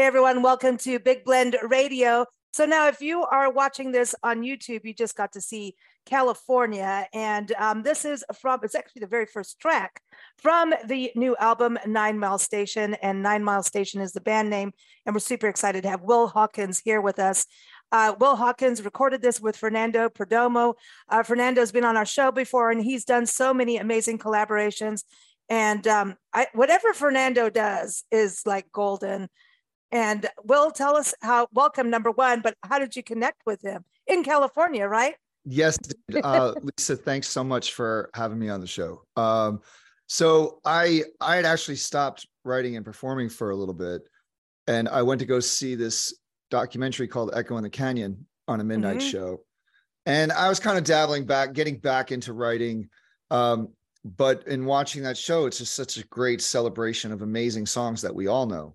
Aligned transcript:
Hey, 0.00 0.06
everyone, 0.06 0.40
welcome 0.40 0.78
to 0.78 0.98
Big 0.98 1.26
Blend 1.26 1.56
Radio. 1.62 2.24
So, 2.54 2.64
now 2.64 2.88
if 2.88 3.02
you 3.02 3.22
are 3.22 3.52
watching 3.52 3.92
this 3.92 4.14
on 4.22 4.40
YouTube, 4.40 4.80
you 4.82 4.94
just 4.94 5.14
got 5.14 5.30
to 5.32 5.42
see 5.42 5.74
California. 6.06 7.06
And 7.12 7.52
um, 7.58 7.82
this 7.82 8.06
is 8.06 8.24
from, 8.40 8.60
it's 8.62 8.74
actually 8.74 9.00
the 9.00 9.08
very 9.08 9.26
first 9.26 9.60
track 9.60 10.00
from 10.38 10.72
the 10.86 11.12
new 11.16 11.36
album, 11.36 11.78
Nine 11.86 12.18
Mile 12.18 12.38
Station. 12.38 12.94
And 13.02 13.22
Nine 13.22 13.44
Mile 13.44 13.62
Station 13.62 14.00
is 14.00 14.12
the 14.12 14.22
band 14.22 14.48
name. 14.48 14.72
And 15.04 15.14
we're 15.14 15.20
super 15.20 15.48
excited 15.48 15.82
to 15.82 15.90
have 15.90 16.00
Will 16.00 16.28
Hawkins 16.28 16.80
here 16.82 17.02
with 17.02 17.18
us. 17.18 17.44
Uh, 17.92 18.14
Will 18.18 18.36
Hawkins 18.36 18.82
recorded 18.82 19.20
this 19.20 19.38
with 19.38 19.54
Fernando 19.54 20.08
Perdomo. 20.08 20.76
Uh, 21.10 21.22
Fernando's 21.22 21.72
been 21.72 21.84
on 21.84 21.98
our 21.98 22.06
show 22.06 22.32
before, 22.32 22.70
and 22.70 22.82
he's 22.82 23.04
done 23.04 23.26
so 23.26 23.52
many 23.52 23.76
amazing 23.76 24.16
collaborations. 24.16 25.04
And 25.50 25.86
um, 25.86 26.14
I, 26.32 26.46
whatever 26.54 26.94
Fernando 26.94 27.50
does 27.50 28.04
is 28.10 28.40
like 28.46 28.72
golden. 28.72 29.28
And 29.92 30.26
Will, 30.44 30.70
tell 30.70 30.96
us 30.96 31.14
how, 31.20 31.48
welcome, 31.52 31.90
number 31.90 32.10
one, 32.10 32.40
but 32.40 32.54
how 32.62 32.78
did 32.78 32.94
you 32.94 33.02
connect 33.02 33.42
with 33.44 33.62
him 33.62 33.84
in 34.06 34.22
California, 34.22 34.86
right? 34.86 35.14
Yes, 35.44 35.78
uh, 36.22 36.54
Lisa, 36.78 36.96
thanks 36.96 37.28
so 37.28 37.42
much 37.42 37.72
for 37.72 38.10
having 38.14 38.38
me 38.38 38.48
on 38.48 38.60
the 38.60 38.66
show. 38.66 39.02
Um, 39.16 39.60
so 40.06 40.60
I 40.64 41.04
I 41.20 41.36
had 41.36 41.44
actually 41.44 41.76
stopped 41.76 42.26
writing 42.44 42.76
and 42.76 42.84
performing 42.84 43.28
for 43.28 43.50
a 43.50 43.56
little 43.56 43.74
bit, 43.74 44.02
and 44.66 44.88
I 44.88 45.02
went 45.02 45.20
to 45.20 45.26
go 45.26 45.40
see 45.40 45.76
this 45.76 46.14
documentary 46.50 47.08
called 47.08 47.30
Echo 47.32 47.56
in 47.56 47.62
the 47.62 47.70
Canyon 47.70 48.26
on 48.48 48.60
a 48.60 48.64
midnight 48.64 48.98
mm-hmm. 48.98 49.08
show, 49.08 49.44
and 50.06 50.30
I 50.30 50.48
was 50.48 50.60
kind 50.60 50.76
of 50.76 50.84
dabbling 50.84 51.24
back, 51.26 51.52
getting 51.52 51.78
back 51.78 52.12
into 52.12 52.32
writing. 52.32 52.88
Um, 53.30 53.68
but 54.04 54.46
in 54.46 54.64
watching 54.64 55.02
that 55.02 55.16
show, 55.16 55.46
it's 55.46 55.58
just 55.58 55.74
such 55.74 55.98
a 55.98 56.06
great 56.06 56.40
celebration 56.40 57.12
of 57.12 57.22
amazing 57.22 57.66
songs 57.66 58.02
that 58.02 58.14
we 58.14 58.26
all 58.26 58.46
know 58.46 58.74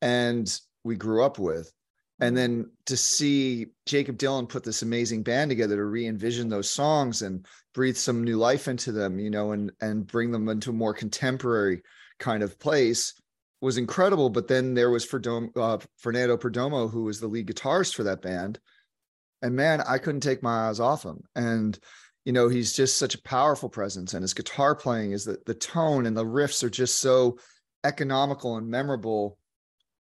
and 0.00 0.60
we 0.84 0.96
grew 0.96 1.24
up 1.24 1.38
with. 1.38 1.72
And 2.20 2.36
then 2.36 2.70
to 2.86 2.96
see 2.96 3.66
Jakob 3.86 4.18
Dylan 4.18 4.48
put 4.48 4.64
this 4.64 4.82
amazing 4.82 5.22
band 5.22 5.50
together 5.50 5.76
to 5.76 5.84
re-envision 5.84 6.48
those 6.48 6.68
songs 6.68 7.22
and 7.22 7.46
breathe 7.74 7.96
some 7.96 8.24
new 8.24 8.36
life 8.36 8.66
into 8.66 8.90
them, 8.90 9.20
you 9.20 9.30
know, 9.30 9.52
and 9.52 9.70
and 9.80 10.06
bring 10.06 10.32
them 10.32 10.48
into 10.48 10.70
a 10.70 10.74
more 10.74 10.94
contemporary 10.94 11.82
kind 12.18 12.42
of 12.42 12.58
place 12.58 13.14
was 13.60 13.78
incredible. 13.78 14.30
But 14.30 14.48
then 14.48 14.74
there 14.74 14.90
was 14.90 15.06
Ferdom, 15.06 15.56
uh, 15.56 15.78
Fernando 15.96 16.36
Perdomo, 16.36 16.90
who 16.90 17.04
was 17.04 17.20
the 17.20 17.28
lead 17.28 17.46
guitarist 17.46 17.94
for 17.94 18.02
that 18.04 18.22
band, 18.22 18.58
and 19.42 19.54
man, 19.54 19.80
I 19.80 19.98
couldn't 19.98 20.22
take 20.22 20.42
my 20.42 20.68
eyes 20.68 20.80
off 20.80 21.04
him. 21.04 21.22
And 21.36 21.78
you 22.24 22.32
know, 22.32 22.48
he's 22.48 22.72
just 22.72 22.98
such 22.98 23.14
a 23.14 23.22
powerful 23.22 23.68
presence, 23.68 24.12
and 24.12 24.22
his 24.22 24.34
guitar 24.34 24.74
playing 24.74 25.12
is 25.12 25.24
that 25.26 25.46
the 25.46 25.54
tone 25.54 26.04
and 26.04 26.16
the 26.16 26.24
riffs 26.24 26.64
are 26.64 26.70
just 26.70 27.00
so 27.00 27.38
economical 27.84 28.56
and 28.56 28.68
memorable 28.68 29.37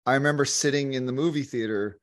I 0.06 0.14
remember 0.14 0.46
sitting 0.46 0.94
in 0.94 1.06
the 1.06 1.12
movie 1.12 1.44
theater, 1.44 2.00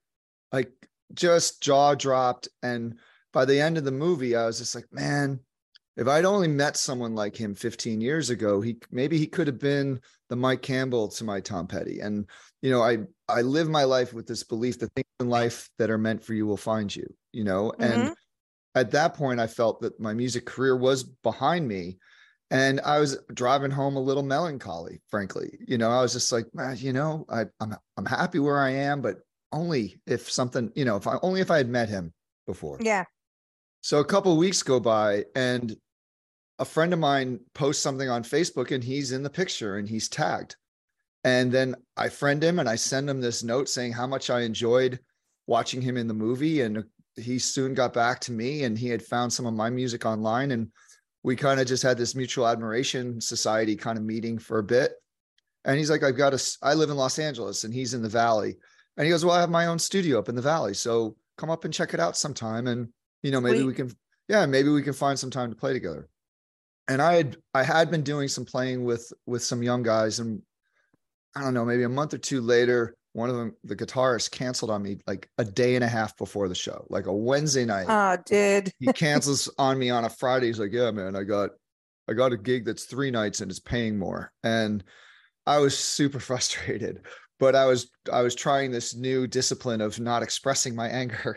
like 0.52 0.72
just 1.14 1.62
jaw 1.62 1.94
dropped. 1.94 2.48
And 2.62 2.98
by 3.32 3.44
the 3.44 3.60
end 3.60 3.78
of 3.78 3.84
the 3.84 3.92
movie, 3.92 4.36
I 4.36 4.46
was 4.46 4.58
just 4.58 4.74
like, 4.74 4.86
man, 4.92 5.40
if 5.96 6.08
I'd 6.08 6.24
only 6.24 6.48
met 6.48 6.76
someone 6.76 7.14
like 7.14 7.36
him 7.36 7.54
15 7.54 8.00
years 8.00 8.30
ago, 8.30 8.60
he 8.60 8.78
maybe 8.90 9.18
he 9.18 9.26
could 9.26 9.46
have 9.46 9.58
been 9.58 10.00
the 10.28 10.36
Mike 10.36 10.62
Campbell 10.62 11.08
to 11.08 11.24
my 11.24 11.40
Tom 11.40 11.66
Petty. 11.66 12.00
And 12.00 12.28
you 12.62 12.70
know, 12.70 12.82
I 12.82 12.98
I 13.28 13.42
live 13.42 13.68
my 13.68 13.84
life 13.84 14.12
with 14.12 14.26
this 14.26 14.42
belief 14.42 14.78
that 14.78 14.92
things 14.94 15.06
in 15.20 15.28
life 15.28 15.68
that 15.78 15.90
are 15.90 15.98
meant 15.98 16.24
for 16.24 16.34
you 16.34 16.46
will 16.46 16.56
find 16.56 16.94
you. 16.94 17.06
You 17.32 17.44
know, 17.44 17.72
mm-hmm. 17.78 17.82
and 17.82 18.14
at 18.74 18.90
that 18.92 19.14
point, 19.14 19.38
I 19.38 19.46
felt 19.46 19.82
that 19.82 20.00
my 20.00 20.14
music 20.14 20.46
career 20.46 20.76
was 20.76 21.04
behind 21.04 21.68
me 21.68 21.98
and 22.52 22.82
I 22.84 23.00
was 23.00 23.18
driving 23.32 23.70
home 23.70 23.96
a 23.96 24.00
little 24.00 24.22
melancholy, 24.22 25.00
frankly. 25.08 25.58
You 25.66 25.78
know, 25.78 25.90
I 25.90 26.02
was 26.02 26.12
just 26.12 26.30
like, 26.30 26.44
you 26.76 26.92
know, 26.92 27.24
I, 27.30 27.46
I'm 27.60 27.74
I'm 27.96 28.04
happy 28.04 28.38
where 28.38 28.60
I 28.60 28.70
am, 28.70 29.00
but 29.00 29.20
only 29.52 29.98
if 30.06 30.30
something, 30.30 30.70
you 30.74 30.84
know, 30.84 30.96
if 30.96 31.06
I 31.06 31.18
only 31.22 31.40
if 31.40 31.50
I 31.50 31.56
had 31.56 31.70
met 31.70 31.88
him 31.88 32.12
before. 32.46 32.76
Yeah. 32.80 33.04
So 33.80 34.00
a 34.00 34.04
couple 34.04 34.36
weeks 34.36 34.62
go 34.62 34.78
by, 34.78 35.24
and 35.34 35.74
a 36.58 36.64
friend 36.66 36.92
of 36.92 36.98
mine 36.98 37.40
posts 37.54 37.82
something 37.82 38.10
on 38.10 38.22
Facebook, 38.22 38.70
and 38.70 38.84
he's 38.84 39.12
in 39.12 39.22
the 39.22 39.30
picture, 39.30 39.78
and 39.78 39.88
he's 39.88 40.10
tagged. 40.10 40.56
And 41.24 41.50
then 41.50 41.74
I 41.96 42.10
friend 42.10 42.42
him, 42.44 42.58
and 42.58 42.68
I 42.68 42.76
send 42.76 43.08
him 43.08 43.22
this 43.22 43.42
note 43.42 43.70
saying 43.70 43.92
how 43.92 44.06
much 44.06 44.28
I 44.28 44.42
enjoyed 44.42 45.00
watching 45.46 45.80
him 45.80 45.96
in 45.96 46.06
the 46.06 46.14
movie, 46.14 46.60
and 46.60 46.84
he 47.16 47.38
soon 47.38 47.72
got 47.72 47.94
back 47.94 48.20
to 48.20 48.32
me, 48.32 48.64
and 48.64 48.76
he 48.76 48.88
had 48.88 49.02
found 49.02 49.32
some 49.32 49.46
of 49.46 49.54
my 49.54 49.70
music 49.70 50.04
online, 50.04 50.50
and 50.50 50.68
we 51.22 51.36
kind 51.36 51.60
of 51.60 51.66
just 51.66 51.82
had 51.82 51.96
this 51.96 52.14
mutual 52.14 52.48
admiration 52.48 53.20
society 53.20 53.76
kind 53.76 53.96
of 53.96 54.04
meeting 54.04 54.38
for 54.38 54.58
a 54.58 54.62
bit. 54.62 54.92
And 55.64 55.78
he's 55.78 55.90
like, 55.90 56.02
I've 56.02 56.16
got 56.16 56.34
a, 56.34 56.56
I 56.62 56.74
live 56.74 56.90
in 56.90 56.96
Los 56.96 57.18
Angeles 57.18 57.64
and 57.64 57.72
he's 57.72 57.94
in 57.94 58.02
the 58.02 58.08
Valley. 58.08 58.56
And 58.96 59.04
he 59.04 59.10
goes, 59.10 59.24
Well, 59.24 59.36
I 59.36 59.40
have 59.40 59.50
my 59.50 59.66
own 59.66 59.78
studio 59.78 60.18
up 60.18 60.28
in 60.28 60.34
the 60.34 60.42
Valley. 60.42 60.74
So 60.74 61.16
come 61.38 61.50
up 61.50 61.64
and 61.64 61.72
check 61.72 61.94
it 61.94 62.00
out 62.00 62.16
sometime. 62.16 62.66
And, 62.66 62.88
you 63.22 63.30
know, 63.30 63.40
maybe 63.40 63.58
Sweet. 63.58 63.66
we 63.66 63.74
can, 63.74 63.90
yeah, 64.28 64.44
maybe 64.46 64.68
we 64.68 64.82
can 64.82 64.92
find 64.92 65.18
some 65.18 65.30
time 65.30 65.50
to 65.50 65.56
play 65.56 65.72
together. 65.72 66.08
And 66.88 67.00
I 67.00 67.14
had, 67.14 67.36
I 67.54 67.62
had 67.62 67.90
been 67.90 68.02
doing 68.02 68.28
some 68.28 68.44
playing 68.44 68.84
with, 68.84 69.12
with 69.24 69.42
some 69.42 69.62
young 69.62 69.82
guys. 69.82 70.18
And 70.18 70.42
I 71.36 71.42
don't 71.42 71.54
know, 71.54 71.64
maybe 71.64 71.84
a 71.84 71.88
month 71.88 72.12
or 72.12 72.18
two 72.18 72.40
later, 72.40 72.96
one 73.12 73.28
of 73.28 73.36
them, 73.36 73.54
the 73.64 73.76
guitarist, 73.76 74.30
canceled 74.30 74.70
on 74.70 74.82
me 74.82 74.98
like 75.06 75.28
a 75.38 75.44
day 75.44 75.74
and 75.74 75.84
a 75.84 75.88
half 75.88 76.16
before 76.16 76.48
the 76.48 76.54
show, 76.54 76.86
like 76.88 77.06
a 77.06 77.12
Wednesday 77.12 77.64
night. 77.64 77.86
Oh, 77.88 78.20
did 78.24 78.72
he 78.78 78.92
cancels 78.92 79.50
on 79.58 79.78
me 79.78 79.90
on 79.90 80.04
a 80.04 80.10
Friday? 80.10 80.46
He's 80.46 80.58
like, 80.58 80.72
"Yeah, 80.72 80.90
man, 80.90 81.14
I 81.14 81.24
got, 81.24 81.50
I 82.08 82.14
got 82.14 82.32
a 82.32 82.38
gig 82.38 82.64
that's 82.64 82.84
three 82.84 83.10
nights 83.10 83.40
and 83.40 83.50
it's 83.50 83.60
paying 83.60 83.98
more." 83.98 84.32
And 84.42 84.82
I 85.46 85.58
was 85.58 85.78
super 85.78 86.20
frustrated, 86.20 87.04
but 87.38 87.54
I 87.54 87.66
was, 87.66 87.90
I 88.12 88.22
was 88.22 88.34
trying 88.34 88.70
this 88.70 88.94
new 88.94 89.26
discipline 89.26 89.80
of 89.80 90.00
not 90.00 90.22
expressing 90.22 90.74
my 90.74 90.88
anger. 90.88 91.36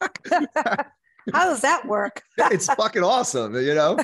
How 1.32 1.44
does 1.44 1.60
that 1.60 1.86
work? 1.86 2.22
it's 2.38 2.66
fucking 2.74 3.02
awesome. 3.04 3.54
You 3.54 3.74
know, 3.74 3.98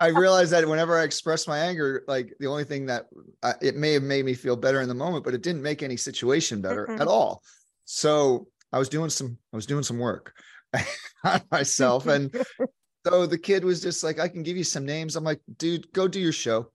I 0.00 0.08
realized 0.08 0.52
that 0.52 0.66
whenever 0.68 0.98
I 0.98 1.04
express 1.04 1.46
my 1.46 1.58
anger, 1.58 2.04
like 2.06 2.34
the 2.40 2.46
only 2.46 2.64
thing 2.64 2.86
that 2.86 3.06
uh, 3.42 3.54
it 3.60 3.76
may 3.76 3.92
have 3.92 4.02
made 4.02 4.24
me 4.24 4.34
feel 4.34 4.56
better 4.56 4.80
in 4.80 4.88
the 4.88 4.94
moment, 4.94 5.24
but 5.24 5.34
it 5.34 5.42
didn't 5.42 5.62
make 5.62 5.82
any 5.82 5.96
situation 5.96 6.60
better 6.60 6.86
mm-hmm. 6.86 7.00
at 7.00 7.08
all. 7.08 7.42
So 7.84 8.48
I 8.72 8.78
was 8.78 8.88
doing 8.88 9.10
some, 9.10 9.38
I 9.52 9.56
was 9.56 9.66
doing 9.66 9.82
some 9.82 9.98
work 9.98 10.34
on 11.24 11.40
myself. 11.50 12.06
And 12.06 12.34
so 13.06 13.26
the 13.26 13.38
kid 13.38 13.64
was 13.64 13.80
just 13.80 14.02
like, 14.04 14.18
I 14.18 14.28
can 14.28 14.42
give 14.42 14.56
you 14.56 14.64
some 14.64 14.84
names. 14.84 15.16
I'm 15.16 15.24
like, 15.24 15.40
dude, 15.56 15.90
go 15.92 16.08
do 16.08 16.20
your 16.20 16.32
show. 16.32 16.70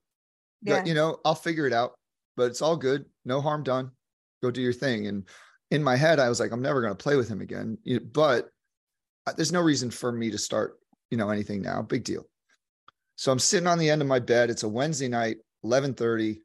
Yeah. 0.62 0.78
But, 0.78 0.86
you 0.86 0.94
know, 0.94 1.18
I'll 1.24 1.34
figure 1.34 1.66
it 1.66 1.72
out, 1.72 1.92
but 2.36 2.50
it's 2.50 2.62
all 2.62 2.76
good. 2.76 3.04
No 3.24 3.40
harm 3.40 3.62
done. 3.62 3.92
Go 4.42 4.50
do 4.50 4.60
your 4.60 4.72
thing. 4.72 5.06
And 5.06 5.28
in 5.70 5.82
my 5.82 5.96
head, 5.96 6.18
I 6.18 6.28
was 6.28 6.40
like, 6.40 6.52
I'm 6.52 6.62
never 6.62 6.80
going 6.80 6.92
to 6.92 7.02
play 7.02 7.16
with 7.16 7.28
him 7.28 7.40
again. 7.40 7.78
But 8.12 8.48
there's 9.36 9.52
no 9.52 9.60
reason 9.60 9.90
for 9.90 10.12
me 10.12 10.30
to 10.30 10.38
start, 10.38 10.78
you 11.10 11.16
know, 11.16 11.30
anything 11.30 11.62
now. 11.62 11.82
Big 11.82 12.04
deal. 12.04 12.26
So 13.16 13.32
I'm 13.32 13.38
sitting 13.38 13.66
on 13.66 13.78
the 13.78 13.90
end 13.90 14.00
of 14.00 14.08
my 14.08 14.20
bed. 14.20 14.50
It's 14.50 14.62
a 14.62 14.68
Wednesday 14.68 15.08
night, 15.08 15.38
11:30, 15.64 16.40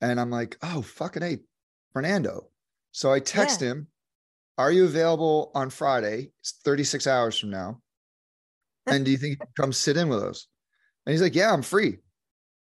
and 0.00 0.20
I'm 0.20 0.30
like, 0.30 0.58
"Oh, 0.62 0.82
fucking 0.82 1.22
hey, 1.22 1.38
Fernando." 1.92 2.50
So 2.92 3.12
I 3.12 3.20
text 3.20 3.62
yeah. 3.62 3.68
him, 3.68 3.88
"Are 4.58 4.70
you 4.70 4.84
available 4.84 5.50
on 5.54 5.70
Friday? 5.70 6.32
It's 6.40 6.52
36 6.64 7.06
hours 7.06 7.38
from 7.38 7.50
now. 7.50 7.80
And 8.86 9.04
do 9.04 9.10
you 9.10 9.18
think 9.18 9.32
you 9.32 9.36
can 9.36 9.48
come 9.56 9.72
sit 9.72 9.96
in 9.96 10.08
with 10.08 10.22
us?" 10.22 10.46
And 11.06 11.12
he's 11.12 11.22
like, 11.22 11.34
"Yeah, 11.34 11.52
I'm 11.52 11.62
free. 11.62 11.98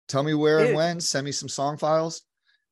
Tell 0.09 0.23
me 0.23 0.35
where 0.35 0.59
Dude. 0.59 0.69
and 0.69 0.77
when. 0.77 1.00
Send 1.00 1.25
me 1.25 1.33
some 1.33 1.49
song 1.49 1.77
files." 1.77 2.23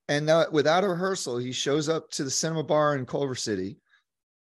And 0.09 0.31
uh, 0.31 0.47
without 0.53 0.85
a 0.85 0.89
rehearsal, 0.89 1.39
he 1.39 1.53
shows 1.53 1.89
up 1.89 2.11
to 2.13 2.25
the 2.25 2.31
cinema 2.31 2.63
bar 2.63 2.97
in 2.97 3.07
Culver 3.07 3.35
City 3.35 3.79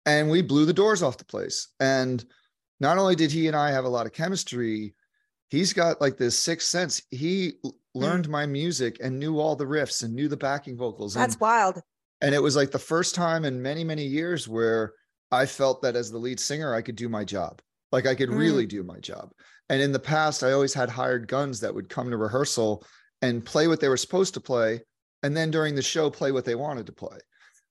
and 0.06 0.30
we 0.30 0.42
blew 0.42 0.66
the 0.66 0.74
doors 0.74 1.02
off 1.02 1.18
the 1.18 1.26
place. 1.26 1.70
And 1.80 2.24
not 2.80 2.98
only 2.98 3.16
did 3.16 3.32
he 3.32 3.48
and 3.48 3.56
I 3.56 3.72
have 3.72 3.86
a 3.86 3.90
lot 3.90 4.06
of 4.06 4.14
chemistry, 4.14 4.94
he's 5.50 5.74
got 5.74 6.02
like 6.02 6.18
this 6.18 6.38
sixth 6.38 6.70
sense. 6.70 7.02
He 7.12 7.54
hmm. 7.64 7.70
learned 7.94 8.30
my 8.30 8.46
music 8.46 8.98
and 9.02 9.20
knew 9.20 9.40
all 9.40 9.56
the 9.56 9.66
riffs 9.66 10.04
and 10.04 10.14
knew 10.14 10.28
the 10.28 10.38
backing 10.38 10.78
vocals. 10.78 11.14
That's 11.14 11.36
and, 11.36 11.42
wild. 11.42 11.80
And 12.22 12.34
it 12.34 12.42
was 12.42 12.56
like 12.56 12.72
the 12.72 12.80
first 12.80 13.16
time 13.16 13.46
in 13.46 13.62
many, 13.62 13.84
many 13.84 14.06
years 14.06 14.48
where 14.48 14.94
I 15.32 15.46
felt 15.46 15.82
that 15.82 15.96
as 15.96 16.12
the 16.12 16.18
lead 16.18 16.40
singer, 16.40 16.74
I 16.74 16.82
could 16.82 16.96
do 16.96 17.10
my 17.10 17.24
job. 17.24 17.62
Like 17.92 18.06
I 18.06 18.16
could 18.16 18.30
mm. 18.30 18.38
really 18.38 18.66
do 18.66 18.84
my 18.84 19.00
job. 19.00 19.32
And 19.70 19.82
in 19.82 19.92
the 19.92 20.00
past, 20.00 20.44
I 20.44 20.52
always 20.52 20.74
had 20.74 20.90
hired 20.90 21.28
guns 21.28 21.60
that 21.62 21.74
would 21.74 21.90
come 21.90 22.10
to 22.10 22.18
rehearsal 22.18 22.86
and 23.22 23.46
play 23.46 23.68
what 23.68 23.80
they 23.80 23.90
were 23.90 23.98
supposed 23.98 24.34
to 24.36 24.42
play. 24.42 24.82
And 25.24 25.36
then 25.36 25.50
during 25.50 25.76
the 25.76 25.82
show, 25.82 26.10
play 26.10 26.32
what 26.32 26.46
they 26.46 26.56
wanted 26.56 26.86
to 26.86 26.92
play. 26.92 27.18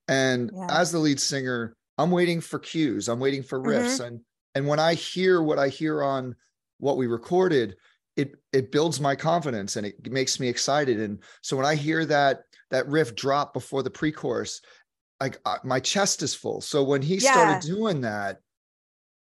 And 0.08 0.50
yeah. 0.54 0.81
as 0.81 0.90
the 0.90 0.98
lead 0.98 1.20
singer, 1.20 1.76
I'm 1.99 2.11
waiting 2.11 2.41
for 2.41 2.58
cues. 2.58 3.08
I'm 3.08 3.20
waiting 3.20 3.43
for 3.43 3.61
riffs. 3.61 4.00
Mm-hmm. 4.00 4.05
And 4.05 4.20
and 4.55 4.69
when 4.69 4.81
I 4.81 4.94
hear 4.94 5.43
what 5.43 5.58
I 5.58 5.69
hear 5.69 6.02
on 6.02 6.35
what 6.79 6.96
we 6.96 7.06
recorded, 7.06 7.76
it 8.17 8.35
it 8.52 8.73
builds 8.73 9.00
my 9.00 9.14
confidence 9.14 9.76
and 9.76 9.87
it 9.87 10.11
makes 10.11 10.38
me 10.38 10.49
excited. 10.49 11.00
And 11.00 11.19
so 11.43 11.56
when 11.56 11.67
I 11.67 11.75
hear 11.75 12.05
that 12.06 12.43
that 12.70 12.88
riff 12.88 13.14
drop 13.14 13.52
before 13.52 13.82
the 13.82 13.91
pre-chorus, 13.91 14.61
like 15.20 15.38
uh, 15.44 15.58
my 15.64 15.81
chest 15.81 16.23
is 16.23 16.35
full. 16.35 16.61
So 16.61 16.82
when 16.82 17.02
he 17.02 17.17
yeah. 17.17 17.32
started 17.32 17.67
doing 17.67 18.00
that, 18.02 18.38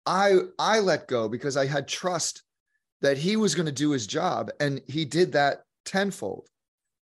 I 0.06 0.40
I 0.60 0.80
let 0.80 1.08
go 1.08 1.28
because 1.28 1.58
I 1.58 1.66
had 1.66 1.88
trust 1.88 2.44
that 3.02 3.18
he 3.18 3.36
was 3.36 3.56
going 3.56 3.66
to 3.66 3.72
do 3.72 3.92
his 3.92 4.08
job, 4.08 4.50
and 4.60 4.82
he 4.88 5.06
did 5.06 5.34
that 5.34 5.64
tenfold. 5.86 6.48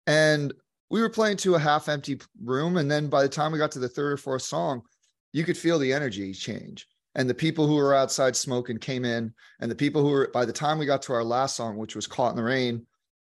And 0.05 0.53
we 0.89 1.01
were 1.01 1.09
playing 1.09 1.37
to 1.37 1.55
a 1.55 1.59
half 1.59 1.89
empty 1.89 2.19
room. 2.43 2.77
And 2.77 2.89
then 2.89 3.07
by 3.07 3.23
the 3.23 3.29
time 3.29 3.51
we 3.51 3.57
got 3.57 3.71
to 3.71 3.79
the 3.79 3.89
third 3.89 4.13
or 4.13 4.17
fourth 4.17 4.43
song, 4.43 4.83
you 5.33 5.43
could 5.43 5.57
feel 5.57 5.77
the 5.77 5.91
energy 5.91 6.31
change. 6.33 6.87
And 7.15 7.29
the 7.29 7.33
people 7.33 7.67
who 7.67 7.75
were 7.75 7.93
outside 7.93 8.35
smoking 8.35 8.77
came 8.77 9.03
in. 9.03 9.33
And 9.59 9.69
the 9.69 9.75
people 9.75 10.01
who 10.01 10.09
were, 10.09 10.31
by 10.33 10.45
the 10.45 10.53
time 10.53 10.79
we 10.79 10.85
got 10.85 11.01
to 11.03 11.13
our 11.13 11.23
last 11.23 11.55
song, 11.55 11.77
which 11.77 11.95
was 11.95 12.07
Caught 12.07 12.31
in 12.31 12.37
the 12.37 12.43
Rain, 12.43 12.85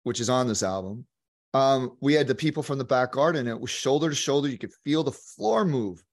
which 0.04 0.20
is 0.20 0.30
on 0.30 0.48
this 0.48 0.64
album, 0.64 1.06
um, 1.54 1.96
we 2.02 2.14
had 2.14 2.28
the 2.28 2.36
people 2.36 2.62
from 2.62 2.78
the 2.78 2.84
back 2.84 3.14
garden. 3.14 3.48
It 3.48 3.60
was 3.60 3.70
shoulder 3.70 4.10
to 4.10 4.16
shoulder. 4.16 4.48
You 4.48 4.58
could 4.58 4.74
feel 4.84 5.04
the 5.04 5.12
floor 5.12 5.66
move. 5.66 6.04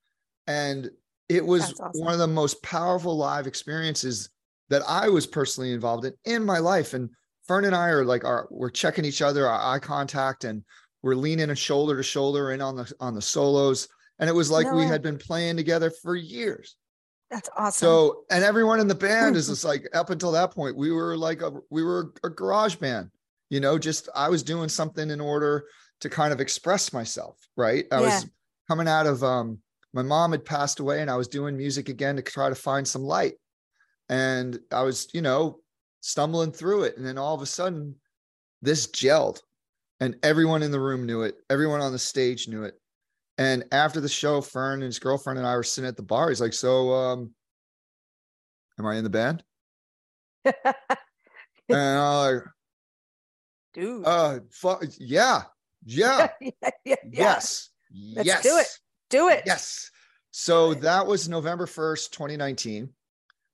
And 0.46 0.90
it 1.28 1.44
was 1.44 1.72
awesome. 1.80 2.04
one 2.04 2.12
of 2.12 2.18
the 2.18 2.26
most 2.26 2.62
powerful 2.62 3.16
live 3.16 3.46
experiences 3.46 4.30
that 4.68 4.82
I 4.86 5.08
was 5.08 5.26
personally 5.26 5.72
involved 5.72 6.04
in 6.04 6.14
in 6.24 6.44
my 6.44 6.58
life. 6.58 6.92
And 6.92 7.10
Fern 7.46 7.64
and 7.64 7.74
I 7.74 7.88
are 7.88 8.04
like, 8.04 8.24
our, 8.24 8.48
we're 8.50 8.70
checking 8.70 9.04
each 9.04 9.22
other, 9.22 9.46
our 9.46 9.74
eye 9.74 9.78
contact, 9.78 10.44
and 10.44 10.62
we're 11.02 11.14
leaning 11.14 11.50
a 11.50 11.56
shoulder 11.56 11.96
to 11.96 12.02
shoulder 12.02 12.52
in 12.52 12.60
on 12.60 12.76
the 12.76 12.92
on 13.00 13.14
the 13.14 13.22
solos 13.22 13.88
and 14.20 14.28
it 14.28 14.34
was 14.34 14.50
like 14.50 14.66
no 14.66 14.74
we 14.74 14.84
had 14.84 15.02
been 15.02 15.18
playing 15.18 15.56
together 15.56 15.90
for 15.90 16.14
years. 16.14 16.76
That's 17.30 17.48
awesome. 17.56 17.86
So 17.86 18.24
and 18.30 18.44
everyone 18.44 18.80
in 18.80 18.88
the 18.88 18.94
band 18.94 19.36
is 19.36 19.48
just 19.48 19.64
like 19.64 19.88
up 19.94 20.10
until 20.10 20.32
that 20.32 20.52
point 20.52 20.76
we 20.76 20.92
were 20.92 21.16
like 21.16 21.42
a 21.42 21.52
we 21.70 21.82
were 21.82 22.12
a 22.22 22.30
garage 22.30 22.76
band 22.76 23.10
you 23.50 23.60
know 23.60 23.78
just 23.78 24.08
i 24.14 24.28
was 24.28 24.42
doing 24.42 24.68
something 24.68 25.10
in 25.10 25.20
order 25.20 25.66
to 26.00 26.08
kind 26.08 26.32
of 26.32 26.40
express 26.40 26.92
myself 26.92 27.36
right? 27.56 27.84
I 27.92 27.96
yeah. 27.96 28.02
was 28.02 28.26
coming 28.68 28.88
out 28.88 29.06
of 29.06 29.22
um 29.22 29.58
my 29.92 30.02
mom 30.02 30.32
had 30.32 30.44
passed 30.44 30.80
away 30.80 31.00
and 31.00 31.10
i 31.10 31.16
was 31.16 31.28
doing 31.28 31.56
music 31.56 31.88
again 31.88 32.16
to 32.16 32.22
try 32.22 32.48
to 32.48 32.54
find 32.54 32.86
some 32.86 33.02
light. 33.02 33.34
And 34.08 34.58
i 34.72 34.82
was 34.82 35.08
you 35.12 35.22
know 35.22 35.60
stumbling 36.00 36.52
through 36.52 36.84
it. 36.84 36.96
And 36.96 37.06
then 37.06 37.18
all 37.18 37.34
of 37.34 37.42
a 37.42 37.46
sudden 37.46 37.94
this 38.62 38.86
gelled 38.86 39.40
and 40.00 40.16
everyone 40.22 40.62
in 40.62 40.70
the 40.70 40.80
room 40.80 41.06
knew 41.06 41.22
it. 41.22 41.36
Everyone 41.50 41.80
on 41.80 41.92
the 41.92 41.98
stage 41.98 42.48
knew 42.48 42.64
it. 42.64 42.79
And 43.40 43.64
after 43.72 44.02
the 44.02 44.08
show, 44.08 44.42
Fern 44.42 44.74
and 44.74 44.82
his 44.82 44.98
girlfriend 44.98 45.38
and 45.38 45.48
I 45.48 45.56
were 45.56 45.62
sitting 45.62 45.88
at 45.88 45.96
the 45.96 46.02
bar. 46.02 46.28
He's 46.28 46.42
like, 46.42 46.52
"So, 46.52 46.92
um, 46.92 47.30
am 48.78 48.84
I 48.84 48.96
in 48.96 49.02
the 49.02 49.08
band?" 49.08 49.42
and 50.44 50.54
I'm 51.70 52.34
like, 52.34 52.42
"Dude, 53.72 54.06
uh, 54.06 54.40
fu- 54.50 54.76
yeah, 54.98 55.44
yeah, 55.86 56.28
yeah, 56.42 56.70
yeah, 56.84 56.96
yes, 57.10 57.70
Let's 58.14 58.26
yes, 58.26 58.42
do 58.42 58.58
it, 58.58 58.66
do 59.08 59.28
it, 59.30 59.44
yes." 59.46 59.90
So 60.32 60.74
that 60.74 61.06
was 61.06 61.26
November 61.26 61.66
first, 61.66 62.12
2019. 62.12 62.90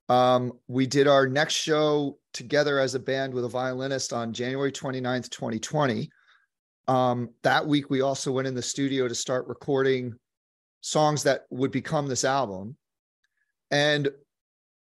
Um, 0.08 0.52
we 0.66 0.88
did 0.88 1.06
our 1.06 1.28
next 1.28 1.54
show 1.54 2.18
together 2.32 2.80
as 2.80 2.96
a 2.96 3.00
band 3.00 3.32
with 3.32 3.44
a 3.44 3.48
violinist 3.48 4.12
on 4.12 4.32
January 4.32 4.72
29th, 4.72 5.30
2020. 5.30 6.10
Um, 6.88 7.30
that 7.42 7.66
week, 7.66 7.90
we 7.90 8.00
also 8.00 8.30
went 8.32 8.46
in 8.46 8.54
the 8.54 8.62
studio 8.62 9.08
to 9.08 9.14
start 9.14 9.48
recording 9.48 10.14
songs 10.80 11.24
that 11.24 11.46
would 11.50 11.72
become 11.72 12.06
this 12.06 12.24
album. 12.24 12.76
And 13.70 14.08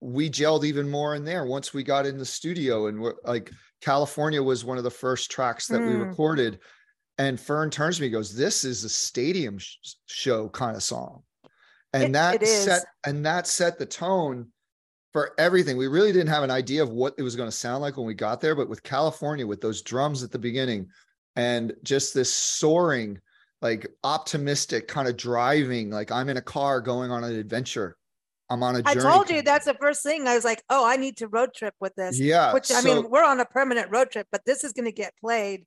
we 0.02 0.30
gelled 0.30 0.66
even 0.66 0.90
more 0.90 1.16
in 1.16 1.24
there 1.24 1.46
once 1.46 1.74
we 1.74 1.84
got 1.84 2.06
in 2.06 2.18
the 2.18 2.26
studio. 2.26 2.88
And 2.88 3.14
like 3.24 3.52
California 3.82 4.44
was 4.44 4.66
one 4.66 4.78
of 4.78 4.84
the 4.84 4.92
first 4.92 5.32
tracks 5.32 5.68
that 5.68 5.82
mm. 5.82 5.88
we 5.88 5.94
hmm. 5.94 6.02
recorded. 6.02 6.60
And 7.18 7.40
Fern 7.40 7.70
turns 7.70 7.96
to 7.98 8.02
me, 8.02 8.10
goes, 8.10 8.36
This 8.36 8.66
is 8.66 8.84
a 8.84 8.90
stadium 8.90 9.58
sh- 9.58 9.78
show 10.06 10.50
kind 10.50 10.76
of 10.76 10.84
song. 10.84 11.24
And 11.94 12.04
it, 12.04 12.14
that 12.14 12.44
it 12.44 12.48
set 12.48 12.84
and 13.06 13.26
that 13.26 13.48
set 13.48 13.80
the 13.80 13.86
tone 13.86 14.48
for 15.14 15.32
everything. 15.38 15.78
We 15.78 15.88
really 15.88 16.12
didn't 16.12 16.28
have 16.28 16.44
an 16.44 16.52
idea 16.52 16.84
of 16.84 16.90
what 16.90 17.14
it 17.18 17.24
was 17.24 17.38
going 17.38 17.48
to 17.48 17.56
sound 17.56 17.82
like 17.82 17.96
when 17.96 18.06
we 18.06 18.14
got 18.14 18.42
there, 18.42 18.54
but 18.54 18.68
with 18.68 18.84
California, 18.84 19.48
with 19.48 19.62
those 19.62 19.82
drums 19.82 20.24
at 20.24 20.32
the 20.32 20.38
beginning, 20.38 20.90
and 21.36 21.74
just 21.84 22.14
this 22.14 22.34
soaring 22.34 23.20
like 23.62 23.88
optimistic 24.04 24.88
kind 24.88 25.08
of 25.08 25.18
driving 25.18 25.90
like 25.90 26.12
i'm 26.12 26.30
in 26.30 26.38
a 26.38 26.42
car 26.42 26.82
going 26.82 27.12
on 27.12 27.24
an 27.24 27.36
adventure 27.36 27.98
i'm 28.50 28.62
on 28.64 28.76
a 28.76 28.84
journey. 28.84 29.00
i 29.00 29.12
told 29.12 29.30
you 29.30 29.42
that's 29.42 29.66
the 29.66 29.74
first 29.76 30.04
thing 30.04 30.28
i 30.28 30.36
was 30.36 30.44
like 30.44 30.62
oh 30.70 30.86
i 30.86 30.96
need 30.96 31.18
to 31.18 31.28
road 31.28 31.50
trip 31.56 31.74
with 31.80 31.94
this 31.96 32.20
yeah 32.20 32.54
which 32.54 32.72
i 32.72 32.82
mean 32.82 33.10
we're 33.10 33.24
on 33.24 33.40
a 33.40 33.46
permanent 33.46 33.90
road 33.92 34.10
trip 34.12 34.28
but 34.32 34.42
this 34.46 34.64
is 34.64 34.72
going 34.74 34.86
to 34.86 34.92
get 34.92 35.14
played 35.20 35.66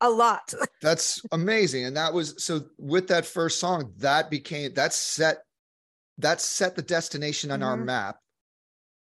a 0.00 0.10
lot 0.10 0.52
that's 0.82 1.22
amazing 1.32 1.84
and 1.84 1.96
that 1.96 2.12
was 2.12 2.42
so 2.42 2.60
with 2.78 3.08
that 3.08 3.24
first 3.24 3.58
song 3.58 3.92
that 3.96 4.30
became 4.30 4.72
that 4.74 4.92
set 4.92 5.38
that 6.18 6.40
set 6.40 6.74
the 6.74 6.82
destination 6.82 7.50
on 7.50 7.60
mm-hmm. 7.60 7.68
our 7.68 7.76
map 7.76 8.16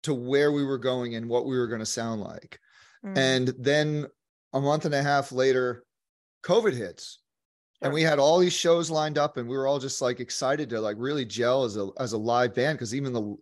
to 0.03 0.15
where 0.15 0.51
we 0.53 0.65
were 0.65 0.79
going 0.79 1.15
and 1.15 1.29
what 1.29 1.47
we 1.47 1.59
were 1.59 1.67
going 1.67 1.81
to 1.81 1.87
sound 1.87 2.21
like 2.21 2.59
mm-hmm. 3.05 3.17
and 3.17 3.55
then 3.59 4.07
a 4.53 4.61
month 4.61 4.85
and 4.85 4.95
a 4.95 5.03
half 5.03 5.31
later 5.33 5.85
COVID 6.43 6.75
hits. 6.75 7.19
Sure. 7.83 7.87
And 7.87 7.95
we 7.95 8.03
had 8.03 8.19
all 8.19 8.39
these 8.39 8.53
shows 8.53 8.91
lined 8.91 9.19
up 9.19 9.37
and 9.37 9.49
we 9.49 9.57
were 9.57 9.67
all 9.67 9.79
just 9.79 10.03
like 10.03 10.21
excited 10.21 10.69
to 10.71 10.81
like 10.81 10.97
really 10.99 11.25
gel 11.25 11.65
as 11.65 11.77
a 11.77 11.89
as 11.99 12.13
a 12.13 12.19
live 12.19 12.55
band 12.55 12.77
because 12.79 12.95
even 12.95 13.13
the 13.13 13.37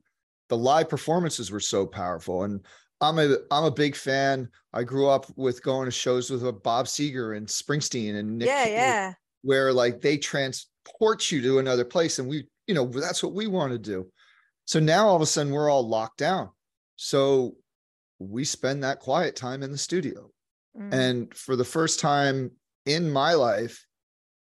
the 0.49 0.57
live 0.57 0.89
performances 0.89 1.51
were 1.51 1.61
so 1.61 1.87
powerful. 1.87 2.45
And 2.45 2.65
I'm 3.01 3.19
a 3.19 3.37
I'm 3.51 3.65
a 3.65 3.71
big 3.71 3.95
fan. 3.95 4.49
I 4.73 4.83
grew 4.85 5.09
up 5.09 5.27
with 5.37 5.63
going 5.63 5.87
to 5.87 5.91
shows 5.91 6.31
with 6.31 6.43
Bob 6.63 6.87
Seger 6.87 7.37
and 7.37 7.47
Springsteen 7.47 8.17
and 8.17 8.39
Nick 8.39 8.49
yeah, 8.49 8.67
yeah. 8.67 9.13
where 9.43 9.73
like 9.73 10.01
they 10.01 10.19
transport 10.19 11.31
you 11.31 11.41
to 11.43 11.59
another 11.59 11.85
place. 11.85 12.19
And 12.19 12.29
we, 12.29 12.49
you 12.67 12.75
know, 12.75 12.87
that's 12.87 13.23
what 13.23 13.35
we 13.35 13.47
want 13.47 13.73
to 13.73 13.79
do. 13.79 14.07
So 14.65 14.81
now 14.81 15.09
all 15.09 15.17
of 15.17 15.23
a 15.23 15.27
sudden 15.27 15.53
we're 15.53 15.71
all 15.71 15.87
locked 15.87 16.19
down. 16.19 16.51
So 16.97 17.57
we 18.19 18.45
spend 18.45 18.83
that 18.83 19.01
quiet 19.01 19.37
time 19.37 19.63
in 19.63 19.71
the 19.71 19.79
studio. 19.79 20.31
Mm. 20.79 20.93
And 20.93 21.35
for 21.35 21.57
the 21.57 21.65
first 21.65 22.01
time 22.01 22.51
in 22.89 23.11
my 23.11 23.35
life, 23.35 23.85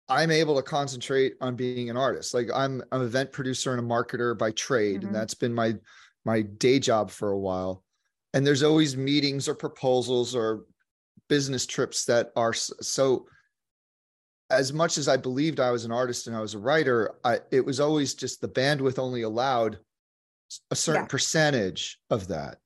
I'm 0.08 0.30
able 0.30 0.56
to 0.56 0.62
concentrate 0.62 1.34
on 1.40 1.54
being 1.54 1.90
an 1.90 1.96
artist. 1.96 2.32
Like 2.32 2.48
I'm 2.54 2.82
an 2.92 3.02
event 3.02 3.32
producer 3.32 3.72
and 3.74 3.80
a 3.80 3.82
marketer 3.82 4.36
by 4.36 4.52
trade, 4.52 5.00
mm-hmm. 5.00 5.08
and 5.08 5.14
that's 5.14 5.34
been 5.34 5.52
my 5.52 5.74
my 6.24 6.42
day 6.42 6.78
job 6.78 7.10
for 7.10 7.30
a 7.30 7.38
while. 7.38 7.84
And 8.32 8.46
there's 8.46 8.62
always 8.62 8.96
meetings 8.96 9.48
or 9.48 9.54
proposals 9.54 10.34
or 10.34 10.64
business 11.28 11.66
trips 11.66 12.04
that 12.06 12.30
are 12.36 12.52
so 12.54 13.26
as 14.50 14.72
much 14.72 14.96
as 14.96 15.08
I 15.08 15.18
believed 15.18 15.60
I 15.60 15.70
was 15.70 15.84
an 15.84 15.92
artist 15.92 16.26
and 16.26 16.34
I 16.34 16.40
was 16.40 16.54
a 16.54 16.58
writer, 16.58 17.16
I, 17.22 17.40
it 17.50 17.64
was 17.64 17.80
always 17.80 18.14
just 18.14 18.40
the 18.40 18.48
bandwidth 18.48 18.98
only 18.98 19.22
allowed 19.22 19.78
a 20.70 20.76
certain 20.76 21.02
yeah. 21.02 21.08
percentage 21.08 21.98
of 22.08 22.28
that. 22.28 22.56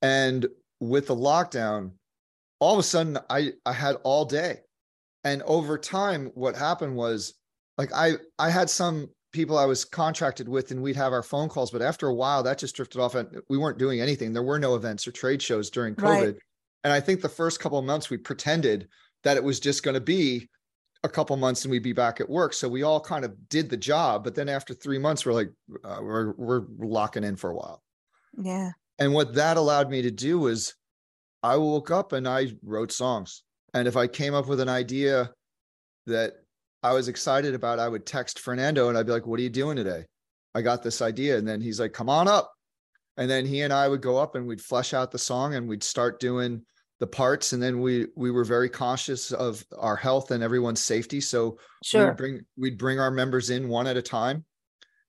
And 0.00 0.46
with 0.80 1.08
the 1.08 1.16
lockdown, 1.16 1.92
all 2.58 2.72
of 2.72 2.78
a 2.78 2.84
sudden 2.84 3.18
I 3.28 3.52
I 3.66 3.72
had 3.72 3.96
all 4.02 4.24
day. 4.24 4.60
And 5.28 5.42
over 5.42 5.76
time, 5.76 6.30
what 6.34 6.56
happened 6.56 6.96
was 6.96 7.34
like 7.76 7.90
I 7.94 8.14
I 8.38 8.50
had 8.50 8.70
some 8.70 9.08
people 9.32 9.58
I 9.58 9.66
was 9.66 9.84
contracted 9.84 10.48
with 10.48 10.70
and 10.70 10.82
we'd 10.82 10.96
have 10.96 11.12
our 11.12 11.22
phone 11.22 11.50
calls, 11.50 11.70
but 11.70 11.82
after 11.82 12.08
a 12.08 12.14
while 12.14 12.42
that 12.42 12.58
just 12.58 12.74
drifted 12.74 12.98
off 12.98 13.14
and 13.14 13.28
we 13.50 13.58
weren't 13.58 13.78
doing 13.78 14.00
anything. 14.00 14.32
There 14.32 14.42
were 14.42 14.58
no 14.58 14.74
events 14.74 15.06
or 15.06 15.12
trade 15.12 15.42
shows 15.42 15.68
during 15.68 15.94
COVID. 15.94 16.24
Right. 16.24 16.36
And 16.82 16.92
I 16.92 17.00
think 17.00 17.20
the 17.20 17.28
first 17.28 17.60
couple 17.60 17.78
of 17.78 17.84
months 17.84 18.08
we 18.08 18.16
pretended 18.16 18.88
that 19.24 19.36
it 19.36 19.44
was 19.44 19.60
just 19.60 19.82
going 19.82 19.94
to 19.94 20.00
be 20.00 20.48
a 21.04 21.08
couple 21.08 21.36
months 21.36 21.64
and 21.64 21.70
we'd 21.70 21.82
be 21.82 21.92
back 21.92 22.20
at 22.20 22.30
work. 22.30 22.54
So 22.54 22.68
we 22.68 22.82
all 22.84 23.00
kind 23.00 23.24
of 23.24 23.48
did 23.50 23.68
the 23.68 23.76
job, 23.76 24.24
but 24.24 24.34
then 24.34 24.48
after 24.48 24.72
three 24.72 24.98
months, 24.98 25.26
we're 25.26 25.34
like, 25.34 25.50
uh, 25.84 25.98
we're 26.00 26.32
we're 26.36 26.62
locking 26.78 27.24
in 27.24 27.36
for 27.36 27.50
a 27.50 27.54
while. 27.54 27.82
Yeah. 28.42 28.70
And 28.98 29.12
what 29.12 29.34
that 29.34 29.58
allowed 29.58 29.90
me 29.90 30.02
to 30.02 30.10
do 30.10 30.38
was 30.38 30.74
I 31.42 31.56
woke 31.56 31.90
up 31.90 32.12
and 32.12 32.26
I 32.26 32.52
wrote 32.62 32.92
songs. 32.92 33.42
And 33.74 33.86
if 33.86 33.96
I 33.96 34.06
came 34.06 34.34
up 34.34 34.46
with 34.46 34.60
an 34.60 34.68
idea 34.68 35.30
that 36.06 36.34
I 36.82 36.92
was 36.92 37.08
excited 37.08 37.54
about, 37.54 37.78
I 37.78 37.88
would 37.88 38.06
text 38.06 38.38
Fernando 38.38 38.88
and 38.88 38.96
I'd 38.96 39.06
be 39.06 39.12
like, 39.12 39.26
What 39.26 39.40
are 39.40 39.42
you 39.42 39.50
doing 39.50 39.76
today? 39.76 40.04
I 40.54 40.62
got 40.62 40.82
this 40.82 41.02
idea. 41.02 41.36
And 41.36 41.46
then 41.46 41.60
he's 41.60 41.80
like, 41.80 41.92
Come 41.92 42.08
on 42.08 42.28
up. 42.28 42.52
And 43.16 43.28
then 43.28 43.44
he 43.44 43.62
and 43.62 43.72
I 43.72 43.88
would 43.88 44.00
go 44.00 44.16
up 44.16 44.36
and 44.36 44.46
we'd 44.46 44.60
flesh 44.60 44.94
out 44.94 45.10
the 45.10 45.18
song 45.18 45.54
and 45.54 45.68
we'd 45.68 45.82
start 45.82 46.20
doing 46.20 46.62
the 47.00 47.06
parts. 47.06 47.52
And 47.52 47.62
then 47.62 47.80
we 47.80 48.06
we 48.16 48.30
were 48.30 48.44
very 48.44 48.68
conscious 48.68 49.32
of 49.32 49.64
our 49.76 49.96
health 49.96 50.30
and 50.30 50.42
everyone's 50.42 50.84
safety. 50.84 51.20
So 51.20 51.58
sure. 51.84 52.08
we'd 52.08 52.16
bring 52.16 52.40
we'd 52.56 52.78
bring 52.78 53.00
our 53.00 53.10
members 53.10 53.50
in 53.50 53.68
one 53.68 53.86
at 53.86 53.96
a 53.96 54.02
time 54.02 54.44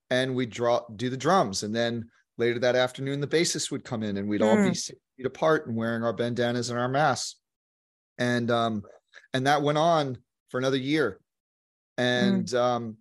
and 0.10 0.36
we'd 0.36 0.50
draw 0.50 0.82
do 0.96 1.10
the 1.10 1.18
drums. 1.18 1.64
And 1.64 1.74
then 1.76 2.10
later 2.38 2.60
that 2.60 2.76
afternoon, 2.76 3.22
the 3.22 3.28
bassist 3.28 3.72
would 3.72 3.84
come 3.84 4.04
in 4.04 4.18
and 4.18 4.28
we'd 4.28 4.42
mm. 4.42 4.48
all 4.48 4.70
be 4.70 4.74
six 4.74 5.00
feet 5.16 5.26
apart 5.26 5.68
and 5.68 5.76
wearing 5.76 6.04
our 6.04 6.14
bandanas 6.14 6.70
and 6.70 6.80
our 6.80 6.90
masks. 6.90 7.36
And 8.20 8.52
um, 8.52 8.84
and 9.34 9.48
that 9.48 9.62
went 9.62 9.78
on 9.78 10.18
for 10.50 10.58
another 10.58 10.78
year. 10.78 11.20
And 11.98 12.46
mm. 12.46 12.60
um, 12.60 12.98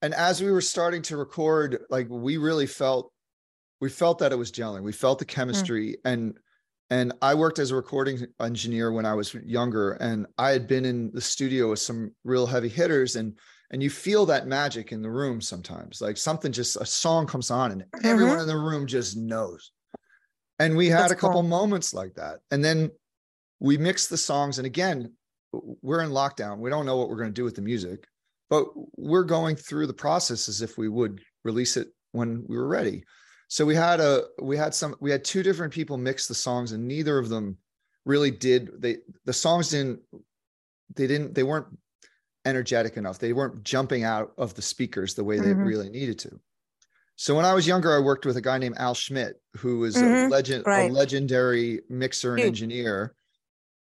and 0.00 0.14
as 0.14 0.42
we 0.42 0.50
were 0.50 0.60
starting 0.60 1.02
to 1.02 1.16
record, 1.16 1.78
like 1.90 2.08
we 2.08 2.36
really 2.38 2.66
felt 2.66 3.12
we 3.80 3.88
felt 3.88 4.18
that 4.18 4.32
it 4.32 4.36
was 4.36 4.50
gelling. 4.50 4.82
We 4.82 4.92
felt 4.92 5.18
the 5.18 5.24
mm. 5.24 5.28
chemistry 5.28 5.92
mm. 5.92 6.10
and 6.10 6.38
and 6.90 7.14
I 7.22 7.34
worked 7.34 7.58
as 7.58 7.70
a 7.70 7.76
recording 7.76 8.26
engineer 8.40 8.92
when 8.92 9.06
I 9.06 9.14
was 9.14 9.32
younger 9.34 9.92
and 9.92 10.26
I 10.36 10.50
had 10.50 10.66
been 10.66 10.84
in 10.84 11.10
the 11.14 11.20
studio 11.20 11.70
with 11.70 11.78
some 11.78 12.14
real 12.24 12.46
heavy 12.46 12.68
hitters 12.68 13.16
and 13.16 13.38
and 13.70 13.82
you 13.82 13.88
feel 13.88 14.26
that 14.26 14.46
magic 14.46 14.92
in 14.92 15.00
the 15.00 15.10
room 15.10 15.40
sometimes 15.40 16.02
like 16.02 16.18
something 16.18 16.52
just 16.52 16.76
a 16.76 16.84
song 16.84 17.26
comes 17.26 17.50
on 17.50 17.72
and 17.72 17.82
mm-hmm. 17.82 18.06
everyone 18.06 18.38
in 18.40 18.46
the 18.46 18.58
room 18.58 18.86
just 18.86 19.16
knows 19.16 19.72
and 20.62 20.76
we 20.76 20.88
had 20.88 21.02
That's 21.02 21.12
a 21.12 21.16
couple 21.16 21.40
cool. 21.40 21.48
moments 21.48 21.92
like 21.92 22.14
that. 22.14 22.38
And 22.52 22.64
then 22.64 22.90
we 23.62 23.78
mix 23.78 24.08
the 24.08 24.16
songs. 24.16 24.58
And 24.58 24.66
again, 24.66 25.12
we're 25.52 26.02
in 26.02 26.10
lockdown. 26.10 26.58
We 26.58 26.68
don't 26.68 26.84
know 26.84 26.96
what 26.96 27.08
we're 27.08 27.16
going 27.16 27.28
to 27.28 27.32
do 27.32 27.44
with 27.44 27.54
the 27.54 27.62
music, 27.62 28.08
but 28.50 28.66
we're 28.96 29.22
going 29.22 29.54
through 29.54 29.86
the 29.86 29.94
process 29.94 30.48
as 30.48 30.62
if 30.62 30.76
we 30.76 30.88
would 30.88 31.20
release 31.44 31.76
it 31.76 31.88
when 32.10 32.44
we 32.48 32.56
were 32.56 32.66
ready. 32.66 33.04
So 33.46 33.64
we 33.64 33.76
had 33.76 34.00
a 34.00 34.24
we 34.40 34.56
had 34.56 34.74
some 34.74 34.96
we 35.00 35.10
had 35.10 35.24
two 35.24 35.42
different 35.42 35.72
people 35.72 35.96
mix 35.96 36.26
the 36.26 36.34
songs, 36.34 36.72
and 36.72 36.88
neither 36.88 37.18
of 37.18 37.28
them 37.28 37.56
really 38.04 38.32
did 38.32 38.70
they 38.80 38.96
the 39.26 39.32
songs 39.32 39.68
didn't 39.68 40.00
they 40.96 41.06
didn't 41.06 41.34
they 41.34 41.44
weren't 41.44 41.66
energetic 42.44 42.96
enough. 42.96 43.18
They 43.18 43.32
weren't 43.32 43.62
jumping 43.62 44.02
out 44.02 44.32
of 44.38 44.54
the 44.54 44.62
speakers 44.62 45.14
the 45.14 45.22
way 45.22 45.38
they 45.38 45.48
mm-hmm. 45.48 45.62
really 45.62 45.90
needed 45.90 46.18
to. 46.20 46.40
So 47.14 47.36
when 47.36 47.44
I 47.44 47.54
was 47.54 47.66
younger, 47.66 47.94
I 47.94 48.00
worked 48.00 48.26
with 48.26 48.38
a 48.38 48.40
guy 48.40 48.58
named 48.58 48.78
Al 48.78 48.94
Schmitt, 48.94 49.40
who 49.58 49.80
was 49.80 49.94
mm-hmm. 49.94 50.26
a 50.26 50.28
legend, 50.28 50.64
right. 50.66 50.90
a 50.90 50.92
legendary 50.92 51.82
mixer 51.88 52.34
and 52.34 52.42
engineer 52.42 53.14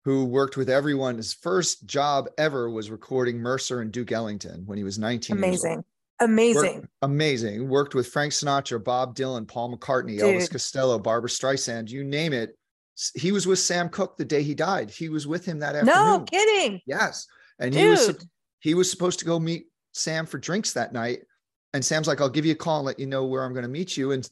who 0.03 0.25
worked 0.25 0.57
with 0.57 0.69
everyone. 0.69 1.17
His 1.17 1.33
first 1.33 1.85
job 1.85 2.27
ever 2.37 2.69
was 2.69 2.89
recording 2.89 3.37
Mercer 3.37 3.81
and 3.81 3.91
Duke 3.91 4.11
Ellington 4.11 4.63
when 4.65 4.77
he 4.77 4.83
was 4.83 4.97
19. 4.97 5.37
Amazing. 5.37 5.83
Amazing. 6.19 6.75
Worked, 6.75 6.87
amazing. 7.01 7.67
Worked 7.67 7.95
with 7.95 8.07
Frank 8.07 8.31
Sinatra, 8.31 8.83
Bob 8.83 9.15
Dylan, 9.15 9.47
Paul 9.47 9.75
McCartney, 9.75 10.19
Dude. 10.19 10.21
Elvis 10.21 10.51
Costello, 10.51 10.99
Barbra 10.99 11.29
Streisand, 11.29 11.89
you 11.89 12.03
name 12.03 12.31
it. 12.31 12.57
He 13.15 13.31
was 13.31 13.47
with 13.47 13.57
Sam 13.57 13.89
Cooke 13.89 14.17
the 14.17 14.25
day 14.25 14.43
he 14.43 14.53
died. 14.53 14.91
He 14.91 15.09
was 15.09 15.25
with 15.25 15.45
him 15.45 15.59
that 15.59 15.75
afternoon. 15.75 15.95
No 15.95 16.19
kidding. 16.19 16.81
Yes. 16.85 17.25
And 17.59 17.71
Dude. 17.71 17.81
he 17.81 17.89
was 17.89 18.27
he 18.59 18.73
was 18.75 18.91
supposed 18.91 19.19
to 19.19 19.25
go 19.25 19.39
meet 19.39 19.65
Sam 19.93 20.27
for 20.27 20.37
drinks 20.37 20.73
that 20.73 20.93
night. 20.93 21.21
And 21.73 21.83
Sam's 21.83 22.07
like, 22.07 22.21
I'll 22.21 22.29
give 22.29 22.45
you 22.45 22.51
a 22.51 22.55
call 22.55 22.77
and 22.77 22.85
let 22.85 22.99
you 22.99 23.07
know 23.07 23.25
where 23.25 23.43
I'm 23.43 23.53
going 23.53 23.63
to 23.63 23.69
meet 23.69 23.97
you. 23.97 24.11
And 24.11 24.29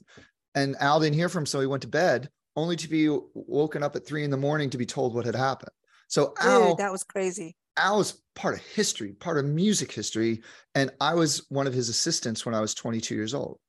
and 0.53 0.75
Al 0.79 0.99
didn't 0.99 1.15
hear 1.15 1.29
from 1.29 1.41
him, 1.41 1.45
so 1.47 1.59
he 1.59 1.67
went 1.67 1.81
to 1.83 1.87
bed, 1.87 2.29
only 2.59 2.75
to 2.75 2.89
be 2.89 3.09
woken 3.33 3.83
up 3.83 3.95
at 3.95 4.05
three 4.05 4.23
in 4.23 4.29
the 4.29 4.37
morning 4.37 4.69
to 4.69 4.77
be 4.77 4.85
told 4.85 5.15
what 5.15 5.25
had 5.25 5.35
happened. 5.35 5.71
So 6.07 6.33
Al, 6.39 6.69
Dude, 6.69 6.77
that 6.77 6.91
was 6.91 7.03
crazy. 7.03 7.55
Al 7.77 7.97
was 7.97 8.21
part 8.35 8.55
of 8.55 8.61
history, 8.61 9.13
part 9.13 9.37
of 9.37 9.45
music 9.45 9.91
history, 9.91 10.41
and 10.75 10.91
I 10.99 11.13
was 11.13 11.45
one 11.49 11.67
of 11.67 11.73
his 11.73 11.89
assistants 11.89 12.45
when 12.45 12.55
I 12.55 12.59
was 12.59 12.73
22 12.73 13.15
years 13.15 13.33
old. 13.33 13.59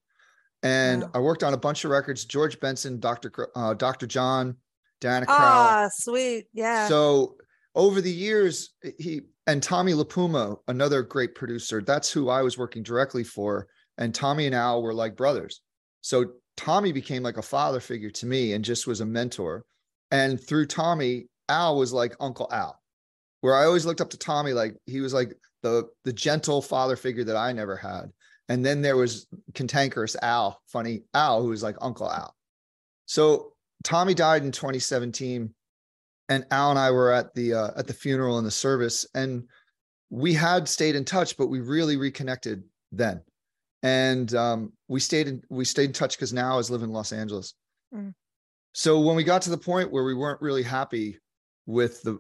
And 0.63 1.03
wow. 1.03 1.11
I 1.15 1.19
worked 1.21 1.43
on 1.43 1.55
a 1.55 1.59
bunch 1.59 1.85
of 1.85 1.91
records: 1.91 2.25
George 2.25 2.59
Benson, 2.61 3.01
Dr. 3.01 3.49
Uh, 3.55 3.75
Dr. 3.75 4.07
John, 4.07 4.57
Diana 5.01 5.27
Krall. 5.27 5.39
Ah, 5.39 5.89
sweet, 5.93 6.47
yeah. 6.53 6.89
So 6.89 7.37
over 7.75 8.01
the 8.01 8.13
years, 8.13 8.71
he 8.99 9.23
and 9.47 9.63
Tommy 9.63 9.93
LiPuma, 9.93 10.59
another 10.69 11.03
great 11.03 11.35
producer, 11.35 11.83
that's 11.83 12.13
who 12.13 12.29
I 12.29 12.43
was 12.43 12.59
working 12.59 12.83
directly 12.83 13.25
for. 13.25 13.69
And 13.99 14.15
Tommy 14.15 14.47
and 14.47 14.55
Al 14.55 14.83
were 14.83 14.95
like 14.95 15.17
brothers. 15.17 15.61
So 16.01 16.33
Tommy 16.61 16.93
became 16.93 17.23
like 17.23 17.38
a 17.38 17.43
father 17.43 17.81
figure 17.81 18.11
to 18.11 18.26
me 18.26 18.52
and 18.52 18.62
just 18.62 18.87
was 18.87 19.00
a 19.00 19.07
mentor. 19.07 19.64
And 20.11 20.38
through 20.38 20.67
Tommy, 20.67 21.26
Al 21.49 21.79
was 21.79 21.90
like 21.90 22.14
Uncle 22.21 22.49
Al, 22.52 22.79
where 23.40 23.57
I 23.57 23.64
always 23.64 23.87
looked 23.87 24.02
up 24.02 24.11
to 24.11 24.19
Tommy 24.19 24.52
like 24.52 24.76
he 24.85 25.00
was 25.00 25.14
like 25.14 25.33
the 25.62 25.88
the 26.05 26.12
gentle 26.12 26.61
father 26.61 26.97
figure 26.97 27.25
that 27.25 27.37
I 27.37 27.52
never 27.52 27.76
had. 27.76 28.12
And 28.50 28.62
then 28.62 28.83
there 28.83 28.99
was 28.99 29.26
cantankerous 29.55 30.17
Al, 30.21 30.61
funny 30.67 31.05
Al, 31.14 31.40
who 31.40 31.49
was 31.49 31.62
like 31.62 31.76
Uncle 31.81 32.12
Al. 32.12 32.37
So 33.07 33.55
Tommy 33.83 34.12
died 34.12 34.45
in 34.45 34.52
2017 34.52 35.55
and 36.29 36.45
Al 36.50 36.69
and 36.69 36.79
I 36.79 36.90
were 36.90 37.11
at 37.11 37.33
the 37.33 37.55
uh, 37.55 37.71
at 37.75 37.87
the 37.87 37.95
funeral 37.95 38.37
and 38.37 38.47
the 38.47 38.50
service, 38.50 39.07
and 39.14 39.45
we 40.11 40.35
had 40.35 40.69
stayed 40.69 40.95
in 40.95 41.07
touch, 41.07 41.38
but 41.38 41.47
we 41.47 41.61
really 41.61 41.97
reconnected 41.97 42.64
then, 42.93 43.23
and 43.83 44.35
um, 44.35 44.75
we 44.91 44.99
stayed 44.99 45.29
in 45.29 45.41
we 45.49 45.65
stayed 45.65 45.85
in 45.85 45.93
touch 45.93 46.17
because 46.17 46.33
now 46.33 46.53
I 46.53 46.57
was 46.57 46.69
living 46.69 46.89
in 46.89 46.95
Los 46.95 47.13
Angeles. 47.13 47.55
Mm. 47.95 48.13
So 48.75 48.99
when 48.99 49.15
we 49.15 49.23
got 49.23 49.41
to 49.43 49.51
the 49.51 49.57
point 49.57 49.93
where 49.93 50.05
we 50.05 50.15
weren't 50.15 50.43
really 50.43 50.65
happy 50.65 51.17
with 51.65 52.03
the 52.03 52.19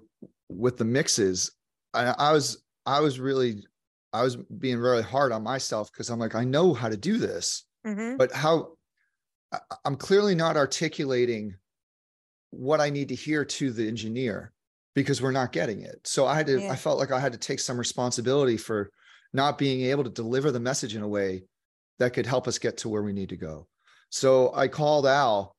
with 0.48 0.78
the 0.78 0.84
mixes, 0.84 1.50
I, 1.92 2.14
I 2.16 2.32
was 2.32 2.62
I 2.86 3.00
was 3.00 3.18
really 3.18 3.64
I 4.12 4.22
was 4.22 4.36
being 4.36 4.78
really 4.78 5.02
hard 5.02 5.32
on 5.32 5.42
myself 5.42 5.90
because 5.92 6.10
I'm 6.10 6.20
like 6.20 6.36
I 6.36 6.44
know 6.44 6.72
how 6.72 6.88
to 6.88 6.96
do 6.96 7.18
this, 7.18 7.64
mm-hmm. 7.84 8.16
but 8.16 8.32
how 8.32 8.74
I'm 9.84 9.96
clearly 9.96 10.36
not 10.36 10.56
articulating 10.56 11.56
what 12.50 12.80
I 12.80 12.88
need 12.88 13.08
to 13.08 13.16
hear 13.16 13.44
to 13.44 13.72
the 13.72 13.88
engineer 13.88 14.52
because 14.94 15.20
we're 15.20 15.32
not 15.32 15.50
getting 15.50 15.82
it. 15.82 16.00
So 16.04 16.24
I 16.24 16.36
had 16.36 16.46
to, 16.46 16.60
yeah. 16.60 16.72
I 16.72 16.76
felt 16.76 16.98
like 16.98 17.10
I 17.10 17.18
had 17.18 17.32
to 17.32 17.38
take 17.38 17.58
some 17.58 17.78
responsibility 17.78 18.56
for 18.56 18.90
not 19.32 19.58
being 19.58 19.82
able 19.82 20.04
to 20.04 20.10
deliver 20.10 20.50
the 20.50 20.60
message 20.60 20.94
in 20.94 21.02
a 21.02 21.08
way 21.08 21.44
that 22.00 22.14
could 22.14 22.26
help 22.26 22.48
us 22.48 22.58
get 22.58 22.76
to 22.78 22.88
where 22.88 23.02
we 23.02 23.12
need 23.12 23.28
to 23.28 23.36
go. 23.36 23.68
So 24.08 24.52
I 24.54 24.66
called 24.66 25.06
Al. 25.06 25.54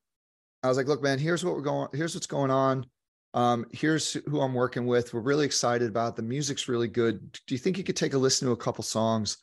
I 0.63 0.67
was 0.67 0.75
like, 0.75 0.87
look, 0.87 1.01
man, 1.01 1.17
here's 1.17 1.45
what 1.45 1.55
we're 1.55 1.61
going, 1.61 1.87
here's 1.93 2.13
what's 2.13 2.27
going 2.27 2.51
on. 2.51 2.85
Um, 3.33 3.65
here's 3.71 4.13
who 4.13 4.41
I'm 4.41 4.53
working 4.53 4.85
with. 4.85 5.13
We're 5.13 5.21
really 5.21 5.45
excited 5.45 5.87
about 5.87 6.17
the 6.17 6.21
music's 6.21 6.67
really 6.67 6.89
good. 6.89 7.31
Do 7.47 7.55
you 7.55 7.57
think 7.57 7.77
you 7.77 7.83
could 7.83 7.95
take 7.95 8.13
a 8.13 8.17
listen 8.17 8.47
to 8.47 8.51
a 8.51 8.57
couple 8.57 8.83
songs? 8.83 9.37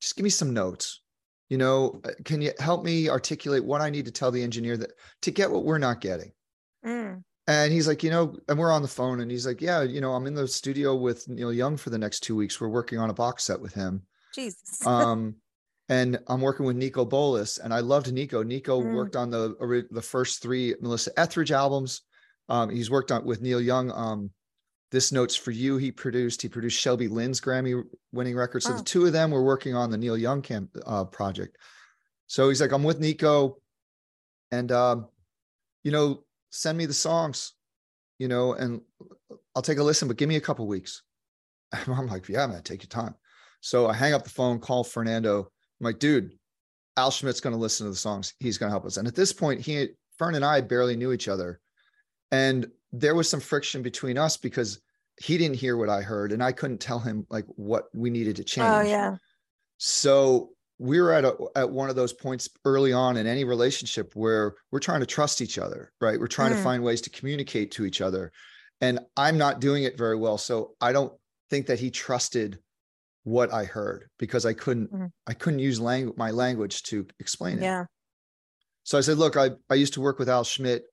Just 0.00 0.16
give 0.16 0.24
me 0.24 0.30
some 0.30 0.52
notes. 0.52 1.00
You 1.48 1.56
know, 1.56 2.00
uh, 2.04 2.10
can 2.24 2.42
you 2.42 2.52
help 2.58 2.84
me 2.84 3.08
articulate 3.08 3.64
what 3.64 3.80
I 3.80 3.88
need 3.88 4.04
to 4.06 4.10
tell 4.10 4.30
the 4.30 4.42
engineer 4.42 4.76
that 4.76 4.90
to 5.22 5.30
get 5.30 5.50
what 5.50 5.64
we're 5.64 5.78
not 5.78 6.00
getting? 6.00 6.32
Mm. 6.84 7.22
And 7.46 7.72
he's 7.72 7.86
like, 7.86 8.02
you 8.02 8.10
know, 8.10 8.36
and 8.48 8.58
we're 8.58 8.72
on 8.72 8.82
the 8.82 8.88
phone, 8.88 9.20
and 9.20 9.30
he's 9.30 9.46
like, 9.46 9.60
yeah, 9.60 9.82
you 9.82 10.00
know, 10.00 10.12
I'm 10.12 10.26
in 10.26 10.34
the 10.34 10.48
studio 10.48 10.94
with 10.96 11.28
Neil 11.28 11.52
Young 11.52 11.76
for 11.76 11.90
the 11.90 11.98
next 11.98 12.20
two 12.20 12.34
weeks. 12.34 12.60
We're 12.60 12.68
working 12.68 12.98
on 12.98 13.10
a 13.10 13.14
box 13.14 13.44
set 13.44 13.60
with 13.60 13.74
him. 13.74 14.02
Jesus. 14.34 14.84
um, 14.86 15.36
and 15.88 16.18
I'm 16.28 16.40
working 16.40 16.66
with 16.66 16.78
Niko 16.78 17.08
Bolas, 17.08 17.58
and 17.58 17.72
I 17.72 17.80
loved 17.80 18.06
Niko. 18.06 18.44
Niko 18.44 18.82
mm. 18.82 18.94
worked 18.94 19.16
on 19.16 19.30
the 19.30 19.86
the 19.90 20.02
first 20.02 20.42
three 20.42 20.74
Melissa 20.80 21.18
Etheridge 21.18 21.52
albums. 21.52 22.02
Um, 22.48 22.70
he's 22.70 22.90
worked 22.90 23.12
on 23.12 23.24
with 23.24 23.42
Neil 23.42 23.60
Young. 23.60 23.90
Um, 23.90 24.30
this 24.90 25.12
notes 25.12 25.34
for 25.36 25.50
you. 25.50 25.76
He 25.76 25.90
produced. 25.90 26.40
He 26.40 26.48
produced 26.48 26.80
Shelby 26.80 27.08
Lynne's 27.08 27.40
Grammy-winning 27.40 28.36
record. 28.36 28.62
So 28.62 28.72
oh. 28.72 28.76
the 28.76 28.82
two 28.82 29.06
of 29.06 29.12
them 29.12 29.30
were 29.30 29.44
working 29.44 29.74
on 29.74 29.90
the 29.90 29.98
Neil 29.98 30.16
Young 30.16 30.40
camp 30.40 30.70
uh, 30.86 31.04
project. 31.04 31.56
So 32.26 32.48
he's 32.48 32.60
like, 32.60 32.72
I'm 32.72 32.84
with 32.84 33.00
Niko, 33.00 33.56
and 34.50 34.72
um, 34.72 35.08
you 35.82 35.92
know, 35.92 36.24
send 36.50 36.78
me 36.78 36.86
the 36.86 36.94
songs, 36.94 37.52
you 38.18 38.28
know, 38.28 38.54
and 38.54 38.80
I'll 39.54 39.62
take 39.62 39.78
a 39.78 39.82
listen, 39.82 40.08
but 40.08 40.16
give 40.16 40.28
me 40.28 40.36
a 40.36 40.40
couple 40.40 40.66
weeks. 40.66 41.02
And 41.72 41.94
I'm 41.94 42.06
like, 42.06 42.28
yeah, 42.28 42.46
man, 42.46 42.62
take 42.62 42.82
your 42.82 42.88
time. 42.88 43.14
So 43.60 43.88
I 43.88 43.94
hang 43.94 44.14
up 44.14 44.24
the 44.24 44.30
phone, 44.30 44.58
call 44.60 44.84
Fernando. 44.84 45.50
I'm 45.84 45.90
like, 45.90 45.98
dude, 45.98 46.32
Al 46.96 47.10
Schmitt's 47.10 47.40
going 47.40 47.54
to 47.54 47.60
listen 47.60 47.84
to 47.84 47.90
the 47.90 47.96
songs. 47.96 48.32
He's 48.40 48.56
going 48.56 48.68
to 48.68 48.72
help 48.72 48.86
us. 48.86 48.96
And 48.96 49.06
at 49.06 49.14
this 49.14 49.34
point, 49.34 49.60
he, 49.60 49.88
Fern 50.18 50.34
and 50.34 50.44
I 50.44 50.62
barely 50.62 50.96
knew 50.96 51.12
each 51.12 51.28
other. 51.28 51.60
And 52.32 52.66
there 52.92 53.14
was 53.14 53.28
some 53.28 53.40
friction 53.40 53.82
between 53.82 54.16
us 54.16 54.38
because 54.38 54.80
he 55.20 55.36
didn't 55.36 55.56
hear 55.56 55.76
what 55.76 55.90
I 55.90 56.00
heard 56.00 56.32
and 56.32 56.42
I 56.42 56.52
couldn't 56.52 56.80
tell 56.80 56.98
him 56.98 57.26
like 57.28 57.44
what 57.56 57.84
we 57.94 58.08
needed 58.08 58.36
to 58.36 58.42
oh, 58.42 58.46
change. 58.46 58.68
Oh, 58.68 58.80
yeah. 58.80 59.16
So 59.76 60.50
we 60.78 61.00
were 61.02 61.12
at 61.12 61.26
a, 61.26 61.36
at 61.54 61.70
one 61.70 61.90
of 61.90 61.96
those 61.96 62.14
points 62.14 62.48
early 62.64 62.94
on 62.94 63.18
in 63.18 63.26
any 63.26 63.44
relationship 63.44 64.12
where 64.14 64.54
we're 64.72 64.80
trying 64.80 65.00
to 65.00 65.06
trust 65.06 65.42
each 65.42 65.58
other, 65.58 65.92
right? 66.00 66.18
We're 66.18 66.28
trying 66.28 66.52
mm. 66.52 66.56
to 66.56 66.62
find 66.62 66.82
ways 66.82 67.02
to 67.02 67.10
communicate 67.10 67.72
to 67.72 67.84
each 67.84 68.00
other. 68.00 68.32
And 68.80 69.00
I'm 69.18 69.36
not 69.36 69.60
doing 69.60 69.84
it 69.84 69.98
very 69.98 70.16
well. 70.16 70.38
So 70.38 70.74
I 70.80 70.92
don't 70.92 71.12
think 71.50 71.66
that 71.66 71.78
he 71.78 71.90
trusted 71.90 72.58
what 73.24 73.52
I 73.52 73.64
heard 73.64 74.08
because 74.18 74.46
I 74.46 74.52
couldn't 74.52 74.92
mm. 74.92 75.10
I 75.26 75.34
couldn't 75.34 75.58
use 75.58 75.80
language 75.80 76.16
my 76.16 76.30
language 76.30 76.82
to 76.84 77.06
explain 77.18 77.58
it. 77.58 77.62
Yeah. 77.62 77.84
So 78.84 78.98
I 78.98 79.00
said, 79.00 79.16
look, 79.16 79.36
I, 79.36 79.50
I 79.70 79.74
used 79.74 79.94
to 79.94 80.02
work 80.02 80.18
with 80.18 80.28
Al 80.28 80.44
Schmitt. 80.44 80.84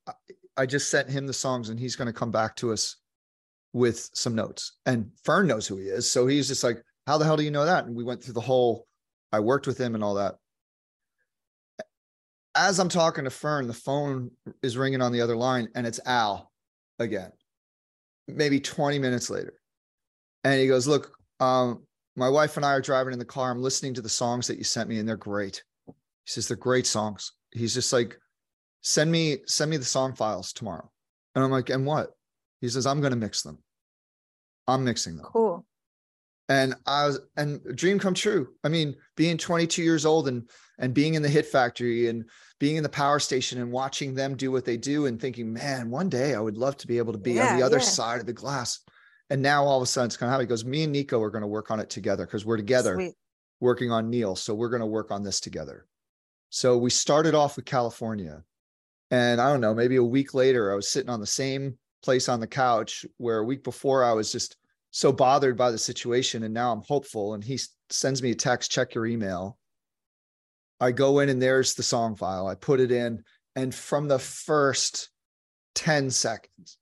I 0.56 0.66
just 0.66 0.90
sent 0.90 1.10
him 1.10 1.28
the 1.28 1.34
songs 1.34 1.70
and 1.70 1.78
he's 1.80 1.98
going 1.98 2.08
to 2.08 2.14
come 2.14 2.32
back 2.32 2.56
to 2.58 2.72
us 2.72 2.96
with 3.74 4.10
some 4.14 4.34
notes. 4.34 4.78
And 4.86 5.12
Fern 5.26 5.48
knows 5.48 5.68
who 5.68 5.78
he 5.78 5.86
is. 5.86 6.10
So 6.10 6.26
he's 6.26 6.48
just 6.48 6.64
like, 6.64 6.82
how 7.06 7.18
the 7.18 7.26
hell 7.26 7.36
do 7.36 7.44
you 7.44 7.52
know 7.52 7.66
that? 7.66 7.86
And 7.86 7.96
we 7.96 8.06
went 8.06 8.24
through 8.24 8.34
the 8.34 8.42
whole 8.42 8.88
I 9.34 9.40
worked 9.40 9.68
with 9.68 9.78
him 9.78 9.96
and 9.96 10.04
all 10.04 10.16
that. 10.16 10.36
As 12.56 12.80
I'm 12.80 12.90
talking 12.90 13.24
to 13.26 13.30
Fern, 13.30 13.68
the 13.68 13.74
phone 13.74 14.32
is 14.62 14.78
ringing 14.78 15.02
on 15.02 15.12
the 15.12 15.22
other 15.22 15.38
line 15.38 15.70
and 15.76 15.88
it's 15.88 16.02
Al 16.06 16.52
again, 17.00 17.32
maybe 18.28 18.60
20 18.60 19.00
minutes 19.00 19.30
later. 19.30 19.54
And 20.44 20.60
he 20.60 20.68
goes, 20.68 20.88
Look, 20.88 21.14
um, 21.40 21.84
my 22.16 22.30
wife 22.30 22.58
and 22.58 22.66
I 22.66 22.74
are 22.74 22.82
driving 22.82 23.14
in 23.14 23.20
the 23.20 23.26
car. 23.26 23.52
I'm 23.52 23.62
listening 23.62 23.94
to 23.96 24.02
the 24.02 24.10
songs 24.10 24.48
that 24.48 24.58
you 24.58 24.64
sent 24.64 24.90
me 24.90 25.00
and 25.00 25.08
they're 25.08 25.18
great. 25.18 25.64
He 25.88 25.94
says, 26.26 26.48
They're 26.48 26.58
great 26.58 26.88
songs. 26.88 27.34
He's 27.52 27.74
just 27.74 27.94
like, 27.94 28.18
Send 28.82 29.12
me, 29.12 29.38
send 29.46 29.72
me 29.72 29.78
the 29.78 29.86
song 29.86 30.16
files 30.16 30.54
tomorrow. 30.54 30.90
And 31.36 31.44
I'm 31.44 31.52
like, 31.52 31.70
And 31.70 31.86
what? 31.86 32.10
He 32.60 32.70
says, 32.70 32.86
I'm 32.86 33.02
going 33.02 33.12
to 33.12 33.18
mix 33.18 33.42
them. 33.42 33.60
I'm 34.68 34.84
mixing 34.84 35.16
them. 35.18 35.26
Cool 35.26 35.66
and 36.52 36.76
I 36.86 37.06
was 37.08 37.20
and 37.38 37.62
dream 37.78 37.98
come 37.98 38.14
true. 38.14 38.50
I 38.66 38.68
mean, 38.68 38.96
being 39.16 39.38
22 39.38 39.82
years 39.84 40.06
old 40.06 40.28
and 40.28 40.50
and 40.80 40.94
being 40.94 41.14
in 41.14 41.22
the 41.22 41.30
hit 41.30 41.46
factory 41.46 42.10
and 42.10 42.26
being 42.60 42.76
in 42.76 42.84
the 42.84 42.90
power 42.90 43.20
station 43.20 43.62
and 43.62 43.72
watching 43.72 44.14
them 44.14 44.36
do 44.36 44.52
what 44.52 44.66
they 44.66 44.76
do 44.76 45.06
and 45.06 45.20
thinking, 45.20 45.54
man, 45.54 45.90
one 45.90 46.10
day 46.10 46.36
I 46.36 46.42
would 46.42 46.58
love 46.58 46.76
to 46.78 46.88
be 46.88 46.98
able 46.98 47.14
to 47.14 47.20
be 47.20 47.34
yeah, 47.34 47.52
on 47.52 47.58
the 47.58 47.66
other 47.66 47.78
yeah. 47.78 47.84
side 47.84 48.20
of 48.20 48.26
the 48.26 48.34
glass. 48.34 48.80
And 49.32 49.42
now 49.42 49.64
all 49.64 49.78
of 49.78 49.84
a 49.84 49.86
sudden 49.86 50.08
it's 50.08 50.18
kind 50.18 50.30
of 50.30 50.34
how 50.34 50.42
he 50.42 50.46
goes, 50.46 50.66
me 50.66 50.84
and 50.84 50.94
Niko 50.94 51.22
are 51.22 51.30
going 51.30 51.42
to 51.42 51.48
work 51.48 51.72
on 51.72 51.80
it 51.80 51.90
together 51.90 52.26
because 52.26 52.46
we're 52.46 52.58
together 52.58 52.96
Sweet. 52.96 53.14
working 53.62 53.90
on 53.90 54.10
Neil. 54.10 54.36
So 54.36 54.54
we're 54.54 54.70
going 54.70 54.82
to 54.82 54.86
work 54.86 55.10
on 55.10 55.24
this 55.24 55.40
together. 55.40 55.88
So 56.50 56.78
we 56.78 56.90
started 56.90 57.34
off 57.34 57.56
with 57.56 57.64
California. 57.64 58.44
And 59.10 59.40
I 59.40 59.50
don't 59.50 59.62
know, 59.62 59.74
maybe 59.74 59.96
a 59.96 60.04
week 60.04 60.34
later, 60.34 60.70
I 60.70 60.76
was 60.76 60.90
sitting 60.90 61.10
on 61.10 61.22
the 61.22 61.26
same 61.26 61.78
place 62.04 62.28
on 62.28 62.42
the 62.42 62.48
couch 62.48 63.06
where 63.20 63.38
a 63.38 63.46
week 63.46 63.64
before 63.64 64.04
I 64.04 64.12
was 64.12 64.34
just 64.34 64.58
so 64.92 65.14
bothered 65.14 65.56
by 65.56 65.72
the 65.72 65.78
situation 65.78 66.44
and 66.44 66.54
now 66.54 66.74
I'm 66.74 66.82
hopeful 66.82 67.34
and 67.34 67.42
he 67.42 67.58
sends 67.90 68.22
me 68.22 68.32
a 68.32 68.36
text 68.36 68.72
check 68.72 68.94
your 68.94 69.06
email 69.06 69.58
I 70.80 70.92
go 70.92 71.20
in 71.20 71.30
and 71.30 71.42
there's 71.42 71.76
the 71.76 71.84
song 71.84 72.16
file 72.16 72.48
I 72.48 72.56
put 72.56 72.82
it 72.82 72.92
in 72.92 73.24
and 73.56 73.74
from 73.74 74.08
the 74.08 74.20
first 74.20 75.10
10 75.76 76.10
seconds 76.10 76.78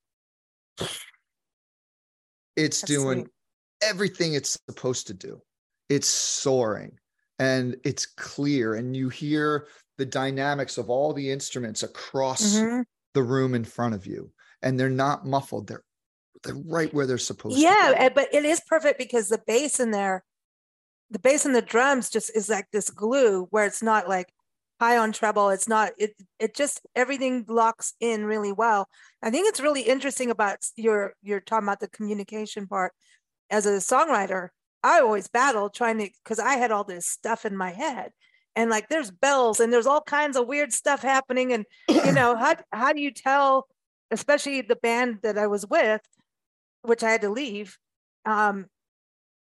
it's 2.60 2.82
That's 2.82 2.92
doing 2.92 3.20
sweet. 3.22 3.32
everything 3.90 4.34
it's 4.34 4.58
supposed 4.68 5.08
to 5.08 5.14
do 5.14 5.42
it's 5.88 6.08
soaring 6.08 6.92
and 7.40 7.78
it's 7.84 8.06
clear 8.06 8.76
and 8.76 8.96
you 8.96 9.10
hear 9.10 9.68
the 9.98 10.06
dynamics 10.06 10.78
of 10.78 10.90
all 10.90 11.14
the 11.14 11.32
instruments 11.32 11.84
across 11.84 12.56
mm-hmm. 12.56 12.82
the 13.14 13.24
room 13.24 13.56
in 13.56 13.64
front 13.64 13.96
of 13.96 14.06
you 14.06 14.32
and 14.62 14.80
they're 14.80 14.90
not 14.90 15.26
muffled 15.26 15.68
they're 15.68 15.84
they're 16.44 16.56
right 16.68 16.94
where 16.94 17.06
they're 17.06 17.18
supposed 17.18 17.58
yeah, 17.58 17.94
to 17.94 18.04
yeah 18.04 18.10
but 18.10 18.28
it 18.34 18.46
is 18.46 18.62
perfect 18.68 18.98
because 18.98 19.30
the 19.30 19.42
bass 19.48 19.80
in 19.80 19.92
there 19.92 20.24
the 21.10 21.20
bass 21.20 21.46
and 21.46 21.56
the 21.56 21.62
drums 21.62 22.10
just 22.10 22.36
is 22.36 22.50
like 22.50 22.68
this 22.72 22.90
glue 22.90 23.48
where 23.50 23.66
it's 23.66 23.82
not 23.82 24.08
like 24.08 24.28
high 24.80 24.98
on 24.98 25.12
treble. 25.12 25.50
It's 25.50 25.68
not 25.68 25.92
it 25.98 26.16
it 26.40 26.56
just 26.56 26.82
everything 26.96 27.46
locks 27.48 27.94
in 28.00 28.26
really 28.26 28.52
well. 28.52 28.88
I 29.22 29.30
think 29.30 29.48
it's 29.48 29.60
really 29.60 29.82
interesting 29.82 30.32
about 30.32 30.60
your 30.76 31.14
you're 31.22 31.42
talking 31.42 31.68
about 31.68 31.80
the 31.80 31.90
communication 31.90 32.68
part. 32.68 32.94
As 33.50 33.66
a 33.66 33.78
songwriter 33.78 34.50
i 34.82 35.00
always 35.00 35.28
battled 35.28 35.74
trying 35.74 35.98
to 35.98 36.10
because 36.24 36.40
i 36.40 36.54
had 36.54 36.72
all 36.72 36.84
this 36.84 37.06
stuff 37.06 37.46
in 37.46 37.56
my 37.56 37.72
head. 37.72 38.12
And 38.56 38.70
like 38.70 38.90
there's 38.90 39.12
bells 39.12 39.60
and 39.60 39.72
there's 39.72 39.88
all 39.88 40.02
kinds 40.02 40.36
of 40.36 40.48
weird 40.48 40.74
stuff 40.74 41.02
happening. 41.02 41.54
And 41.54 41.66
you 41.90 42.12
know 42.12 42.36
how 42.36 42.56
how 42.72 42.94
do 42.94 43.02
you 43.02 43.12
tell 43.12 43.68
especially 44.12 44.62
the 44.62 44.76
band 44.76 45.20
that 45.24 45.38
i 45.38 45.48
was 45.48 45.66
with 45.68 46.02
which 46.82 47.04
i 47.04 47.12
had 47.12 47.22
to 47.22 47.30
leave 47.30 47.78
um 48.26 48.66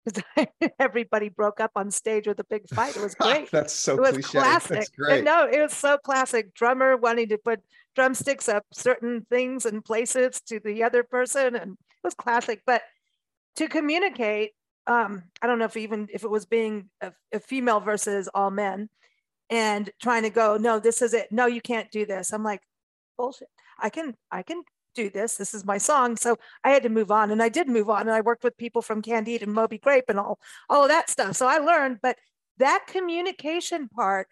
because 0.06 0.24
everybody 0.80 1.30
broke 1.30 1.60
up 1.60 1.72
on 1.76 1.92
stage 1.92 2.28
with 2.28 2.40
a 2.40 2.44
big 2.44 2.68
fight. 2.70 2.96
It 2.96 3.02
was 3.02 3.16
great. 3.20 3.52
That's 3.52 3.74
so 3.74 3.96
it 3.96 4.02
was 4.02 4.12
cliche. 4.12 4.40
classic. 4.40 4.70
That's 4.70 4.90
great. 4.90 5.24
No, 5.24 5.48
it 5.48 5.62
was 5.62 5.74
so 5.74 5.98
classic. 5.98 6.54
Drummer 6.54 6.98
wanting 6.98 7.30
to 7.30 7.38
put 7.38 7.60
drumsticks 7.96 8.48
up 8.50 8.66
certain 8.74 9.26
things 9.30 9.66
and 9.66 9.84
places 9.84 10.42
to 10.48 10.60
the 10.60 10.84
other 10.84 11.04
person, 11.04 11.56
and 11.56 11.74
it 11.74 12.04
was 12.04 12.14
classic. 12.14 12.62
But 12.66 12.82
to 13.58 13.68
communicate, 13.68 14.52
um, 14.88 15.24
I 15.42 15.48
don't 15.48 15.60
know 15.60 15.66
if 15.66 15.78
even 15.78 16.08
if 16.12 16.24
it 16.24 16.30
was 16.30 16.46
being 16.46 16.90
a, 17.02 17.12
a 17.34 17.40
female 17.40 17.80
versus 17.80 18.30
all 18.34 18.52
men, 18.52 18.90
and 19.50 19.90
trying 20.02 20.24
to 20.24 20.30
go, 20.30 20.58
no, 20.58 20.80
this 20.80 21.02
is 21.02 21.14
it. 21.14 21.28
No, 21.32 21.46
you 21.46 21.62
can't 21.62 21.92
do 21.92 22.06
this. 22.06 22.32
I'm 22.32 22.44
like, 22.44 22.62
bullshit. 23.18 23.50
I 23.80 23.90
can, 23.90 24.16
I 24.32 24.44
can 24.44 24.64
do 24.94 25.10
this. 25.10 25.36
This 25.36 25.54
is 25.54 25.66
my 25.66 25.78
song. 25.78 26.18
So 26.18 26.38
I 26.64 26.72
had 26.72 26.84
to 26.84 26.90
move 26.90 27.12
on 27.12 27.32
and 27.32 27.42
I 27.42 27.50
did 27.50 27.68
move 27.68 27.90
on 27.90 28.02
and 28.02 28.12
I 28.12 28.22
worked 28.22 28.44
with 28.44 28.58
people 28.58 28.82
from 28.82 29.02
Canned 29.02 29.28
Heat 29.28 29.42
and 29.42 29.54
Moby 29.54 29.78
Grape 29.78 30.06
and 30.08 30.20
all, 30.20 30.40
all 30.70 30.84
of 30.84 30.90
that 30.90 31.10
stuff. 31.10 31.36
So 31.36 31.48
I 31.48 31.58
learned, 31.58 32.00
but 32.02 32.18
that 32.58 32.86
communication 32.88 33.88
part 33.88 34.28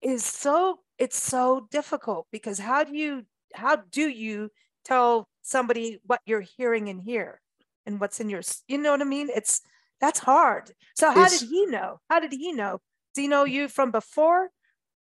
is 0.00 0.24
so, 0.24 0.80
it's 0.98 1.20
so 1.20 1.68
difficult 1.70 2.26
because 2.32 2.58
how 2.58 2.84
do 2.84 2.96
you, 2.96 3.22
how 3.54 3.76
do 3.76 4.08
you 4.08 4.50
tell 4.84 5.28
somebody 5.42 6.00
what 6.04 6.20
you're 6.26 6.44
hearing 6.56 6.88
in 6.88 6.98
here 6.98 7.40
and 7.86 8.00
what's 8.00 8.20
in 8.20 8.28
your, 8.28 8.42
you 8.68 8.78
know 8.78 8.92
what 8.92 9.00
I 9.00 9.04
mean? 9.04 9.28
It's, 9.34 9.60
that's 10.00 10.18
hard. 10.18 10.70
So 10.96 11.10
how 11.12 11.24
it's, 11.24 11.40
did 11.40 11.48
he 11.48 11.66
know? 11.66 12.00
How 12.10 12.20
did 12.20 12.32
he 12.32 12.52
know? 12.52 12.80
Does 13.14 13.22
he 13.22 13.28
know 13.28 13.44
you 13.44 13.68
from 13.68 13.90
before 13.90 14.48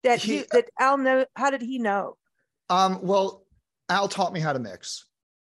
that 0.04 0.20
he, 0.22 0.38
you, 0.38 0.46
that 0.52 0.70
Al 0.80 0.98
know? 0.98 1.26
How 1.36 1.50
did 1.50 1.62
he 1.62 1.80
know? 1.80 2.18
Um, 2.70 3.00
well, 3.02 3.45
Al 3.90 4.08
taught 4.08 4.34
me 4.34 4.40
how 4.40 4.54
to 4.54 4.60
mix. 4.60 5.06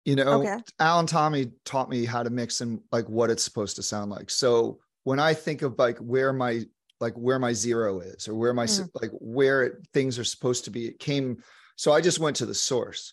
You 0.05 0.17
know, 0.17 0.43
okay. 0.43 0.57
Al 0.79 1.01
and 1.01 1.09
Tommy 1.09 1.53
taught 1.65 1.91
me 1.91 2.05
how 2.05 2.23
to 2.23 2.31
mix 2.31 2.63
and 2.63 2.81
like 2.91 3.09
what 3.09 3.31
it's 3.31 3.45
supposed 3.45 3.77
to 3.77 3.83
sound 3.83 4.11
like. 4.11 4.31
So 4.31 4.79
when 5.05 5.21
I 5.21 5.35
think 5.35 5.63
of 5.63 5.79
like 5.79 5.99
where 5.99 6.33
my 6.33 6.63
like 7.01 7.15
where 7.15 7.39
my 7.39 7.53
zero 7.53 8.01
is 8.01 8.27
or 8.27 8.35
where 8.35 8.55
my 8.55 8.65
mm. 8.65 8.89
like 9.01 9.11
where 9.13 9.65
it, 9.65 9.75
things 9.93 10.19
are 10.19 10.25
supposed 10.25 10.65
to 10.65 10.71
be, 10.71 10.87
it 10.87 10.99
came. 10.99 11.43
So 11.77 11.93
I 11.93 12.01
just 12.01 12.19
went 12.19 12.37
to 12.37 12.47
the 12.47 12.55
source. 12.55 13.13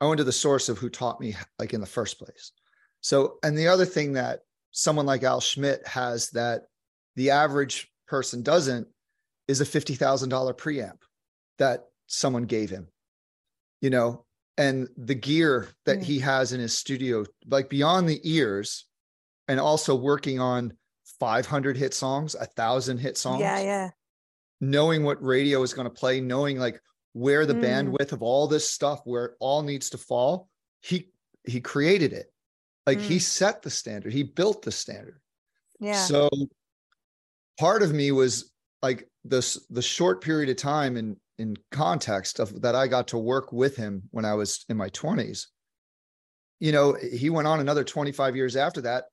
I 0.00 0.06
went 0.06 0.18
to 0.18 0.24
the 0.24 0.32
source 0.32 0.68
of 0.68 0.76
who 0.76 0.90
taught 0.90 1.20
me 1.20 1.34
like 1.58 1.72
in 1.72 1.80
the 1.80 1.86
first 1.86 2.18
place. 2.18 2.52
So 3.00 3.38
and 3.42 3.56
the 3.56 3.68
other 3.68 3.86
thing 3.86 4.12
that 4.12 4.40
someone 4.72 5.06
like 5.06 5.22
Al 5.22 5.40
Schmitt 5.40 5.86
has 5.86 6.28
that 6.30 6.64
the 7.14 7.30
average 7.30 7.90
person 8.06 8.42
doesn't 8.42 8.86
is 9.48 9.62
a 9.62 9.66
fifty 9.66 9.94
thousand 9.94 10.28
dollar 10.28 10.52
preamp 10.52 10.98
that 11.58 11.84
someone 12.08 12.44
gave 12.44 12.68
him. 12.68 12.88
You 13.80 13.88
know, 13.88 14.25
and 14.58 14.88
the 14.96 15.14
gear 15.14 15.68
that 15.84 15.98
mm. 15.98 16.02
he 16.02 16.18
has 16.20 16.52
in 16.52 16.60
his 16.60 16.76
studio, 16.76 17.24
like 17.46 17.68
beyond 17.68 18.08
the 18.08 18.20
ears, 18.24 18.86
and 19.48 19.60
also 19.60 19.94
working 19.94 20.40
on 20.40 20.72
500 21.20 21.76
hit 21.76 21.94
songs, 21.94 22.34
a 22.34 22.46
thousand 22.46 22.98
hit 22.98 23.16
songs. 23.18 23.40
Yeah, 23.40 23.60
yeah. 23.60 23.90
Knowing 24.60 25.04
what 25.04 25.22
radio 25.22 25.62
is 25.62 25.74
going 25.74 25.86
to 25.86 25.94
play, 25.94 26.20
knowing 26.20 26.58
like 26.58 26.80
where 27.12 27.46
the 27.46 27.54
mm. 27.54 27.62
bandwidth 27.62 28.12
of 28.12 28.22
all 28.22 28.46
this 28.46 28.68
stuff, 28.68 29.00
where 29.04 29.26
it 29.26 29.34
all 29.40 29.62
needs 29.62 29.90
to 29.90 29.98
fall, 29.98 30.48
he 30.80 31.10
he 31.44 31.60
created 31.60 32.12
it. 32.12 32.32
Like 32.86 32.98
mm. 32.98 33.02
he 33.02 33.18
set 33.18 33.62
the 33.62 33.70
standard, 33.70 34.12
he 34.12 34.22
built 34.22 34.62
the 34.62 34.72
standard. 34.72 35.20
Yeah. 35.80 35.94
So 35.94 36.28
part 37.58 37.82
of 37.82 37.92
me 37.92 38.12
was 38.12 38.52
like 38.82 39.08
this 39.24 39.66
the 39.68 39.82
short 39.82 40.22
period 40.22 40.48
of 40.48 40.56
time 40.56 40.96
in 40.96 41.16
in 41.38 41.56
context 41.70 42.40
of 42.40 42.62
that 42.62 42.74
I 42.74 42.86
got 42.86 43.08
to 43.08 43.18
work 43.18 43.52
with 43.52 43.76
him 43.76 44.02
when 44.10 44.24
I 44.24 44.34
was 44.34 44.64
in 44.68 44.76
my 44.76 44.88
20s. 44.90 45.46
You 46.60 46.72
know, 46.72 46.94
he 46.94 47.28
went 47.28 47.46
on 47.46 47.60
another 47.60 47.84
25 47.84 48.34
years 48.34 48.56
after 48.56 48.80
that, 48.82 49.04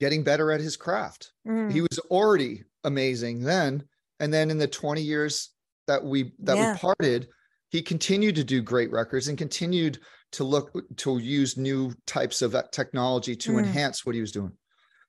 getting 0.00 0.24
better 0.24 0.50
at 0.50 0.60
his 0.60 0.76
craft. 0.76 1.32
Mm. 1.46 1.70
He 1.70 1.82
was 1.82 1.98
already 2.10 2.64
amazing 2.84 3.42
then. 3.42 3.84
And 4.20 4.32
then 4.32 4.50
in 4.50 4.58
the 4.58 4.66
20 4.66 5.02
years 5.02 5.50
that 5.86 6.02
we 6.02 6.32
that 6.40 6.56
yeah. 6.56 6.72
we 6.72 6.78
parted, 6.78 7.28
he 7.70 7.82
continued 7.82 8.36
to 8.36 8.44
do 8.44 8.62
great 8.62 8.90
records 8.90 9.28
and 9.28 9.36
continued 9.36 9.98
to 10.32 10.44
look 10.44 10.72
to 10.96 11.18
use 11.18 11.56
new 11.56 11.92
types 12.06 12.42
of 12.42 12.56
technology 12.72 13.36
to 13.36 13.52
mm. 13.52 13.58
enhance 13.58 14.06
what 14.06 14.14
he 14.14 14.20
was 14.20 14.32
doing. 14.32 14.52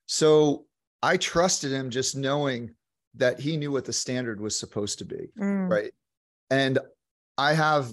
So 0.07 0.65
I 1.01 1.15
trusted 1.15 1.71
him 1.71 1.89
just 1.89 2.17
knowing 2.17 2.75
that 3.15 3.39
he 3.39 3.55
knew 3.55 3.71
what 3.71 3.85
the 3.85 3.93
standard 3.93 4.41
was 4.41 4.59
supposed 4.59 4.99
to 4.99 5.05
be. 5.05 5.29
Mm. 5.39 5.69
Right 5.69 5.91
and 6.49 6.79
i 7.37 7.53
have 7.53 7.91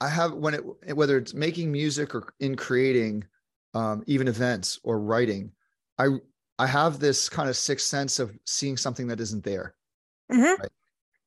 i 0.00 0.08
have 0.08 0.32
when 0.32 0.54
it 0.54 0.96
whether 0.96 1.16
it's 1.16 1.34
making 1.34 1.70
music 1.70 2.14
or 2.14 2.32
in 2.40 2.56
creating 2.56 3.24
um, 3.74 4.02
even 4.06 4.28
events 4.28 4.78
or 4.82 5.00
writing 5.00 5.50
i 5.98 6.08
i 6.58 6.66
have 6.66 6.98
this 6.98 7.28
kind 7.28 7.48
of 7.48 7.56
sixth 7.56 7.86
sense 7.86 8.18
of 8.18 8.36
seeing 8.44 8.76
something 8.76 9.06
that 9.06 9.20
isn't 9.20 9.44
there. 9.44 9.74
Mm-hmm. 10.30 10.62
right? 10.62 10.70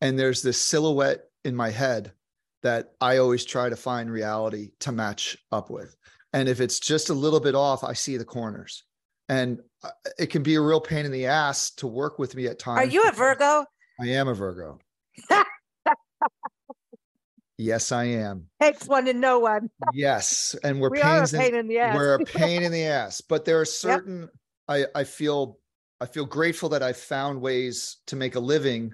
and 0.01 0.17
there's 0.17 0.41
this 0.41 0.61
silhouette 0.61 1.25
in 1.43 1.55
my 1.55 1.69
head 1.69 2.11
that 2.63 2.93
i 3.01 3.17
always 3.17 3.45
try 3.45 3.69
to 3.69 3.75
find 3.75 4.11
reality 4.11 4.71
to 4.79 4.91
match 4.91 5.37
up 5.51 5.69
with. 5.69 5.95
And 6.33 6.49
if 6.49 6.59
it's 6.59 6.79
just 6.79 7.09
a 7.09 7.13
little 7.13 7.39
bit 7.39 7.55
off 7.55 7.83
i 7.83 7.93
see 7.93 8.17
the 8.17 8.25
corners. 8.25 8.83
And 9.27 9.59
uh, 9.83 9.89
it 10.19 10.27
can 10.27 10.43
be 10.43 10.53
a 10.53 10.61
real 10.61 10.79
pain 10.79 11.03
in 11.03 11.11
the 11.11 11.25
ass 11.25 11.71
to 11.71 11.87
work 11.87 12.19
with 12.19 12.35
me 12.35 12.45
at 12.45 12.59
times 12.59 12.79
are 12.79 12.85
you 12.85 13.03
a 13.07 13.11
virgo? 13.11 13.65
I 13.99 14.09
am 14.09 14.27
a 14.27 14.33
virgo 14.35 14.79
Yes, 17.57 17.91
I 17.91 18.05
am. 18.05 18.47
Takes 18.61 18.87
one 18.87 19.05
to 19.05 19.13
know 19.13 19.39
one. 19.39 19.69
yes, 19.93 20.55
and 20.63 20.81
we're 20.81 20.89
we 20.89 21.01
pains 21.01 21.33
a 21.33 21.37
pain 21.37 21.53
in, 21.53 21.59
in, 21.61 21.67
the 21.67 21.79
ass. 21.79 21.95
we're 21.95 22.15
a 22.15 22.19
pain 22.25 22.63
in 22.63 22.71
the 22.71 22.83
ass, 22.83 23.21
but 23.21 23.45
there 23.45 23.59
are 23.61 23.65
certain. 23.65 24.21
Yep. 24.21 24.29
I 24.95 24.99
I 24.99 25.03
feel 25.03 25.59
I 26.01 26.05
feel 26.05 26.25
grateful 26.25 26.69
that 26.69 26.83
I've 26.83 26.97
found 26.97 27.39
ways 27.39 27.97
to 28.07 28.15
make 28.15 28.35
a 28.35 28.39
living 28.39 28.93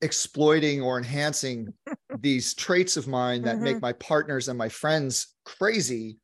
exploiting 0.00 0.82
or 0.82 0.98
enhancing 0.98 1.72
these 2.20 2.54
traits 2.54 2.96
of 2.96 3.08
mine 3.08 3.42
that 3.42 3.56
mm-hmm. 3.56 3.64
make 3.64 3.82
my 3.82 3.92
partners 3.94 4.48
and 4.48 4.58
my 4.58 4.68
friends 4.68 5.34
crazy. 5.44 6.18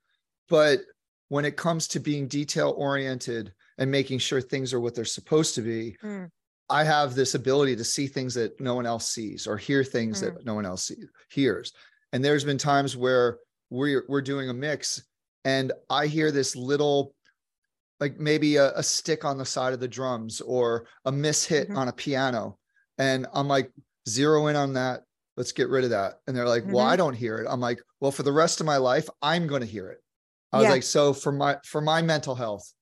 But 0.48 0.80
when 1.28 1.44
it 1.44 1.56
comes 1.56 1.88
to 1.88 2.00
being 2.00 2.28
detail 2.28 2.74
oriented 2.76 3.52
and 3.78 3.90
making 3.90 4.18
sure 4.18 4.40
things 4.40 4.72
are 4.72 4.80
what 4.80 4.94
they're 4.94 5.04
supposed 5.04 5.54
to 5.56 5.62
be, 5.62 5.96
mm. 6.02 6.28
I 6.70 6.84
have 6.84 7.14
this 7.14 7.34
ability 7.34 7.76
to 7.76 7.84
see 7.84 8.06
things 8.06 8.34
that 8.34 8.60
no 8.60 8.74
one 8.74 8.86
else 8.86 9.10
sees 9.10 9.46
or 9.46 9.56
hear 9.56 9.84
things 9.84 10.18
mm. 10.18 10.34
that 10.34 10.44
no 10.44 10.54
one 10.54 10.66
else 10.66 10.90
hears. 11.30 11.72
And 12.12 12.24
there's 12.24 12.44
been 12.44 12.58
times 12.58 12.96
where 12.96 13.38
we're 13.70 14.04
we're 14.08 14.22
doing 14.22 14.48
a 14.48 14.54
mix 14.54 15.02
and 15.44 15.72
I 15.90 16.06
hear 16.06 16.30
this 16.30 16.56
little 16.56 17.14
like 18.00 18.18
maybe 18.18 18.56
a, 18.56 18.72
a 18.72 18.82
stick 18.82 19.24
on 19.24 19.38
the 19.38 19.44
side 19.44 19.72
of 19.72 19.80
the 19.80 19.88
drums 19.88 20.40
or 20.40 20.86
a 21.04 21.12
mishit 21.12 21.64
mm-hmm. 21.64 21.76
on 21.76 21.88
a 21.88 21.92
piano. 21.92 22.58
And 22.98 23.26
I'm 23.32 23.48
like, 23.48 23.70
zero 24.08 24.48
in 24.48 24.56
on 24.56 24.74
that. 24.74 25.02
Let's 25.36 25.52
get 25.52 25.68
rid 25.68 25.84
of 25.84 25.90
that. 25.90 26.14
And 26.26 26.36
they're 26.36 26.48
like, 26.48 26.64
mm-hmm. 26.64 26.72
well, 26.72 26.86
I 26.86 26.96
don't 26.96 27.14
hear 27.14 27.38
it. 27.38 27.46
I'm 27.48 27.60
like, 27.60 27.80
well, 28.00 28.12
for 28.12 28.22
the 28.22 28.32
rest 28.32 28.60
of 28.60 28.66
my 28.66 28.76
life, 28.76 29.08
I'm 29.22 29.46
going 29.46 29.62
to 29.62 29.66
hear 29.66 29.88
it. 29.88 29.98
I 30.52 30.58
was 30.58 30.68
like, 30.68 30.82
so 30.84 31.12
for 31.12 31.32
my 31.32 31.56
for 31.64 31.80
my 31.80 32.00
mental 32.00 32.36
health, 32.36 32.72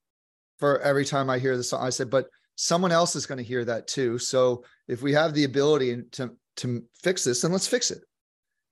for 0.58 0.80
every 0.80 1.06
time 1.06 1.30
I 1.30 1.38
hear 1.38 1.56
the 1.56 1.62
song, 1.62 1.82
I 1.82 1.88
said, 1.88 2.10
but 2.10 2.26
someone 2.62 2.92
else 2.92 3.16
is 3.16 3.26
going 3.26 3.38
to 3.38 3.44
hear 3.44 3.64
that 3.64 3.88
too. 3.88 4.18
So 4.18 4.62
if 4.86 5.02
we 5.02 5.12
have 5.14 5.34
the 5.34 5.42
ability 5.42 6.00
to 6.12 6.30
to 6.58 6.84
fix 7.02 7.24
this, 7.24 7.40
then 7.40 7.50
let's 7.50 7.66
fix 7.66 7.90
it. 7.90 8.04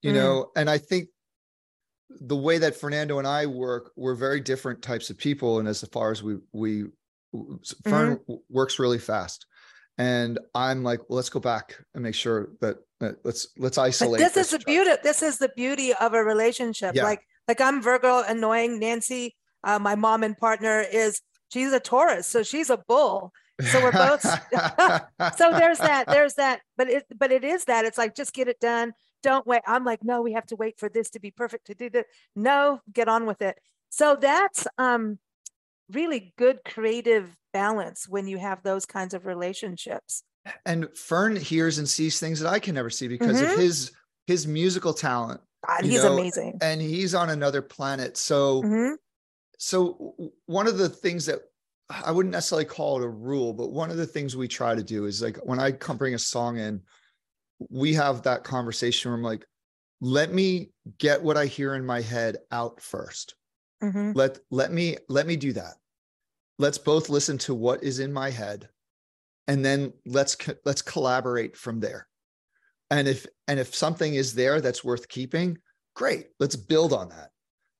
You 0.01 0.11
mm. 0.11 0.15
know, 0.15 0.51
and 0.55 0.69
I 0.69 0.77
think 0.77 1.09
the 2.09 2.37
way 2.37 2.57
that 2.57 2.75
Fernando 2.75 3.19
and 3.19 3.27
I 3.27 3.47
work, 3.47 3.91
we're 3.97 4.15
very 4.15 4.39
different 4.39 4.81
types 4.81 5.09
of 5.09 5.17
people. 5.17 5.59
And 5.59 5.67
as 5.67 5.81
far 5.91 6.11
as 6.11 6.23
we, 6.23 6.37
we, 6.53 6.85
Fern 7.85 8.17
mm-hmm. 8.17 8.33
works 8.49 8.79
really 8.79 8.99
fast. 8.99 9.45
And 9.97 10.39
I'm 10.55 10.83
like, 10.83 10.99
well, 11.09 11.17
let's 11.17 11.29
go 11.29 11.39
back 11.39 11.77
and 11.93 12.03
make 12.03 12.15
sure 12.15 12.49
that, 12.61 12.77
that 12.99 13.15
let's, 13.25 13.47
let's 13.57 13.77
isolate. 13.77 14.21
But 14.21 14.33
this 14.33 14.45
is 14.45 14.59
the 14.59 14.65
beauty. 14.65 14.91
This 15.03 15.21
is 15.21 15.37
the 15.37 15.51
beauty 15.55 15.93
of 15.93 16.13
a 16.13 16.23
relationship. 16.23 16.95
Yeah. 16.95 17.03
Like, 17.03 17.21
like 17.47 17.59
I'm 17.59 17.81
Virgo 17.81 18.23
annoying 18.23 18.79
Nancy. 18.79 19.35
Uh, 19.63 19.79
my 19.79 19.95
mom 19.95 20.23
and 20.23 20.37
partner 20.37 20.81
is, 20.81 21.21
she's 21.51 21.73
a 21.73 21.79
Taurus. 21.79 22.27
So 22.27 22.43
she's 22.43 22.69
a 22.69 22.77
bull. 22.87 23.31
So 23.61 23.81
we're 23.81 23.91
both, 23.91 24.21
so 25.37 25.51
there's 25.51 25.79
that, 25.79 26.05
there's 26.07 26.35
that, 26.35 26.61
but 26.77 26.89
it, 26.89 27.05
but 27.17 27.31
it 27.31 27.43
is 27.43 27.65
that 27.65 27.85
it's 27.85 27.97
like, 27.97 28.15
just 28.15 28.33
get 28.33 28.47
it 28.47 28.59
done 28.59 28.93
don't 29.21 29.45
wait. 29.45 29.61
I'm 29.67 29.85
like, 29.85 30.03
no, 30.03 30.21
we 30.21 30.33
have 30.33 30.45
to 30.47 30.55
wait 30.55 30.79
for 30.79 30.89
this 30.89 31.09
to 31.11 31.19
be 31.19 31.31
perfect 31.31 31.67
to 31.67 31.75
do 31.75 31.89
this. 31.89 32.05
No, 32.35 32.81
get 32.91 33.07
on 33.07 33.25
with 33.25 33.41
it. 33.41 33.57
So 33.89 34.17
that's 34.19 34.67
um, 34.77 35.19
really 35.91 36.33
good 36.37 36.59
creative 36.65 37.35
balance 37.53 38.07
when 38.07 38.27
you 38.27 38.37
have 38.37 38.63
those 38.63 38.85
kinds 38.85 39.13
of 39.13 39.25
relationships. 39.25 40.23
And 40.65 40.87
Fern 40.95 41.35
hears 41.35 41.77
and 41.77 41.87
sees 41.87 42.19
things 42.19 42.39
that 42.39 42.49
I 42.49 42.59
can 42.59 42.75
never 42.75 42.89
see 42.89 43.07
because 43.07 43.41
mm-hmm. 43.41 43.51
of 43.51 43.59
his 43.59 43.91
his 44.27 44.47
musical 44.47 44.93
talent. 44.93 45.41
God, 45.67 45.83
he's 45.83 46.03
know, 46.03 46.13
amazing. 46.13 46.57
And 46.61 46.81
he's 46.81 47.13
on 47.13 47.29
another 47.29 47.61
planet. 47.61 48.17
So 48.17 48.63
mm-hmm. 48.63 48.93
so 49.59 50.15
one 50.47 50.67
of 50.67 50.79
the 50.79 50.89
things 50.89 51.27
that 51.27 51.41
I 52.03 52.11
wouldn't 52.11 52.33
necessarily 52.33 52.65
call 52.65 53.01
it 53.01 53.05
a 53.05 53.09
rule, 53.09 53.53
but 53.53 53.71
one 53.71 53.91
of 53.91 53.97
the 53.97 54.05
things 54.05 54.35
we 54.35 54.47
try 54.47 54.75
to 54.75 54.83
do 54.83 55.05
is 55.05 55.21
like 55.21 55.37
when 55.37 55.59
I 55.59 55.71
come 55.71 55.97
bring 55.97 56.13
a 56.13 56.19
song 56.19 56.57
in, 56.57 56.81
we 57.69 57.93
have 57.93 58.23
that 58.23 58.43
conversation 58.43 59.11
where 59.11 59.17
I'm 59.17 59.23
like, 59.23 59.45
let 59.99 60.33
me 60.33 60.71
get 60.97 61.21
what 61.21 61.37
I 61.37 61.45
hear 61.45 61.75
in 61.75 61.85
my 61.85 62.01
head 62.01 62.37
out 62.51 62.77
1st 62.77 63.33
mm-hmm. 63.83 64.11
Let 64.15 64.39
let 64.49 64.71
me 64.71 64.97
let 65.09 65.27
me 65.27 65.35
do 65.35 65.53
that. 65.53 65.75
Let's 66.57 66.77
both 66.77 67.09
listen 67.09 67.37
to 67.39 67.53
what 67.53 67.83
is 67.83 67.99
in 67.99 68.11
my 68.11 68.29
head, 68.29 68.69
and 69.47 69.63
then 69.63 69.93
let's 70.05 70.35
let's 70.65 70.81
collaborate 70.81 71.55
from 71.55 71.79
there. 71.79 72.07
And 72.89 73.07
if 73.07 73.27
and 73.47 73.59
if 73.59 73.75
something 73.75 74.15
is 74.15 74.33
there 74.33 74.59
that's 74.59 74.83
worth 74.83 75.07
keeping, 75.07 75.57
great. 75.95 76.27
Let's 76.39 76.55
build 76.55 76.93
on 76.93 77.09
that. 77.09 77.29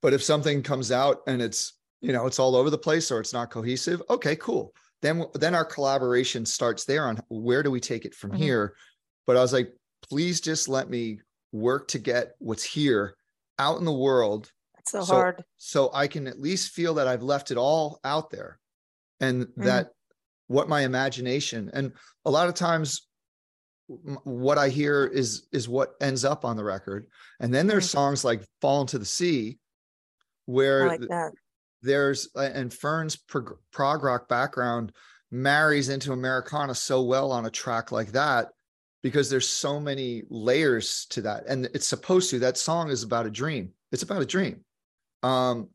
But 0.01 0.13
if 0.13 0.23
something 0.23 0.63
comes 0.63 0.91
out 0.91 1.21
and 1.27 1.41
it's 1.41 1.73
you 2.01 2.13
know 2.13 2.27
it's 2.27 2.39
all 2.39 2.55
over 2.55 2.69
the 2.69 2.77
place 2.77 3.11
or 3.11 3.19
it's 3.19 3.33
not 3.33 3.51
cohesive, 3.51 4.01
okay, 4.09 4.35
cool. 4.35 4.73
Then 5.01 5.25
then 5.33 5.55
our 5.55 5.65
collaboration 5.65 6.45
starts 6.45 6.85
there 6.85 7.07
on 7.07 7.19
where 7.29 7.63
do 7.63 7.71
we 7.71 7.79
take 7.79 8.05
it 8.05 8.13
from 8.13 8.31
mm-hmm. 8.31 8.43
here 8.43 8.75
but 9.31 9.37
I 9.37 9.41
was 9.41 9.53
like, 9.53 9.73
please 10.01 10.41
just 10.41 10.67
let 10.67 10.89
me 10.89 11.19
work 11.51 11.87
to 11.89 11.99
get 11.99 12.33
what's 12.39 12.63
here 12.63 13.15
out 13.59 13.79
in 13.79 13.85
the 13.85 13.91
world. 13.93 14.51
That's 14.75 14.91
so, 14.91 15.03
so 15.03 15.13
hard. 15.13 15.43
So 15.57 15.89
I 15.93 16.07
can 16.07 16.27
at 16.27 16.39
least 16.39 16.73
feel 16.73 16.95
that 16.95 17.07
I've 17.07 17.23
left 17.23 17.51
it 17.51 17.57
all 17.57 17.99
out 18.03 18.29
there 18.31 18.59
and 19.19 19.45
mm. 19.45 19.63
that 19.63 19.89
what 20.47 20.67
my 20.67 20.81
imagination 20.81 21.69
and 21.73 21.93
a 22.25 22.31
lot 22.31 22.49
of 22.49 22.55
times 22.55 23.07
what 23.87 24.57
I 24.57 24.69
hear 24.69 25.05
is 25.05 25.47
is 25.51 25.69
what 25.69 25.93
ends 26.01 26.25
up 26.25 26.45
on 26.45 26.57
the 26.57 26.63
record. 26.63 27.07
And 27.39 27.53
then 27.53 27.67
there's 27.67 27.87
mm. 27.87 27.91
songs 27.91 28.25
like 28.25 28.43
Fall 28.59 28.81
into 28.81 28.99
the 28.99 29.05
Sea 29.05 29.59
where 30.45 30.87
like 30.87 31.33
there's 31.81 32.29
and 32.35 32.73
Fern's 32.73 33.15
prog, 33.15 33.57
prog 33.71 34.03
rock 34.03 34.27
background 34.27 34.91
marries 35.31 35.89
into 35.89 36.11
Americana 36.11 36.75
so 36.75 37.01
well 37.01 37.31
on 37.31 37.45
a 37.45 37.49
track 37.49 37.91
like 37.91 38.11
that 38.11 38.49
because 39.01 39.29
there's 39.29 39.47
so 39.47 39.79
many 39.79 40.23
layers 40.29 41.05
to 41.09 41.21
that. 41.21 41.45
And 41.47 41.65
it's 41.73 41.87
supposed 41.87 42.29
to 42.31 42.39
that 42.39 42.57
song 42.57 42.89
is 42.89 43.03
about 43.03 43.25
a 43.25 43.31
dream. 43.31 43.71
It's 43.91 44.03
about 44.03 44.21
a 44.21 44.25
dream. 44.25 44.63
Um 45.23 45.69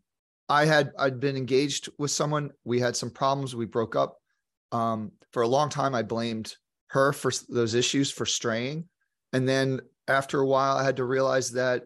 i 0.49 0.65
had 0.65 0.93
i'd 1.01 1.19
been 1.19 1.37
engaged 1.37 1.89
with 1.99 2.11
someone. 2.11 2.53
We 2.65 2.81
had 2.81 2.97
some 2.97 3.11
problems. 3.11 3.57
We 3.57 3.67
broke 3.67 3.97
up. 3.97 4.19
Um 4.73 5.13
for 5.33 5.43
a 5.43 5.49
long 5.49 5.69
time 5.69 5.95
i 5.95 6.03
blamed 6.03 6.55
her 6.89 7.13
for 7.13 7.33
those 7.49 7.75
issues 7.75 8.11
for 8.11 8.27
straying. 8.27 8.89
And 9.33 9.49
then 9.49 9.81
after 10.09 10.41
a 10.41 10.47
while 10.47 10.77
i 10.77 10.85
had 10.85 10.97
to 10.97 11.05
realize 11.05 11.53
that 11.53 11.85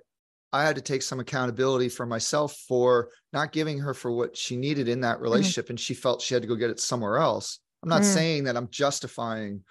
i 0.52 0.62
had 0.62 0.76
to 0.76 0.82
take 0.82 1.02
some 1.02 1.20
accountability 1.20 1.88
for 1.88 2.06
myself 2.06 2.56
for 2.68 3.10
not 3.32 3.52
giving 3.52 3.78
her 3.78 3.94
for 3.94 4.10
what 4.10 4.36
she 4.36 4.56
needed 4.56 4.88
in 4.88 5.00
that 5.00 5.16
mm-hmm. 5.16 5.24
relationship 5.24 5.66
mm 5.66 5.70
and 5.70 5.80
she 5.80 5.94
felt 5.94 6.20
she 6.22 6.34
had 6.34 6.42
to 6.42 6.48
go 6.48 6.56
get 6.56 6.70
it 6.70 6.80
somewhere 6.80 7.18
else 7.18 7.60
i'm 7.82 7.88
not 7.88 8.02
mm 8.02 8.04
saying 8.04 8.44
that 8.44 8.56
i'm 8.56 8.68
justifying 8.70 9.62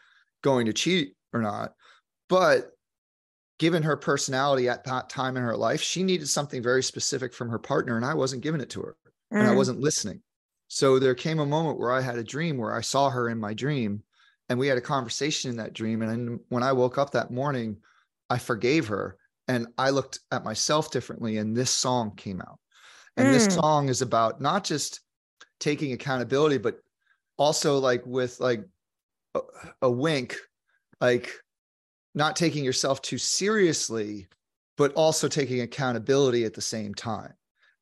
going 0.41 0.65
to 0.65 0.73
cheat 0.73 1.13
or 1.33 1.41
not. 1.41 1.73
But 2.27 2.71
given 3.57 3.83
her 3.83 3.97
personality 3.97 4.69
at 4.69 4.85
that 4.85 5.09
time 5.09 5.35
in 5.37 5.43
her 5.43 5.57
life, 5.57 5.81
she 5.81 6.03
needed 6.03 6.29
something 6.29 6.61
very 6.61 6.83
specific 6.83 7.33
from 7.33 7.49
her 7.49 7.59
partner, 7.59 7.95
and 7.95 8.05
I 8.05 8.13
wasn't 8.13 8.43
giving 8.43 8.61
it 8.61 8.69
to 8.71 8.81
her, 8.81 8.95
mm. 9.33 9.39
and 9.39 9.47
I 9.47 9.53
mm. 9.53 9.57
wasn't 9.57 9.81
listening. 9.81 10.21
So 10.67 10.99
there 10.99 11.15
came 11.15 11.39
a 11.39 11.45
moment 11.45 11.79
where 11.79 11.91
I 11.91 12.01
had 12.01 12.17
a 12.17 12.23
dream 12.23 12.57
where 12.57 12.75
I 12.75 12.81
saw 12.81 13.09
her 13.09 13.29
in 13.29 13.39
my 13.39 13.53
dream, 13.53 14.03
and 14.47 14.59
we 14.59 14.67
had 14.67 14.77
a 14.77 14.81
conversation 14.81 15.49
in 15.49 15.57
that 15.57 15.73
dream. 15.73 16.01
And 16.01 16.39
when 16.49 16.63
I 16.63 16.73
woke 16.73 16.97
up 16.97 17.11
that 17.11 17.31
morning, 17.31 17.77
I 18.29 18.37
forgave 18.37 18.87
her, 18.87 19.17
and 19.49 19.67
I 19.77 19.89
looked 19.89 20.19
at 20.31 20.45
myself 20.45 20.91
differently, 20.91 21.37
and 21.37 21.57
this 21.57 21.71
song 21.71 22.15
came 22.15 22.39
out. 22.39 22.59
And 23.17 23.27
mm. 23.27 23.33
this 23.33 23.53
song 23.53 23.89
is 23.89 24.01
about 24.01 24.39
not 24.39 24.63
just 24.63 25.01
taking 25.59 25.91
accountability, 25.91 26.57
but 26.57 26.79
also 27.37 27.79
like 27.79 28.05
with 28.05 28.39
like 28.39 28.63
a, 29.35 29.41
a 29.81 29.91
wink 29.91 30.37
like 31.01 31.31
not 32.15 32.35
taking 32.35 32.63
yourself 32.63 33.01
too 33.01 33.17
seriously, 33.17 34.27
but 34.77 34.93
also 34.93 35.27
taking 35.27 35.61
accountability 35.61 36.45
at 36.45 36.53
the 36.53 36.61
same 36.61 36.93
time. 36.93 37.33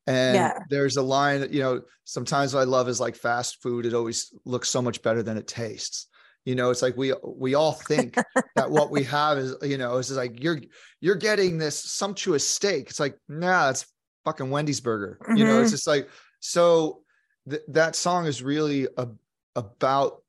And 0.06 0.36
yeah. 0.36 0.58
there's 0.70 0.96
a 0.96 1.02
line 1.02 1.40
that, 1.40 1.52
you 1.52 1.60
know, 1.60 1.82
sometimes 2.04 2.54
what 2.54 2.60
I 2.60 2.64
love 2.64 2.88
is 2.88 3.00
like 3.00 3.14
fast 3.14 3.62
food. 3.62 3.84
It 3.84 3.94
always 3.94 4.32
looks 4.44 4.68
so 4.68 4.80
much 4.80 5.02
better 5.02 5.22
than 5.22 5.36
it 5.36 5.46
tastes. 5.46 6.06
You 6.44 6.54
know, 6.54 6.70
it's 6.70 6.82
like 6.82 6.96
we 6.96 7.12
we 7.22 7.54
all 7.54 7.72
think 7.72 8.16
that 8.56 8.70
what 8.70 8.90
we 8.90 9.04
have 9.04 9.38
is, 9.38 9.54
you 9.62 9.78
know, 9.78 9.96
is 9.96 10.10
like 10.10 10.42
you're 10.42 10.60
you're 11.00 11.14
getting 11.14 11.58
this 11.58 11.78
sumptuous 11.78 12.48
steak. 12.48 12.88
It's 12.90 13.00
like, 13.00 13.16
nah, 13.28 13.70
it's 13.70 13.86
fucking 14.24 14.50
Wendy's 14.50 14.80
burger. 14.80 15.18
Mm-hmm. 15.22 15.36
You 15.36 15.44
know, 15.44 15.60
it's 15.60 15.68
mm-hmm. 15.68 15.74
just 15.74 15.86
like 15.86 16.08
so 16.40 17.02
th- 17.48 17.62
that 17.68 17.96
song 17.96 18.26
is 18.26 18.42
really 18.42 18.88
a, 18.96 19.08
about 19.56 20.22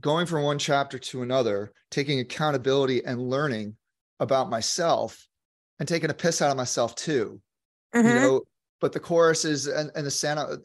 going 0.00 0.26
from 0.26 0.42
one 0.42 0.58
chapter 0.58 0.98
to 0.98 1.22
another, 1.22 1.72
taking 1.90 2.20
accountability 2.20 3.04
and 3.04 3.20
learning 3.20 3.76
about 4.20 4.50
myself 4.50 5.26
and 5.78 5.88
taking 5.88 6.10
a 6.10 6.14
piss 6.14 6.42
out 6.42 6.50
of 6.50 6.56
myself 6.56 6.94
too. 6.94 7.40
Mm-hmm. 7.94 8.08
You 8.08 8.14
know, 8.14 8.40
but 8.80 8.92
the 8.92 9.00
choruses 9.00 9.66
and, 9.66 9.90
and 9.94 10.06
the 10.06 10.10
Santa, 10.10 10.58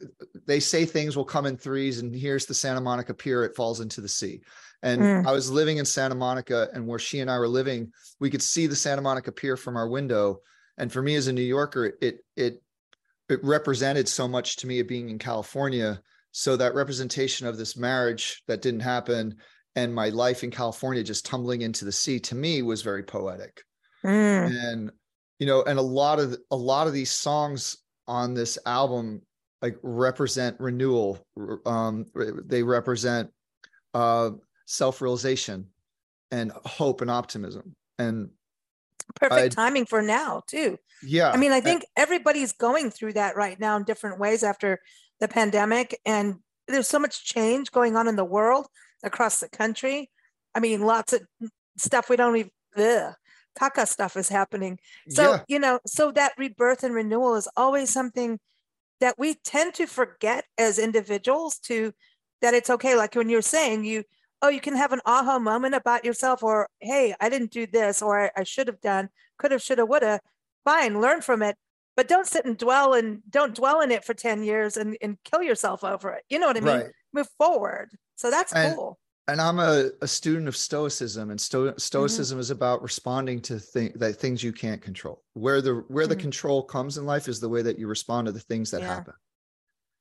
they 0.46 0.60
say 0.60 0.84
things 0.84 1.16
will 1.16 1.24
come 1.24 1.46
in 1.46 1.56
threes, 1.56 1.98
and 1.98 2.14
here's 2.14 2.46
the 2.46 2.54
Santa 2.54 2.80
Monica 2.80 3.14
Pier, 3.14 3.44
it 3.44 3.56
falls 3.56 3.80
into 3.80 4.00
the 4.00 4.08
sea. 4.08 4.40
And 4.82 5.00
mm. 5.00 5.26
I 5.26 5.32
was 5.32 5.50
living 5.50 5.78
in 5.78 5.84
Santa 5.84 6.14
Monica, 6.14 6.68
and 6.74 6.86
where 6.86 6.98
she 6.98 7.20
and 7.20 7.30
I 7.30 7.38
were 7.38 7.48
living, 7.48 7.92
we 8.20 8.30
could 8.30 8.42
see 8.42 8.66
the 8.66 8.76
Santa 8.76 9.00
Monica 9.00 9.32
Pier 9.32 9.56
from 9.56 9.76
our 9.76 9.88
window. 9.88 10.40
And 10.76 10.92
for 10.92 11.02
me 11.02 11.14
as 11.14 11.28
a 11.28 11.32
New 11.32 11.42
Yorker, 11.42 11.92
it 12.00 12.18
it 12.36 12.62
it 13.28 13.42
represented 13.42 14.08
so 14.08 14.26
much 14.26 14.56
to 14.56 14.66
me 14.66 14.80
of 14.80 14.88
being 14.88 15.08
in 15.08 15.18
California 15.18 16.00
so 16.32 16.56
that 16.56 16.74
representation 16.74 17.46
of 17.46 17.56
this 17.56 17.76
marriage 17.76 18.42
that 18.48 18.62
didn't 18.62 18.80
happen 18.80 19.36
and 19.74 19.94
my 19.94 20.08
life 20.08 20.44
in 20.44 20.50
California 20.50 21.02
just 21.02 21.24
tumbling 21.26 21.62
into 21.62 21.84
the 21.84 21.92
sea 21.92 22.20
to 22.20 22.34
me 22.34 22.62
was 22.62 22.82
very 22.82 23.02
poetic. 23.02 23.62
Mm. 24.04 24.50
And 24.50 24.90
you 25.38 25.46
know, 25.46 25.62
and 25.62 25.78
a 25.78 25.82
lot 25.82 26.18
of 26.18 26.36
a 26.50 26.56
lot 26.56 26.86
of 26.86 26.92
these 26.92 27.10
songs 27.10 27.78
on 28.06 28.34
this 28.34 28.58
album 28.66 29.22
like 29.60 29.76
represent 29.82 30.58
renewal. 30.58 31.24
Um, 31.64 32.06
they 32.14 32.62
represent 32.62 33.30
uh, 33.94 34.30
self-realization 34.66 35.68
and 36.30 36.52
hope 36.64 37.00
and 37.00 37.10
optimism. 37.10 37.76
And 37.98 38.30
perfect 39.14 39.40
I'd, 39.40 39.52
timing 39.52 39.86
for 39.86 40.02
now 40.02 40.42
too. 40.46 40.78
Yeah. 41.02 41.30
I 41.30 41.36
mean, 41.36 41.52
I 41.52 41.60
think 41.60 41.84
everybody's 41.96 42.52
going 42.52 42.90
through 42.90 43.12
that 43.14 43.36
right 43.36 43.58
now 43.58 43.76
in 43.76 43.84
different 43.84 44.18
ways 44.18 44.42
after 44.42 44.80
the 45.22 45.28
pandemic 45.28 45.96
and 46.04 46.34
there's 46.66 46.88
so 46.88 46.98
much 46.98 47.24
change 47.24 47.70
going 47.70 47.96
on 47.96 48.08
in 48.08 48.16
the 48.16 48.24
world 48.24 48.66
across 49.04 49.38
the 49.38 49.48
country 49.48 50.10
i 50.54 50.60
mean 50.60 50.82
lots 50.82 51.12
of 51.12 51.22
stuff 51.78 52.10
we 52.10 52.16
don't 52.16 52.36
even 52.36 52.50
ugh, 52.76 53.14
caca 53.58 53.86
stuff 53.86 54.16
is 54.16 54.28
happening 54.28 54.78
so 55.08 55.32
yeah. 55.32 55.40
you 55.48 55.58
know 55.58 55.78
so 55.86 56.10
that 56.10 56.32
rebirth 56.38 56.82
and 56.82 56.94
renewal 56.94 57.34
is 57.34 57.48
always 57.56 57.90
something 57.90 58.38
that 59.00 59.18
we 59.18 59.34
tend 59.44 59.74
to 59.74 59.86
forget 59.86 60.44
as 60.58 60.78
individuals 60.78 61.58
to 61.58 61.92
that 62.40 62.54
it's 62.54 62.70
okay 62.70 62.96
like 62.96 63.14
when 63.14 63.28
you're 63.28 63.42
saying 63.42 63.84
you 63.84 64.04
oh 64.40 64.48
you 64.48 64.60
can 64.60 64.76
have 64.76 64.92
an 64.92 65.00
aha 65.04 65.38
moment 65.38 65.74
about 65.74 66.04
yourself 66.04 66.42
or 66.42 66.68
hey 66.80 67.14
i 67.20 67.28
didn't 67.28 67.50
do 67.50 67.66
this 67.66 68.00
or 68.00 68.24
i, 68.24 68.30
I 68.36 68.44
should 68.44 68.68
have 68.68 68.80
done 68.80 69.08
could 69.38 69.52
have 69.52 69.62
should 69.62 69.78
have 69.78 69.88
would 69.88 70.02
have 70.02 70.20
fine 70.64 71.00
learn 71.00 71.20
from 71.20 71.42
it 71.42 71.56
but 71.96 72.08
don't 72.08 72.26
sit 72.26 72.44
and 72.44 72.56
dwell 72.56 72.94
and 72.94 73.20
don't 73.28 73.54
dwell 73.54 73.80
in 73.80 73.90
it 73.90 74.04
for 74.04 74.14
10 74.14 74.44
years 74.44 74.76
and, 74.76 74.96
and 75.02 75.18
kill 75.24 75.42
yourself 75.42 75.84
over 75.84 76.10
it. 76.12 76.24
You 76.28 76.38
know 76.38 76.46
what 76.46 76.56
I 76.56 76.60
mean? 76.60 76.76
Right. 76.76 76.86
Move 77.12 77.28
forward. 77.38 77.90
So 78.16 78.30
that's 78.30 78.52
and, 78.52 78.74
cool. 78.74 78.98
And 79.32 79.40
I'm 79.40 79.58
a, 79.58 79.88
a 80.02 80.06
student 80.06 80.46
of 80.46 80.56
Stoicism, 80.56 81.30
and 81.30 81.40
Sto- 81.40 81.68
Mm-hmm. 81.68 81.78
Stoicism 81.78 82.38
is 82.38 82.50
about 82.50 82.82
responding 82.82 83.40
to 83.42 83.58
th- 83.58 83.94
that 83.94 84.16
things 84.16 84.42
you 84.42 84.52
can't 84.52 84.82
control. 84.82 85.22
Where 85.32 85.62
the 85.62 85.84
where 85.88 86.06
the 86.06 86.14
Mhm. 86.16 86.20
control 86.20 86.62
comes 86.62 86.98
in 86.98 87.06
life 87.06 87.28
is 87.28 87.40
the 87.40 87.48
way 87.48 87.62
that 87.62 87.78
you 87.78 87.86
respond 87.88 88.26
to 88.26 88.32
the 88.32 88.40
things 88.40 88.70
that 88.72 88.82
Yeah. 88.82 88.94
happen, 88.94 89.14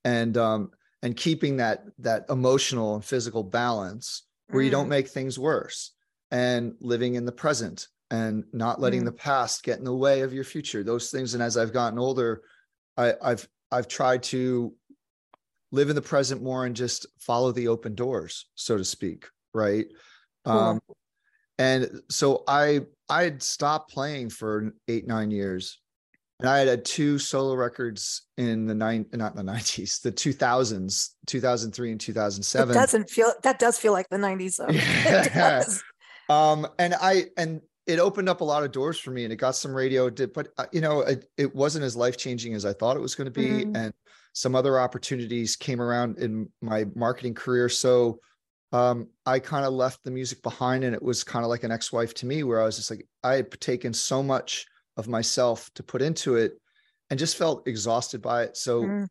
and 0.04 0.38
um 0.38 0.72
and 1.02 1.16
keeping 1.16 1.58
that 1.58 1.86
that 2.00 2.26
emotional 2.30 2.96
and 2.96 3.06
physical 3.06 3.44
balance 3.44 4.24
where 4.50 4.62
you 4.62 4.70
don't 4.70 4.88
Mm. 4.88 4.98
make 4.98 5.08
things 5.08 5.40
worse, 5.40 5.92
and 6.30 6.76
living 6.82 7.16
in 7.16 7.26
the 7.26 7.32
present 7.32 7.88
and 8.10 8.44
not 8.52 8.82
letting 8.82 9.04
Mm. 9.04 9.06
the 9.06 9.12
past 9.14 9.64
get 9.64 9.80
in 9.80 9.86
the 9.86 9.96
way 9.96 10.20
of 10.22 10.34
your 10.34 10.44
future. 10.44 10.84
Those 10.84 11.10
things, 11.10 11.34
and 11.34 11.42
as 11.42 11.56
I've 11.56 11.72
gotten 11.72 11.98
older, 11.98 12.42
I, 12.98 13.16
I've 13.22 13.48
I've 13.72 13.88
tried 13.88 14.24
to 14.24 14.76
live 15.72 15.90
in 15.90 15.96
the 15.96 16.02
present 16.02 16.42
more 16.44 16.66
and 16.66 16.76
just 16.76 17.06
follow 17.20 17.52
the 17.52 17.68
open 17.68 17.96
doors, 17.96 18.48
so 18.56 18.78
to 18.78 18.84
speak, 18.86 19.28
right? 19.54 19.86
Cool. 20.46 20.58
Um, 20.58 20.82
and 21.58 22.02
so 22.10 22.44
I 22.48 22.82
I 23.10 23.24
had 23.24 23.44
stopped 23.44 23.92
playing 23.92 24.30
for 24.30 24.74
eight 24.88 25.08
nine 25.08 25.32
years, 25.32 25.80
and 26.40 26.50
I 26.50 26.60
had 26.60 26.68
had 26.68 26.86
two 26.86 27.20
solo 27.20 27.54
records 27.56 28.24
in 28.38 28.66
the 28.66 28.74
nine 28.76 29.06
not 29.14 29.36
the 29.36 29.44
nineties, 29.54 30.00
the 30.00 30.12
two 30.12 30.34
thousands, 30.34 31.16
two 31.28 31.40
thousand 31.40 31.72
three 31.74 31.92
and 31.92 32.00
two 32.02 32.14
thousand 32.14 32.44
seven. 32.44 32.76
It 32.76 32.80
doesn't 32.80 33.10
feel 33.10 33.32
that 33.44 33.60
does 33.60 33.78
feel 33.78 33.94
like 33.94 34.10
the 34.10 34.18
90s 34.18 34.58
though. 34.58 35.30
Does. 35.40 35.84
um 36.30 36.66
and 36.80 36.96
i 37.02 37.26
and 37.38 37.62
it 37.88 38.00
opened 38.00 38.30
up 38.30 38.42
a 38.42 38.44
lot 38.44 38.64
of 38.64 38.72
doors 38.72 38.98
for 39.00 39.12
me 39.12 39.24
and 39.24 39.34
it 39.34 39.38
got 39.38 39.56
some 39.56 39.74
radio 39.74 40.10
did 40.10 40.32
but 40.34 40.50
uh, 40.58 40.66
you 40.72 40.80
know 40.82 41.02
it, 41.02 41.26
it 41.38 41.54
wasn't 41.56 41.84
as 41.84 41.96
life 41.96 42.16
changing 42.16 42.54
as 42.54 42.64
i 42.66 42.72
thought 42.74 42.96
it 42.96 43.00
was 43.02 43.16
going 43.16 43.26
to 43.26 43.32
be 43.32 43.66
Mhm. 43.66 43.76
and 43.76 43.94
some 44.34 44.56
other 44.56 44.80
opportunities 44.80 45.56
came 45.56 45.82
around 45.82 46.18
in 46.18 46.50
my 46.62 46.86
marketing 46.96 47.34
career 47.34 47.70
so 47.70 48.20
um 48.72 49.08
i 49.26 49.40
kind 49.40 49.66
of 49.66 49.74
left 49.74 50.04
the 50.04 50.12
music 50.12 50.42
behind 50.42 50.84
and 50.84 50.96
it 50.96 51.02
was 51.02 51.24
kind 51.24 51.44
of 51.44 51.50
like 51.50 51.64
an 51.64 51.72
ex-wife 51.72 52.14
to 52.14 52.26
me 52.26 52.44
where 52.44 52.62
i 52.62 52.66
was 52.66 52.78
just 52.78 52.90
like 52.90 53.06
i 53.24 53.36
had 53.36 53.52
taken 53.60 53.94
so 53.94 54.24
much 54.24 54.66
of 54.98 55.08
myself 55.08 55.70
to 55.74 55.84
put 55.84 56.02
into 56.02 56.36
it 56.36 56.54
and 57.10 57.20
just 57.20 57.38
felt 57.38 57.68
exhausted 57.68 58.22
by 58.22 58.44
it 58.44 58.56
so 58.58 58.82
Mm. 58.84 59.08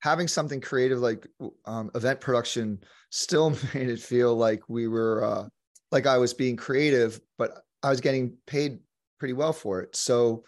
having 0.00 0.28
something 0.28 0.60
creative 0.60 1.00
like 1.00 1.26
um, 1.64 1.90
event 1.94 2.20
production 2.20 2.78
still 3.10 3.50
made 3.74 3.88
it 3.88 4.00
feel 4.00 4.34
like 4.34 4.62
we 4.68 4.88
were 4.88 5.24
uh, 5.24 5.48
like 5.94 6.06
I 6.06 6.18
was 6.18 6.34
being 6.34 6.56
creative, 6.56 7.20
but 7.38 7.62
I 7.82 7.88
was 7.88 8.00
getting 8.00 8.36
paid 8.46 8.80
pretty 9.20 9.32
well 9.32 9.52
for 9.52 9.80
it. 9.80 9.94
So 9.94 10.44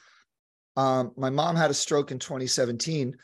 um, 0.76 1.12
my 1.16 1.30
mom 1.30 1.54
had 1.54 1.70
a 1.70 1.74
stroke 1.74 2.10
in 2.10 2.18
2017, 2.18 3.16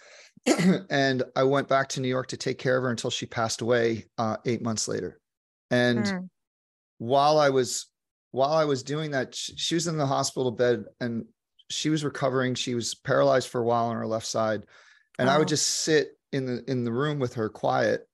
and 0.91 1.23
I 1.37 1.45
went 1.45 1.69
back 1.69 1.89
to 1.91 2.01
New 2.01 2.09
York 2.09 2.29
to 2.29 2.37
take 2.37 2.59
care 2.59 2.77
of 2.77 2.83
her 2.83 2.91
until 2.91 3.11
she 3.11 3.27
passed 3.27 3.61
away 3.61 4.07
uh, 4.19 4.39
eight 4.45 4.63
months 4.63 4.89
later. 4.89 5.21
And 5.71 6.13
Mm. 6.13 6.29
while 6.99 7.39
I 7.39 7.51
was 7.51 7.91
while 8.33 8.53
I 8.53 8.65
was 8.65 8.83
doing 8.83 9.13
that, 9.13 9.35
she 9.35 9.75
was 9.75 9.87
in 9.87 9.99
the 9.99 10.07
hospital 10.07 10.51
bed 10.51 10.85
and 11.01 11.27
she 11.71 11.91
was 11.91 12.05
recovering. 12.05 12.55
She 12.55 12.75
was 12.75 12.95
paralyzed 12.95 13.49
for 13.49 13.61
a 13.61 13.65
while 13.65 13.87
on 13.87 13.97
her 13.97 14.07
left 14.07 14.27
side, 14.27 14.67
and 15.19 15.31
I 15.31 15.39
would 15.39 15.49
Oh. 15.49 15.49
just 15.49 15.69
sit 15.69 16.13
in 16.33 16.47
the 16.47 16.71
in 16.71 16.85
the 16.85 16.93
room 16.93 17.19
with 17.19 17.35
her, 17.35 17.49
quiet. 17.49 18.07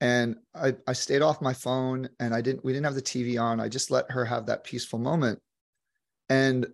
And 0.00 0.36
I 0.54 0.76
I 0.86 0.92
stayed 0.94 1.22
off 1.22 1.42
my 1.42 1.54
phone, 1.54 2.08
and 2.20 2.34
I 2.34 2.40
didn't. 2.42 2.64
We 2.64 2.72
didn't 2.72 2.86
have 2.86 2.94
the 2.96 3.02
TV 3.02 3.38
on. 3.38 3.60
I 3.60 3.68
just 3.68 3.90
let 3.90 4.10
her 4.12 4.24
have 4.26 4.46
that 4.46 4.64
peaceful 4.64 4.98
moment. 4.98 5.40
And 6.28 6.66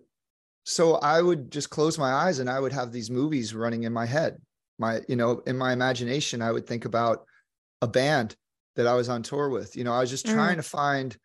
so 0.65 0.95
I 0.95 1.21
would 1.21 1.51
just 1.51 1.69
close 1.69 1.97
my 1.99 2.11
eyes, 2.13 2.39
and 2.39 2.49
I 2.49 2.59
would 2.59 2.73
have 2.73 2.91
these 2.91 3.11
movies 3.11 3.55
running 3.55 3.83
in 3.83 3.93
my 3.93 4.05
head. 4.05 4.37
My 4.79 5.01
you 5.07 5.15
know 5.15 5.41
in 5.45 5.57
my 5.57 5.73
imagination, 5.73 6.41
I 6.41 6.51
would 6.51 6.67
think 6.67 6.85
about 6.85 7.25
a 7.81 7.87
band 7.87 8.35
that 8.75 8.87
I 8.87 8.93
was 8.93 9.09
on 9.09 9.21
tour 9.23 9.49
with. 9.49 9.75
You 9.75 9.83
know, 9.83 9.93
I 9.93 9.99
was 9.99 10.09
just 10.09 10.25
Mm. 10.25 10.33
trying 10.33 10.57
to 10.57 10.63
find 10.63 11.17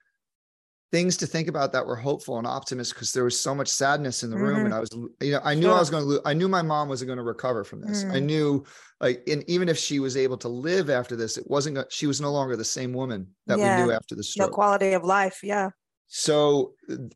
things 0.93 1.17
to 1.19 1.27
think 1.27 1.49
about 1.49 1.73
that 1.73 1.85
were 1.87 1.97
hopeful 1.97 2.39
and 2.39 2.47
optimistic 2.47 2.95
because 2.97 3.13
there 3.13 3.25
was 3.25 3.39
so 3.39 3.55
much 3.55 3.69
sadness 3.69 4.23
in 4.23 4.31
the 4.31 4.37
room 4.37 4.59
Mhm. 4.61 4.65
and 4.67 4.75
I 4.75 4.79
was 4.81 4.89
you 5.21 5.33
know 5.33 5.41
I 5.43 5.55
knew 5.55 5.69
I 5.69 5.79
was 5.81 5.91
going 5.91 6.03
to 6.05 6.09
lose 6.09 6.21
I 6.25 6.33
knew 6.33 6.49
my 6.49 6.63
mom 6.63 6.89
wasn't 6.89 7.09
going 7.09 7.17
to 7.19 7.25
recover 7.25 7.65
from 7.65 7.81
this. 7.81 8.05
I 8.05 8.21
Mm. 8.21 8.25
knew 8.25 8.65
like 9.01 9.23
and 9.27 9.43
even 9.51 9.69
if 9.69 9.77
she 9.77 9.99
was 9.99 10.17
able 10.17 10.39
to 10.39 10.49
live 10.49 10.89
after 10.89 11.17
this 11.17 11.37
it 11.37 11.45
wasn't 11.51 11.77
she 11.93 12.07
was 12.07 12.21
no 12.21 12.31
longer 12.33 12.57
the 12.57 12.65
same 12.65 12.93
woman 12.93 13.35
that 13.47 13.59
Yeah. 13.59 13.79
we 13.79 13.83
knew 13.85 13.93
after 13.93 14.15
the 14.15 14.21
No 14.21 14.23
stroke. 14.23 14.53
quality 14.53 14.93
of 14.93 15.03
life. 15.03 15.41
Yeah. 15.43 15.71
so 16.07 16.75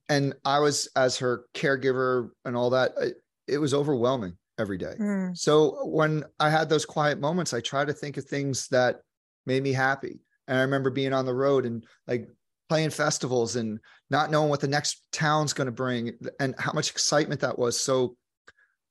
and 0.09 0.35
I 0.45 0.59
was 0.59 0.89
as 0.97 1.17
her 1.19 1.45
caregiver 1.55 2.31
and 2.45 2.57
all 2.57 2.71
that 2.71 2.93
it, 2.99 3.23
it 3.47 3.59
was 3.59 3.73
overwhelming 3.73 4.37
every 4.61 4.79
day. 4.79 4.95
Mm. 5.01 5.37
So 5.37 5.87
when 5.87 6.25
I 6.39 6.51
had 6.51 6.69
those 6.69 6.87
quiet 6.87 7.19
moments, 7.19 7.53
I 7.53 7.61
try 7.61 7.85
to 7.85 7.93
think 7.93 8.17
of 8.17 8.25
things 8.25 8.69
that 8.69 9.01
made 9.47 9.63
me 9.63 9.73
happy. 9.73 10.21
And 10.47 10.59
I 10.59 10.63
remember 10.63 10.91
being 10.91 11.13
on 11.13 11.27
the 11.27 11.35
road 11.35 11.67
and 11.67 11.85
like 12.07 12.29
playing 12.69 12.91
festivals 12.91 13.57
and 13.57 13.81
not 14.11 14.31
knowing 14.31 14.51
what 14.51 14.61
the 14.61 14.69
next 14.69 15.03
town's 15.13 15.53
going 15.53 15.67
to 15.67 15.73
bring 15.73 16.13
and 16.39 16.55
how 16.59 16.73
much 16.73 16.91
excitement 16.91 17.41
that 17.41 17.59
was. 17.59 17.81
So 17.81 18.17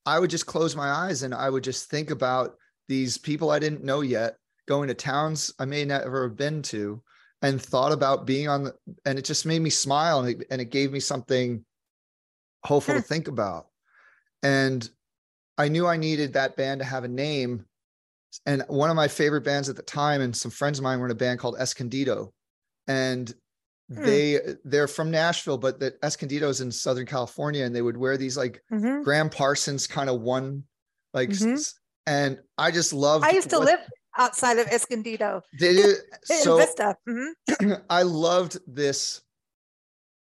I 0.06 0.20
would 0.20 0.30
just 0.30 0.46
close 0.46 0.76
my 0.76 0.90
eyes 0.90 1.24
and 1.24 1.34
I 1.34 1.50
would 1.50 1.64
just 1.64 1.90
think 1.90 2.10
about 2.10 2.56
these 2.88 3.18
people 3.18 3.52
I 3.52 3.60
didn't 3.60 3.84
know 3.84 4.02
yet, 4.02 4.38
going 4.68 4.88
to 4.88 4.94
towns 4.94 5.54
I 5.60 5.66
may 5.66 5.86
never 5.86 6.24
have 6.24 6.36
been 6.36 6.62
to, 6.64 7.02
and 7.42 7.62
thought 7.62 7.92
about 7.92 8.26
being 8.26 8.50
on 8.50 8.64
the, 8.66 8.74
and 9.06 9.20
it 9.20 9.26
just 9.26 9.46
made 9.46 9.62
me 9.62 9.70
smile 9.70 10.22
and 10.22 10.42
it, 10.42 10.48
and 10.52 10.60
it 10.60 10.72
gave 10.72 10.92
me 10.92 11.00
something 11.00 11.64
hopeful 12.66 12.96
to 12.96 13.02
Hmm. 13.02 13.08
think 13.08 13.28
about. 13.28 13.68
And 14.44 14.90
I 15.60 15.68
knew 15.68 15.86
I 15.86 15.98
needed 15.98 16.34
that 16.34 16.56
band 16.56 16.80
to 16.80 16.86
have 16.86 17.04
a 17.04 17.08
name. 17.10 17.66
And 18.46 18.64
one 18.68 18.90
of 18.90 18.96
my 18.96 19.08
favorite 19.08 19.42
bands 19.44 19.70
at 19.70 19.76
the 19.76 19.82
time, 19.84 20.22
and 20.22 20.36
some 20.36 20.52
friends 20.52 20.80
of 20.80 20.84
mine 20.84 21.00
were 21.00 21.06
in 21.06 21.12
a 21.12 21.16
band 21.16 21.40
called 21.40 21.58
Escondido. 21.60 22.32
And 22.88 23.34
Hmm. 23.92 24.04
they 24.06 24.40
they're 24.64 24.88
from 24.88 25.10
Nashville, 25.12 25.58
but 25.58 25.80
that 25.80 25.96
Escondido's 26.04 26.62
in 26.62 26.72
Southern 26.72 27.08
California, 27.08 27.66
and 27.66 27.76
they 27.76 27.82
would 27.82 27.98
wear 27.98 28.18
these 28.18 28.38
like 28.38 28.62
Mhm. 28.72 29.04
Gram 29.04 29.30
Parsons 29.32 29.88
kind 29.88 30.10
of 30.12 30.22
one, 30.22 30.64
like, 31.14 31.30
Mhm. 31.30 31.54
s- 31.54 31.74
and 32.06 32.40
I 32.58 32.70
just 32.72 32.94
loved. 32.94 33.26
I 33.26 33.32
used 33.32 33.50
to 33.50 33.58
what 33.58 33.66
live 33.66 33.80
outside 34.18 34.60
of 34.60 34.68
Escondido 34.68 35.42
They 35.60 35.74
did. 35.74 35.98
in 36.30 36.38
So 36.44 36.58
Vista. 36.58 36.96
Mhm. 37.08 37.34
I 37.90 38.04
loved 38.04 38.60
this 38.68 39.22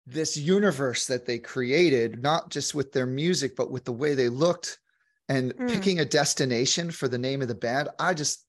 this 0.08 0.38
universe 0.38 1.08
that 1.08 1.26
they 1.26 1.40
created, 1.40 2.22
not 2.22 2.52
just 2.52 2.76
with 2.76 2.92
their 2.92 3.08
music, 3.08 3.56
but 3.56 3.72
with 3.72 3.84
the 3.86 3.92
way 3.92 4.14
they 4.14 4.30
looked 4.30 4.78
and 5.30 5.56
Mm. 5.56 5.70
picking 5.70 6.00
a 6.00 6.06
destination 6.06 6.92
for 6.92 7.08
the 7.08 7.18
name 7.18 7.42
of 7.42 7.48
the 7.48 7.56
band. 7.56 7.90
I 8.00 8.14
just 8.14 8.46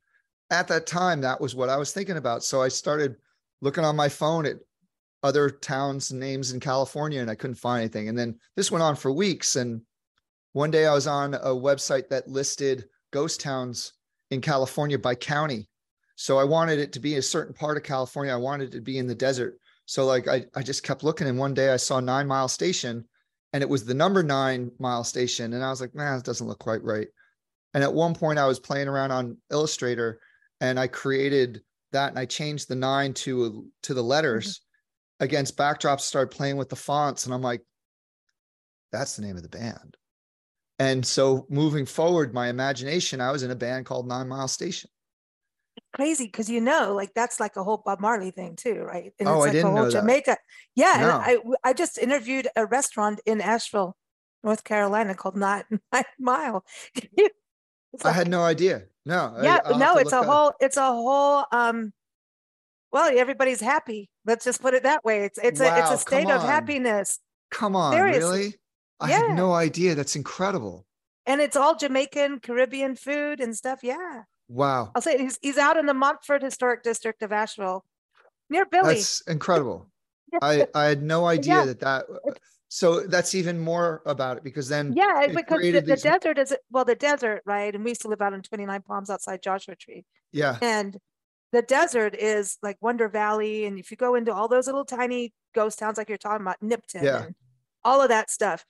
at 0.50 0.68
that 0.68 0.86
time 0.86 1.20
that 1.22 1.40
was 1.40 1.54
what 1.54 1.68
I 1.68 1.76
was 1.76 1.92
thinking 1.92 2.16
about. 2.16 2.44
So 2.44 2.62
I 2.62 2.68
started 2.68 3.16
looking 3.60 3.84
on 3.84 3.96
my 3.96 4.08
phone 4.08 4.46
at 4.46 4.58
other 5.22 5.50
towns 5.50 6.10
and 6.10 6.20
names 6.20 6.52
in 6.52 6.60
California 6.60 7.20
and 7.20 7.30
I 7.30 7.34
couldn't 7.34 7.56
find 7.56 7.80
anything. 7.80 8.08
And 8.08 8.16
then 8.18 8.38
this 8.54 8.70
went 8.70 8.82
on 8.82 8.94
for 8.94 9.10
weeks. 9.10 9.56
And 9.56 9.80
one 10.52 10.70
day 10.70 10.86
I 10.86 10.94
was 10.94 11.06
on 11.08 11.34
a 11.34 11.48
website 11.48 12.08
that 12.10 12.28
listed 12.28 12.88
ghost 13.12 13.40
towns 13.40 13.94
in 14.30 14.40
California 14.40 14.98
by 14.98 15.14
county. 15.16 15.68
So 16.14 16.38
I 16.38 16.44
wanted 16.44 16.78
it 16.78 16.92
to 16.92 17.00
be 17.00 17.16
a 17.16 17.22
certain 17.22 17.54
part 17.54 17.76
of 17.76 17.82
California. 17.82 18.32
I 18.32 18.36
wanted 18.36 18.68
it 18.68 18.76
to 18.76 18.80
be 18.80 18.98
in 18.98 19.06
the 19.06 19.14
desert. 19.14 19.58
So 19.86 20.04
like 20.06 20.28
I, 20.28 20.44
I 20.54 20.62
just 20.62 20.84
kept 20.84 21.02
looking 21.02 21.26
and 21.26 21.38
one 21.38 21.54
day 21.54 21.70
I 21.70 21.76
saw 21.76 21.98
Nine 21.98 22.26
Mile 22.28 22.48
Station 22.48 23.04
and 23.56 23.62
it 23.62 23.70
was 23.70 23.86
the 23.86 23.94
number 23.94 24.22
nine 24.22 24.70
mile 24.78 25.02
station. 25.02 25.54
And 25.54 25.64
I 25.64 25.70
was 25.70 25.80
like, 25.80 25.94
man, 25.94 26.18
it 26.18 26.24
doesn't 26.24 26.46
look 26.46 26.58
quite 26.58 26.84
right. 26.84 27.08
And 27.72 27.82
at 27.82 27.94
one 27.94 28.14
point 28.14 28.38
I 28.38 28.46
was 28.46 28.60
playing 28.60 28.86
around 28.86 29.12
on 29.12 29.38
Illustrator 29.50 30.20
and 30.60 30.78
I 30.78 30.88
created 30.88 31.62
that 31.92 32.10
and 32.10 32.18
I 32.18 32.26
changed 32.26 32.68
the 32.68 32.74
nine 32.74 33.14
to 33.14 33.66
to 33.84 33.94
the 33.94 34.02
letters 34.02 34.58
mm-hmm. 34.58 35.24
against 35.24 35.56
backdrops, 35.56 36.00
started 36.00 36.36
playing 36.36 36.58
with 36.58 36.68
the 36.68 36.76
fonts. 36.76 37.24
And 37.24 37.32
I'm 37.32 37.40
like, 37.40 37.62
that's 38.92 39.16
the 39.16 39.22
name 39.22 39.38
of 39.38 39.42
the 39.42 39.48
band. 39.48 39.96
And 40.78 41.06
so 41.06 41.46
moving 41.48 41.86
forward, 41.86 42.34
my 42.34 42.48
imagination, 42.48 43.22
I 43.22 43.30
was 43.30 43.42
in 43.42 43.50
a 43.50 43.56
band 43.56 43.86
called 43.86 44.06
Nine 44.06 44.28
Mile 44.28 44.48
Station. 44.48 44.90
Crazy 45.96 46.26
because 46.26 46.48
you 46.50 46.60
know, 46.60 46.94
like 46.94 47.12
that's 47.14 47.40
like 47.40 47.56
a 47.56 47.64
whole 47.64 47.78
Bob 47.84 48.00
Marley 48.00 48.30
thing 48.30 48.54
too, 48.54 48.80
right? 48.82 49.12
And 49.18 49.28
Oh, 49.28 49.32
it's 49.32 49.40
I 49.42 49.44
like 49.46 49.52
didn't 49.52 49.64
a 49.66 49.68
whole 49.70 49.76
know 49.78 49.84
that. 49.90 50.00
Jamaica. 50.00 50.36
Yeah, 50.74 50.96
No. 51.00 51.10
I 51.64 51.70
I 51.70 51.72
just 51.72 51.96
interviewed 51.98 52.48
a 52.54 52.66
restaurant 52.66 53.20
in 53.26 53.40
Asheville, 53.40 53.96
North 54.44 54.62
Carolina 54.62 55.14
called 55.14 55.36
Nine, 55.36 55.64
Nine 55.92 56.04
Mile. 56.18 56.64
It's 57.92 58.04
I 58.04 58.12
had 58.12 58.28
no 58.28 58.42
idea. 58.42 58.82
No. 59.06 59.38
Yeah, 59.40 59.60
I'll 59.64 59.78
no, 59.78 59.96
it's 59.96 60.12
a 60.12 60.16
that- 60.16 60.24
whole, 60.26 60.52
it's 60.60 60.76
a 60.76 60.84
whole. 60.92 61.44
um 61.50 61.94
Well, 62.92 63.10
everybody's 63.16 63.60
happy. 63.60 64.10
Let's 64.26 64.44
just 64.44 64.60
put 64.60 64.74
it 64.74 64.82
that 64.82 65.02
way. 65.04 65.24
It's 65.24 65.38
it's 65.42 65.60
a 65.60 65.78
it's 65.78 65.90
a 65.92 65.96
state 65.98 66.28
of 66.30 66.42
happiness, 66.42 67.20
Come 67.50 67.74
on, 67.74 67.92
Seriously. 67.94 68.20
really? 68.38 68.54
I 69.00 69.10
Yeah. 69.10 69.28
had 69.28 69.36
no 69.36 69.54
idea. 69.54 69.94
That's 69.94 70.16
incredible. 70.16 70.84
and 71.24 71.40
it's 71.40 71.56
all 71.56 71.74
Jamaican, 71.74 72.40
Caribbean 72.40 72.96
food 72.96 73.40
and 73.40 73.56
stuff. 73.56 73.80
Yeah, 73.82 74.24
Wow. 74.48 74.92
I'll 74.94 75.02
say 75.02 75.18
he's 75.18 75.38
he's 75.42 75.58
out 75.58 75.76
in 75.76 75.86
the 75.86 75.94
Montford 75.94 76.42
Historic 76.42 76.82
District 76.82 77.22
of 77.22 77.32
Asheville, 77.32 77.84
near 78.50 78.64
Billy. 78.66 78.94
That's 78.94 79.20
incredible. 79.22 79.88
I 80.42 80.66
I 80.74 80.84
had 80.84 81.02
no 81.02 81.24
idea 81.26 81.54
Yeah. 81.54 81.64
that 81.66 81.80
that 81.80 82.04
so 82.68 83.00
that's 83.06 83.34
even 83.34 83.58
more 83.58 84.02
about 84.06 84.36
it 84.38 84.44
because 84.44 84.68
then 84.68 84.92
Yeah, 84.96 85.22
it 85.22 85.34
because 85.34 85.60
the, 85.62 85.70
the 85.72 85.80
these- 85.80 86.02
desert 86.02 86.38
is 86.38 86.54
well, 86.70 86.84
the 86.84 86.94
desert, 86.96 87.42
right? 87.46 87.74
And 87.74 87.84
we 87.84 87.90
used 87.92 88.02
to 88.02 88.08
live 88.08 88.20
out 88.20 88.32
in 88.34 88.42
29 88.42 88.82
Palms 88.82 89.08
outside 89.10 89.42
Joshua 89.42 89.76
Tree. 89.76 90.04
yeah 90.32 90.58
And 90.60 90.96
the 91.52 91.62
desert 91.62 92.14
is 92.16 92.58
like 92.62 92.76
Wonder 92.80 93.08
Valley, 93.08 93.64
and 93.66 93.78
if 93.78 93.90
you 93.90 93.96
go 93.96 94.14
into 94.16 94.32
all 94.34 94.48
those 94.48 94.66
little 94.66 94.84
tiny 94.84 95.32
ghost 95.54 95.78
towns, 95.78 95.96
like 95.96 96.08
you're 96.08 96.18
talking 96.18 96.42
about, 96.44 96.60
Nipton, 96.60 97.02
Yeah. 97.04 97.22
and 97.26 97.34
all 97.84 98.02
of 98.02 98.08
that 98.08 98.30
stuff, 98.30 98.64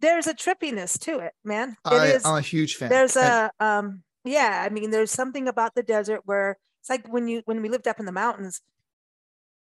there's 0.00 0.26
a 0.26 0.34
trippiness 0.34 0.98
to 1.00 1.18
it, 1.20 1.32
man. 1.42 1.70
It 1.86 1.92
I, 1.92 2.06
is- 2.08 2.24
I'm 2.26 2.36
a 2.36 2.40
huge 2.42 2.76
fan. 2.76 2.90
there's 2.90 3.16
And- 3.16 3.50
a 3.60 3.64
um 3.64 4.02
yeah 4.28 4.62
i 4.64 4.68
mean 4.68 4.90
there's 4.90 5.10
something 5.10 5.48
about 5.48 5.74
the 5.74 5.82
desert 5.82 6.22
where 6.24 6.58
it's 6.80 6.90
like 6.90 7.06
when 7.08 7.28
you 7.28 7.42
when 7.46 7.62
we 7.62 7.68
lived 7.68 7.88
up 7.88 7.98
in 8.00 8.06
the 8.06 8.12
mountains 8.12 8.60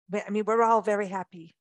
but, 0.08 0.22
i 0.26 0.30
mean 0.30 0.44
we're 0.46 0.62
all 0.62 0.82
very 0.82 1.08
happy 1.08 1.54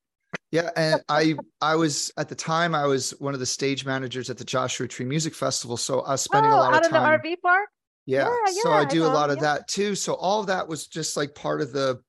Yeah, 0.51 0.69
and 0.75 1.01
I 1.09 1.35
I 1.61 1.75
was 1.75 2.11
at 2.17 2.29
the 2.29 2.35
time 2.35 2.75
I 2.75 2.85
was 2.85 3.11
one 3.19 3.33
of 3.33 3.39
the 3.39 3.45
stage 3.45 3.85
managers 3.85 4.29
at 4.29 4.37
the 4.37 4.45
Joshua 4.45 4.87
Tree 4.87 5.05
Music 5.05 5.33
Festival, 5.33 5.77
so 5.77 6.01
I 6.01 6.11
was 6.11 6.21
spending 6.21 6.51
a 6.51 6.55
oh 6.55 6.59
lot 6.59 6.73
out 6.73 6.81
of 6.85 6.87
in 6.87 6.93
the 6.93 6.99
rv 6.99 7.41
park 7.41 7.69
Yeah, 8.05 8.29
Yeah, 8.29 8.51
so 8.61 8.69
yeah, 8.69 8.75
I 8.77 8.81
I 8.81 8.85
do 8.85 9.03
a 9.05 9.07
know, 9.07 9.13
lot 9.13 9.29
of 9.29 9.37
yeah. 9.37 9.43
that 9.43 9.67
too. 9.67 9.95
So 9.95 10.13
all 10.15 10.39
of 10.41 10.47
that 10.47 10.67
was 10.67 10.87
just 10.87 11.17
like 11.17 11.35
part 11.35 11.61
of 11.61 11.73
the 11.73 11.99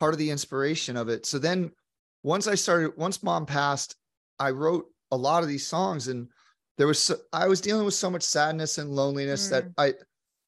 part 0.00 0.12
of 0.14 0.18
the 0.18 0.30
inspiration 0.30 0.96
of 0.96 1.08
it. 1.08 1.26
So 1.26 1.38
then 1.38 1.70
once 2.22 2.46
I 2.46 2.54
started, 2.56 2.92
once 2.96 3.22
mom 3.22 3.46
passed, 3.46 3.96
I 4.38 4.50
wrote 4.50 4.86
a 5.10 5.16
lot 5.16 5.42
of 5.42 5.48
these 5.48 5.66
songs, 5.66 6.08
and 6.08 6.28
there 6.78 6.86
was 6.86 6.98
so, 6.98 7.16
I 7.32 7.46
was 7.48 7.60
dealing 7.60 7.84
with 7.84 7.94
so 7.94 8.10
much 8.10 8.22
sadness 8.22 8.78
and 8.78 8.90
loneliness 8.90 9.48
that 9.48 9.64
Mm. 9.66 9.72
I 9.78 9.94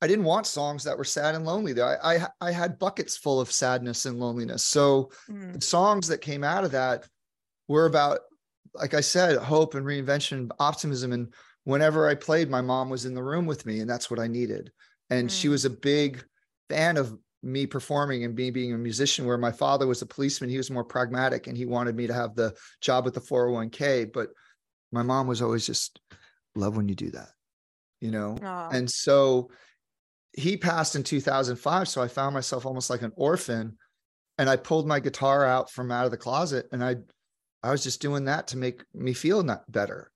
I 0.05 0.07
didn't 0.07 0.27
want 0.27 0.47
songs 0.47 0.85
that 0.85 0.99
were 0.99 1.05
sad 1.05 1.35
and 1.35 1.47
lonely. 1.47 1.81
I 1.81 2.17
I 2.17 2.27
I 2.43 2.51
had 2.51 2.79
buckets 2.79 3.17
full 3.17 3.40
of 3.40 3.51
sadness 3.51 4.05
and 4.05 4.21
loneliness. 4.21 4.62
So 4.62 5.11
Mm, 5.31 5.55
the 5.55 5.61
songs 5.62 6.09
that 6.09 6.21
came 6.21 6.45
out 6.45 6.64
of 6.64 6.73
that 6.73 7.09
were 7.69 7.87
about 7.87 8.21
like 8.75 8.93
i 8.93 9.01
said 9.01 9.38
hope 9.38 9.75
and 9.75 9.87
reinvention 9.87 10.51
optimism 10.59 11.12
and 11.12 11.33
whenever 11.64 12.09
i 12.09 12.14
played 12.14 12.51
my 12.51 12.61
mom 12.61 12.90
was 12.90 13.07
in 13.07 13.14
the 13.14 13.23
room 13.23 13.47
with 13.47 13.64
me 13.64 13.81
and 13.81 13.88
that's 13.88 14.11
what 14.11 14.21
i 14.21 14.27
needed 14.27 14.71
and 15.11 15.31
she 15.31 15.49
Mm. 15.49 15.53
was 15.53 15.64
a 15.64 15.71
big 15.71 16.25
fan 16.69 16.97
of 16.97 17.17
me 17.43 17.67
performing 17.67 18.25
and 18.25 18.35
me 18.35 18.51
being 18.51 18.73
a 18.75 18.79
musician 18.79 19.27
where 19.27 19.38
my 19.38 19.53
father 19.53 19.87
was 19.87 20.03
a 20.03 20.07
policeman 20.07 20.51
he 20.51 20.57
was 20.57 20.71
more 20.71 20.85
pragmatic 20.85 21.47
and 21.47 21.57
he 21.57 21.67
wanted 21.67 21.95
me 21.95 22.07
to 22.07 22.14
have 22.14 22.35
the 22.35 22.53
job 22.81 23.05
with 23.05 23.14
the 23.14 23.21
401k 23.21 24.12
but 24.12 24.29
my 24.93 25.03
mom 25.03 25.27
was 25.27 25.40
always 25.40 25.64
just 25.67 26.01
love 26.57 26.77
when 26.77 26.88
you 26.88 26.95
do 26.95 27.11
that 27.11 27.31
you 28.01 28.11
know 28.11 28.37
aw. 28.43 28.69
and 28.71 28.90
so 28.90 29.51
he 30.37 30.57
passed 30.57 30.97
in 30.97 31.03
2005 31.03 31.88
so 31.88 32.03
i 32.03 32.09
found 32.09 32.35
myself 32.35 32.66
almost 32.66 32.90
like 32.90 33.03
an 33.03 33.12
orphan 33.16 33.77
and 34.38 34.51
i 34.51 34.57
pulled 34.57 34.87
my 34.87 35.01
guitar 35.01 35.44
out 35.44 35.70
from 35.70 35.90
out 35.92 36.05
of 36.05 36.11
the 36.11 36.16
closet 36.16 36.66
and 36.73 36.85
i 36.85 36.97
i 37.62 37.70
was 37.70 37.83
just 37.83 38.03
doing 38.03 38.25
that 38.25 38.49
to 38.49 38.57
make 38.57 38.83
me 38.92 39.12
feel 39.12 39.42
not 39.42 39.70
better. 39.70 40.11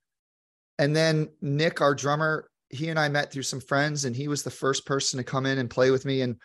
And 0.78 0.94
then 0.94 1.28
nick 1.40 1.80
our 1.80 1.94
drummer 1.94 2.48
he 2.70 2.88
and 2.88 2.98
i 2.98 3.08
met 3.08 3.32
through 3.32 3.42
some 3.44 3.60
friends 3.60 4.04
and 4.04 4.14
he 4.14 4.28
was 4.28 4.42
the 4.42 4.50
first 4.50 4.86
person 4.86 5.18
to 5.18 5.24
come 5.24 5.46
in 5.46 5.58
and 5.58 5.70
play 5.70 5.90
with 5.90 6.04
me 6.04 6.20
and 6.22 6.36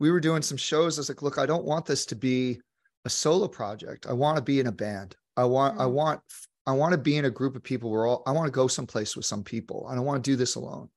we 0.00 0.12
were 0.12 0.20
doing 0.20 0.42
some 0.42 0.56
shows. 0.56 0.96
I 0.96 1.00
was 1.00 1.08
like 1.08 1.22
look 1.22 1.38
i 1.38 1.46
don't 1.46 1.64
want 1.64 1.86
this 1.86 2.06
to 2.06 2.14
be 2.16 2.60
a 3.04 3.10
solo 3.10 3.48
project. 3.48 4.06
I 4.06 4.12
want 4.12 4.36
to 4.36 4.42
be 4.42 4.60
in 4.60 4.66
a 4.66 4.72
band. 4.72 5.16
I 5.36 5.44
want 5.44 5.80
i 5.80 5.84
Mm. 5.84 5.92
want 5.92 6.20
i 6.66 6.72
want 6.72 6.92
to 6.92 6.98
be 6.98 7.16
in 7.16 7.24
a 7.24 7.30
group 7.30 7.56
of 7.56 7.62
people. 7.62 7.90
Where 7.90 8.06
all 8.06 8.22
i 8.26 8.32
want 8.32 8.46
to 8.46 8.52
go 8.52 8.68
someplace 8.68 9.16
with 9.16 9.24
some 9.24 9.42
people. 9.42 9.86
I 9.90 9.94
don't 9.94 10.04
want 10.04 10.22
to 10.22 10.30
do 10.30 10.36
this 10.36 10.54
alone 10.54 10.88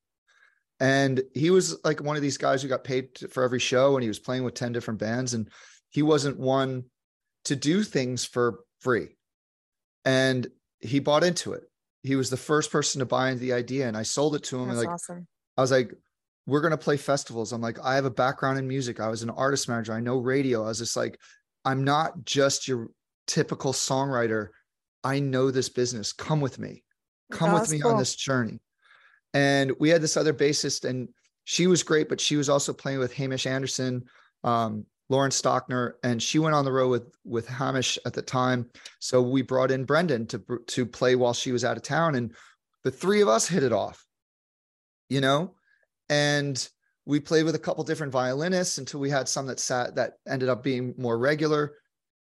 and 0.82 1.22
he 1.34 1.50
was 1.50 1.78
like 1.86 2.04
one 2.04 2.18
of 2.18 2.22
these 2.22 2.38
guys 2.38 2.62
who 2.62 2.68
got 2.68 2.84
paid 2.84 3.08
for 3.32 3.44
every 3.44 3.60
show 3.60 3.96
and 3.96 4.04
he 4.04 4.10
was 4.10 4.20
playing 4.20 4.44
with 4.44 4.54
10 4.54 4.74
different 4.74 5.00
bands 5.00 5.34
and 5.34 5.50
he 5.90 6.02
wasn't 6.02 6.38
one 6.38 6.84
to 7.46 7.56
do 7.56 7.84
things 7.84 8.26
for 8.26 8.60
free 8.82 9.16
and 10.04 10.48
he 10.80 11.00
bought 11.00 11.24
into 11.24 11.54
it 11.54 11.64
he 12.04 12.16
was 12.16 12.30
the 12.30 12.38
first 12.38 12.72
person 12.72 13.00
to 13.00 13.06
buy 13.06 13.30
into 13.30 13.42
the 13.42 13.54
idea 13.54 13.88
and 13.88 13.96
i 13.96 14.04
sold 14.04 14.36
it 14.36 14.44
to 14.44 14.58
him 14.58 14.64
and 14.64 14.72
that's 14.72 14.86
like 14.86 14.94
awesome 14.94 15.28
I 15.58 15.62
was 15.62 15.72
like, 15.72 15.94
we're 16.48 16.62
going 16.62 16.72
to 16.72 16.78
play 16.78 16.98
festivals. 16.98 17.52
I'm 17.52 17.62
like, 17.62 17.78
I 17.84 17.96
have 17.96 18.06
a 18.06 18.10
background 18.10 18.58
in 18.58 18.68
music. 18.68 19.00
I 19.00 19.10
was 19.10 19.24
an 19.24 19.30
artist 19.30 19.70
manager. 19.70 19.94
I 19.94 20.00
know 20.00 20.18
radio. 20.18 20.64
I 20.64 20.70
was 20.70 20.80
just 20.80 20.98
like, 20.98 21.20
I'm 21.66 21.84
not 21.84 22.26
just 22.26 22.68
your 22.68 22.90
typical 23.28 23.74
songwriter. 23.74 24.48
I 25.04 25.20
know 25.20 25.52
this 25.52 25.70
business. 25.70 26.14
Come 26.14 26.42
with 26.42 26.58
me. 26.58 26.84
Come 27.32 27.52
Oh, 27.52 27.54
with 27.54 27.62
that's 27.64 27.72
me 27.72 27.82
on 27.84 27.98
this 27.98 28.16
journey. 28.16 28.60
And 29.34 29.72
we 29.80 29.90
had 29.90 30.02
this 30.02 30.18
other 30.18 30.34
bassist, 30.34 30.88
and 30.88 31.10
she 31.46 31.68
was 31.68 31.84
great, 31.84 32.10
but 32.10 32.22
she 32.22 32.36
was 32.36 32.50
also 32.50 32.74
playing 32.74 33.00
with 33.00 33.14
Hamish 33.14 33.48
Anderson, 33.48 34.04
um, 34.44 34.86
Lauren 35.10 35.32
Stockner, 35.32 35.94
and 36.04 36.22
she 36.22 36.40
went 36.40 36.56
on 36.56 36.66
the 36.66 36.72
road 36.72 36.90
with 36.90 37.14
with 37.24 37.48
Hamish 37.48 37.98
at 38.06 38.14
the 38.14 38.22
time. 38.22 38.70
So 39.00 39.22
we 39.22 39.42
brought 39.42 39.72
in 39.72 39.86
Brendan 39.86 40.28
to 40.28 40.42
to 40.68 40.86
play 40.86 41.16
while 41.16 41.34
she 41.34 41.52
was 41.52 41.64
out 41.64 41.78
of 41.78 41.84
town, 41.84 42.16
and 42.16 42.34
the 42.84 42.92
three 42.92 43.22
of 43.22 43.28
us 43.28 43.48
hit 43.48 43.64
it 43.64 43.74
off 43.74 44.06
you 45.12 45.20
know? 45.20 45.54
And 46.10 46.68
we 47.06 47.20
played 47.20 47.44
with 47.44 47.56
a 47.56 47.60
couple 47.60 47.84
different 47.84 48.14
violinists 48.14 48.78
until 48.78 49.02
we 49.02 49.10
had 49.10 49.28
some 49.28 49.46
that 49.48 49.60
sat 49.60 49.96
that 49.96 50.14
ended 50.28 50.48
up 50.48 50.64
being 50.64 50.94
more 50.98 51.18
regular. 51.18 51.74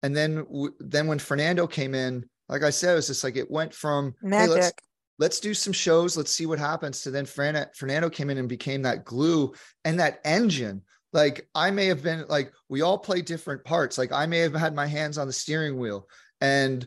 And 0.02 0.16
then 0.16 0.46
then 0.80 1.06
when 1.06 1.18
fernando 1.18 1.66
came 1.66 1.92
in 1.92 2.24
like 2.48 2.62
i 2.62 2.70
said 2.70 2.92
it 2.92 2.94
was 2.94 3.08
just 3.08 3.24
like 3.24 3.36
it 3.36 3.50
went 3.50 3.74
from 3.74 4.14
hey, 4.22 4.28
magic. 4.28 4.54
let's 4.54 4.72
let's 5.18 5.40
do 5.40 5.52
some 5.54 5.72
shows 5.72 6.16
let's 6.16 6.32
see 6.32 6.46
what 6.46 6.58
happens. 6.58 7.00
So 7.00 7.10
then 7.10 7.26
Fern- 7.26 7.66
fernando 7.74 8.08
came 8.10 8.30
in 8.30 8.38
and 8.38 8.48
became 8.48 8.82
that 8.82 9.04
glue 9.04 9.52
and 9.84 9.98
that 10.00 10.20
engine. 10.24 10.82
Like 11.12 11.48
i 11.54 11.70
may 11.70 11.86
have 11.86 12.02
been 12.02 12.24
like 12.28 12.52
we 12.68 12.82
all 12.82 12.98
play 12.98 13.22
different 13.22 13.64
parts. 13.64 13.98
Like 13.98 14.12
i 14.12 14.26
may 14.26 14.38
have 14.38 14.54
had 14.54 14.74
my 14.74 14.86
hands 14.86 15.18
on 15.18 15.26
the 15.26 15.32
steering 15.32 15.78
wheel 15.78 16.06
and 16.40 16.86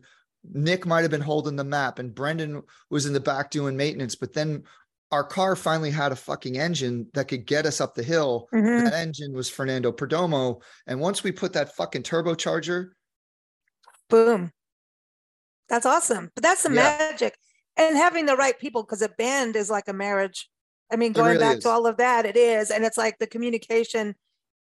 nick 0.53 0.85
might 0.87 1.01
have 1.01 1.11
been 1.11 1.21
holding 1.21 1.55
the 1.55 1.63
map 1.63 1.99
and 1.99 2.15
brendan 2.15 2.63
was 2.89 3.05
in 3.05 3.13
the 3.13 3.19
back 3.19 3.51
doing 3.51 3.77
maintenance 3.77 4.15
but 4.15 4.33
then 4.33 4.63
our 5.11 5.23
car 5.23 5.55
finally 5.55 5.91
had 5.91 6.11
a 6.11 6.15
fucking 6.15 6.57
engine 6.57 7.05
that 7.13 7.27
could 7.27 7.45
get 7.45 7.65
us 7.67 7.79
up 7.81 7.93
the 7.93 8.01
hill. 8.01 8.47
Mhm. 8.53 8.85
that 8.85 8.93
engine 8.93 9.33
was 9.33 9.49
fernando 9.49 9.91
perdomo. 9.91 10.61
And 10.87 10.99
once 11.01 11.21
we 11.23 11.31
put 11.33 11.51
that 11.53 11.75
fucking 11.75 12.03
turbocharger 12.03 12.91
boom. 14.09 14.51
That's 15.67 15.85
awesome. 15.85 16.31
But 16.33 16.43
that's 16.43 16.63
the 16.63 16.69
Yeah. 16.69 16.97
magic 16.97 17.35
and 17.77 17.95
having 17.97 18.25
the 18.25 18.35
right 18.35 18.57
people 18.59 18.83
because 18.83 19.01
a 19.01 19.09
band 19.09 19.55
is 19.55 19.69
like 19.69 19.87
a 19.87 19.93
marriage 19.93 20.49
i 20.91 20.95
mean 20.95 21.11
going 21.13 21.33
really 21.33 21.39
back 21.39 21.57
is. 21.57 21.63
to 21.63 21.69
all 21.69 21.85
of 21.87 21.97
that 21.97 22.25
it 22.25 22.35
is 22.37 22.69
and 22.71 22.83
it's 22.85 22.97
like 22.97 23.17
the 23.19 23.27
communication 23.27 24.15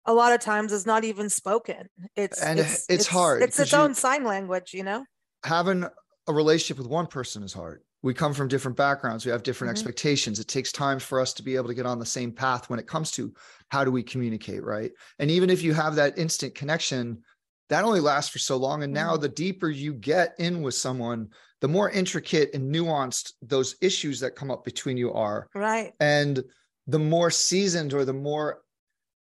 a 0.07 0.13
lot 0.15 0.33
of 0.33 0.41
times 0.41 0.73
is 0.73 0.87
not 0.87 1.05
even 1.05 1.29
spoken 1.29 1.89
it's 2.17 2.41
And 2.43 2.59
it's 2.59 3.07
hard 3.07 3.43
it's 3.43 3.57
'cause 3.57 3.65
its 3.65 3.73
you- 3.73 3.79
own 3.79 3.95
sign 3.95 4.25
language 4.25 4.73
you 4.75 4.83
know 4.83 5.05
having 5.45 5.85
a 6.29 6.33
relationship 6.33 6.79
with 6.79 6.87
one 6.87 7.09
person 7.09 7.43
is 7.43 7.53
hard. 7.53 7.83
We 8.03 8.15
come 8.15 8.33
from 8.33 8.47
different 8.47 8.77
backgrounds. 8.77 9.25
We 9.27 9.33
have 9.33 9.43
different 9.43 9.71
Mhm. 9.71 9.73
expectations. 9.73 10.39
It 10.39 10.47
takes 10.47 10.71
time 10.71 11.01
for 11.01 11.19
us 11.19 11.33
to 11.35 11.43
be 11.43 11.57
able 11.57 11.67
to 11.67 11.75
get 11.75 11.85
on 11.85 11.99
the 11.99 12.07
same 12.07 12.31
path 12.33 12.71
when 12.71 12.79
it 12.79 12.87
comes 12.87 13.11
to 13.13 13.33
how 13.71 13.85
do 13.85 13.91
we 13.91 14.05
communicate, 14.05 14.63
right? 14.63 14.93
And 15.19 15.33
even 15.33 15.51
if 15.51 15.63
you 15.63 15.75
have 15.75 15.97
that 15.97 16.17
instant 16.17 16.55
connection, 16.55 17.25
that 17.71 17.85
only 17.85 17.99
lasts 17.99 18.31
for 18.31 18.39
so 18.39 18.57
long. 18.57 18.85
And 18.85 18.93
now, 18.93 19.17
the 19.17 19.29
deeper 19.29 19.69
you 19.69 19.95
get 19.95 20.35
in 20.39 20.63
with 20.63 20.75
someone, 20.75 21.31
the 21.63 21.69
more 21.69 21.89
intricate 21.91 22.51
and 22.55 22.75
nuanced 22.75 23.33
those 23.41 23.77
issues 23.81 24.21
that 24.21 24.35
come 24.37 24.51
up 24.51 24.65
between 24.65 24.97
you 24.99 25.13
are. 25.15 25.49
right 25.55 25.95
And 26.01 26.45
the 26.89 26.99
more 26.99 27.31
seasoned 27.31 27.95
or 27.95 28.05
the 28.05 28.13
more 28.13 28.63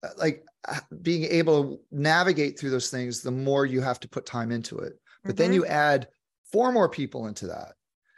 uh, 0.04 0.10
like 0.18 0.46
uh, 0.68 0.80
being 1.02 1.24
able 1.26 1.64
to 1.64 1.80
navigate 1.92 2.58
through 2.60 2.70
those 2.70 2.92
things, 2.92 3.22
the 3.24 3.32
more 3.32 3.66
you 3.66 3.82
have 3.82 4.00
to 4.02 4.08
put 4.08 4.26
time 4.26 4.52
into 4.52 4.78
it 4.78 4.94
but 5.24 5.36
then 5.36 5.52
Mhm. 5.52 5.56
you 5.56 5.66
add 5.66 6.08
four 6.54 6.72
more 6.72 6.88
people 6.88 7.28
into 7.28 7.48
that 7.48 7.74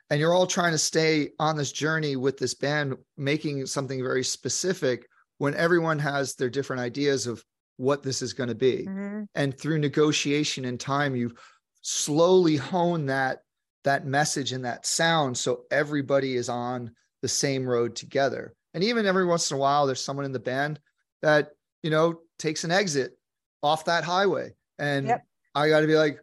and 0.09 0.19
you're 0.19 0.33
all 0.33 0.45
trying 0.47 0.73
to 0.73 0.77
stay 0.77 1.29
on 1.39 1.55
this 1.55 1.71
journey 1.71 2.15
with 2.17 2.37
this 2.37 2.53
band 2.53 2.95
making 3.17 3.65
something 3.65 4.03
very 4.03 4.23
specific 4.23 5.07
when 5.37 5.55
everyone 5.55 5.97
has 5.99 6.35
their 6.35 6.49
different 6.49 6.81
ideas 6.81 7.25
of 7.25 7.43
what 7.77 8.03
this 8.03 8.21
is 8.21 8.33
going 8.33 8.49
to 8.49 8.55
be 8.55 8.85
Mhm. 8.87 9.27
and 9.35 9.57
through 9.57 9.79
negotiation 9.79 10.65
and 10.65 10.79
time 10.79 11.15
you 11.15 11.33
slowly 11.81 12.57
hone 12.57 13.05
that 13.05 13.39
that 13.83 14.05
message 14.05 14.51
and 14.51 14.65
that 14.65 14.85
sound 14.85 15.37
so 15.37 15.63
everybody 15.71 16.35
is 16.35 16.49
on 16.49 16.91
the 17.21 17.27
same 17.27 17.65
road 17.67 17.95
together. 17.95 18.53
And 18.73 18.83
even 18.83 19.05
every 19.05 19.25
once 19.25 19.49
in 19.51 19.57
a 19.57 19.59
while 19.59 19.85
there's 19.87 20.03
someone 20.03 20.25
in 20.25 20.31
the 20.31 20.39
band 20.39 20.79
that 21.21 21.51
you 21.83 21.89
know 21.89 22.21
takes 22.37 22.63
an 22.63 22.71
exit 22.71 23.17
off 23.63 23.85
that 23.85 24.03
highway. 24.03 24.53
And 24.77 25.07
Yep. 25.07 25.23
i 25.55 25.69
got 25.69 25.79
to 25.81 25.87
be 25.87 25.95
like 25.95 26.19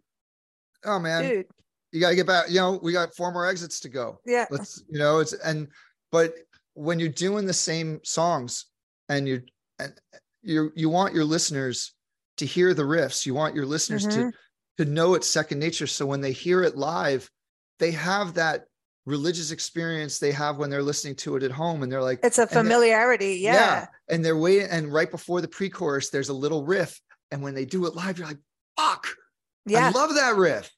oh 0.84 0.98
man 0.98 1.22
dude. 1.28 1.46
you 1.92 2.00
got 2.00 2.11
to 2.11 2.14
get 2.16 2.26
back 2.26 2.48
you 2.48 2.57
know 2.61 2.78
we 2.82 2.92
got 2.92 3.14
four 3.14 3.32
more 3.32 3.46
exits 3.46 3.80
to 3.80 3.88
go. 3.88 4.20
Yeah. 4.26 4.46
Let's 4.50 4.82
you 4.88 4.98
know 4.98 5.18
it's 5.18 5.32
and 5.32 5.68
but 6.12 6.34
when 6.74 6.98
you're 7.00 7.09
doing 7.09 7.46
the 7.46 7.52
same 7.54 8.00
songs 8.04 8.66
and 9.09 9.26
you 9.26 9.42
and 9.78 9.92
you 10.42 10.70
you 10.74 10.88
want 10.88 11.14
your 11.14 11.24
listeners 11.24 11.94
to 12.36 12.44
hear 12.46 12.74
the 12.74 12.82
riffs 12.82 13.24
you 13.26 13.34
want 13.34 13.54
your 13.54 13.66
listeners 13.66 14.07
Mhm. 14.07 14.12
to 14.14 14.32
to 14.84 14.90
know 14.90 15.14
it's 15.14 15.26
second 15.26 15.59
nature. 15.59 15.86
So 15.86 16.04
when 16.04 16.20
they 16.20 16.32
hear 16.32 16.62
it 16.62 16.76
live 16.76 17.30
they 17.79 17.91
have 17.93 18.35
that 18.35 18.64
religious 19.05 19.51
experience 19.53 20.18
they 20.18 20.33
have 20.33 20.57
when 20.57 20.68
they're 20.68 20.83
listening 20.83 21.14
to 21.14 21.37
it 21.37 21.43
at 21.45 21.53
home 21.53 21.83
and 21.85 21.93
they're 21.93 22.03
like 22.03 22.18
it's 22.24 22.39
a 22.39 22.47
familiarity 22.47 23.35
yeah, 23.37 23.87
and 24.09 24.24
they're 24.24 24.37
waiting 24.37 24.68
and 24.68 24.93
right 24.93 25.11
before 25.11 25.41
the 25.41 25.47
pre-chorus 25.49 26.11
there's 26.11 26.29
a 26.29 26.35
little 26.35 26.64
riff. 26.64 27.01
And 27.31 27.43
when 27.43 27.55
they 27.55 27.64
do 27.64 27.87
it 27.87 27.95
live 27.95 28.18
you're 28.18 28.27
like 28.27 28.39
fuck. 28.79 29.07
Yeah. 29.64 29.87
i 29.87 29.91
love 29.91 30.14
that 30.14 30.37
riff. 30.37 30.70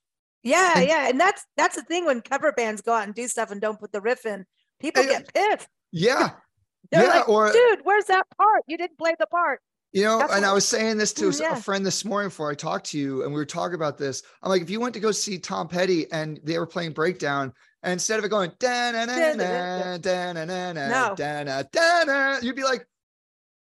Yeah, 0.43 0.75
And- 0.79 0.87
yeah, 0.89 1.09
and 1.09 1.19
that's 1.21 1.45
that's 1.57 1.77
the 1.77 1.83
thing 1.83 2.05
when 2.07 2.21
cover 2.21 2.53
bands 2.53 2.83
go 2.83 2.93
out 2.93 3.05
and 3.05 3.15
do 3.15 3.27
stuff 3.29 3.51
and 3.51 3.61
don't 3.61 3.79
put 3.81 3.93
the 3.93 4.01
riff 4.01 4.25
in, 4.27 4.45
people 4.81 5.03
And- 5.03 5.11
get 5.11 5.35
pissed. 5.35 5.69
yeah. 5.93 6.31
They're 6.91 7.03
yeah 7.05 7.19
like, 7.19 7.29
or 7.29 7.53
dude, 7.53 7.81
where's 7.83 8.07
that 8.07 8.27
part? 8.39 8.63
You 8.67 8.79
didn't 8.79 8.97
play 8.99 9.15
the 9.19 9.27
part. 9.27 9.61
You 9.93 10.05
know, 10.05 10.19
That's 10.19 10.35
and 10.35 10.45
I 10.45 10.53
was 10.53 10.69
saying 10.69 10.99
this 10.99 11.15
to 11.15 11.31
yeah. 11.31 11.55
a 11.55 11.57
friend 11.57 11.85
this 11.85 12.05
morning 12.05 12.29
before 12.29 12.51
I 12.51 12.55
talked 12.55 12.87
to 12.91 12.99
you, 12.99 13.23
and 13.23 13.33
we 13.33 13.41
were 13.41 13.47
talking 13.47 13.75
about 13.75 13.97
this. 13.97 14.23
I'm 14.43 14.51
like, 14.51 14.61
if 14.61 14.69
you 14.69 14.81
went 14.81 14.93
to 14.95 15.01
go 15.01 15.11
see 15.13 15.39
Tom 15.39 15.67
Petty 15.67 16.11
and 16.13 16.39
they 16.45 16.59
were 16.59 16.67
playing 16.67 16.93
breakdown, 16.93 17.55
and 17.83 17.95
instead 17.95 18.19
of 18.19 18.25
it 18.25 18.29
going 18.29 18.53
da 18.59 18.93
na 18.93 19.07
na 19.07 19.15
na 19.35 19.97
da 19.97 20.33
na 20.35 20.45
na 20.45 20.73
na 20.73 21.15
da 21.15 21.43
na 21.43 21.63
da 21.73 22.05
na, 22.05 22.39
you'd 22.43 22.55
be 22.57 22.65
like, 22.65 22.87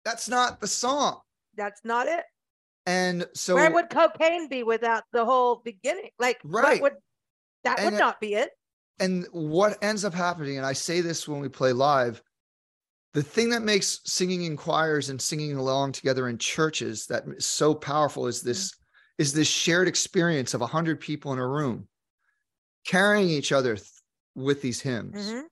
that's 0.04 0.28
not 0.28 0.60
the 0.60 0.68
song. 0.68 1.20
That's 1.56 1.82
not 1.84 2.08
it. 2.08 2.24
And 2.88 3.28
so 3.36 3.56
Where 3.56 3.72
would 3.72 3.90
cocaine 3.92 4.48
be 4.50 4.64
without 4.64 5.04
the 5.14 5.26
whole 5.26 5.62
beginning? 5.64 6.10
Like, 6.18 6.40
what 6.44 6.64
Right. 6.64 6.82
would 6.82 6.94
that 7.66 7.78
And 7.80 7.86
would 7.86 7.94
it- 7.96 8.00
not 8.00 8.20
be 8.20 8.34
it? 8.34 8.50
and 9.00 9.28
what 9.32 9.78
ends 9.84 10.04
up 10.06 10.14
happening, 10.14 10.58
and 10.58 10.66
I 10.66 10.74
say 10.74 11.02
this 11.02 11.28
when 11.28 11.40
we 11.40 11.50
play 11.50 11.72
live, 11.74 12.24
the 13.16 13.24
thing 13.24 13.50
that 13.50 13.64
makes 13.64 14.02
singing 14.04 14.44
in 14.44 14.58
choirs 14.58 15.10
and 15.10 15.22
singing 15.22 15.56
along 15.56 15.94
together 15.94 16.28
in 16.28 16.38
churches 16.38 17.08
that 17.08 17.24
is 17.38 17.46
so 17.46 17.74
powerful 17.74 18.28
is 18.28 18.42
this 18.42 18.74
is 19.18 19.32
this 19.32 19.48
shared 19.48 19.88
experience 19.88 20.54
of 20.54 20.62
a 20.62 20.68
hundred 20.68 21.00
people 21.00 21.32
in 21.32 21.40
a 21.40 21.48
room 21.48 21.88
carrying 22.86 23.30
each 23.30 23.54
other 23.54 23.78
th- 23.78 23.88
with 24.36 24.62
these 24.62 24.82
hymns. 24.82 25.16
Mhm. 25.32 25.44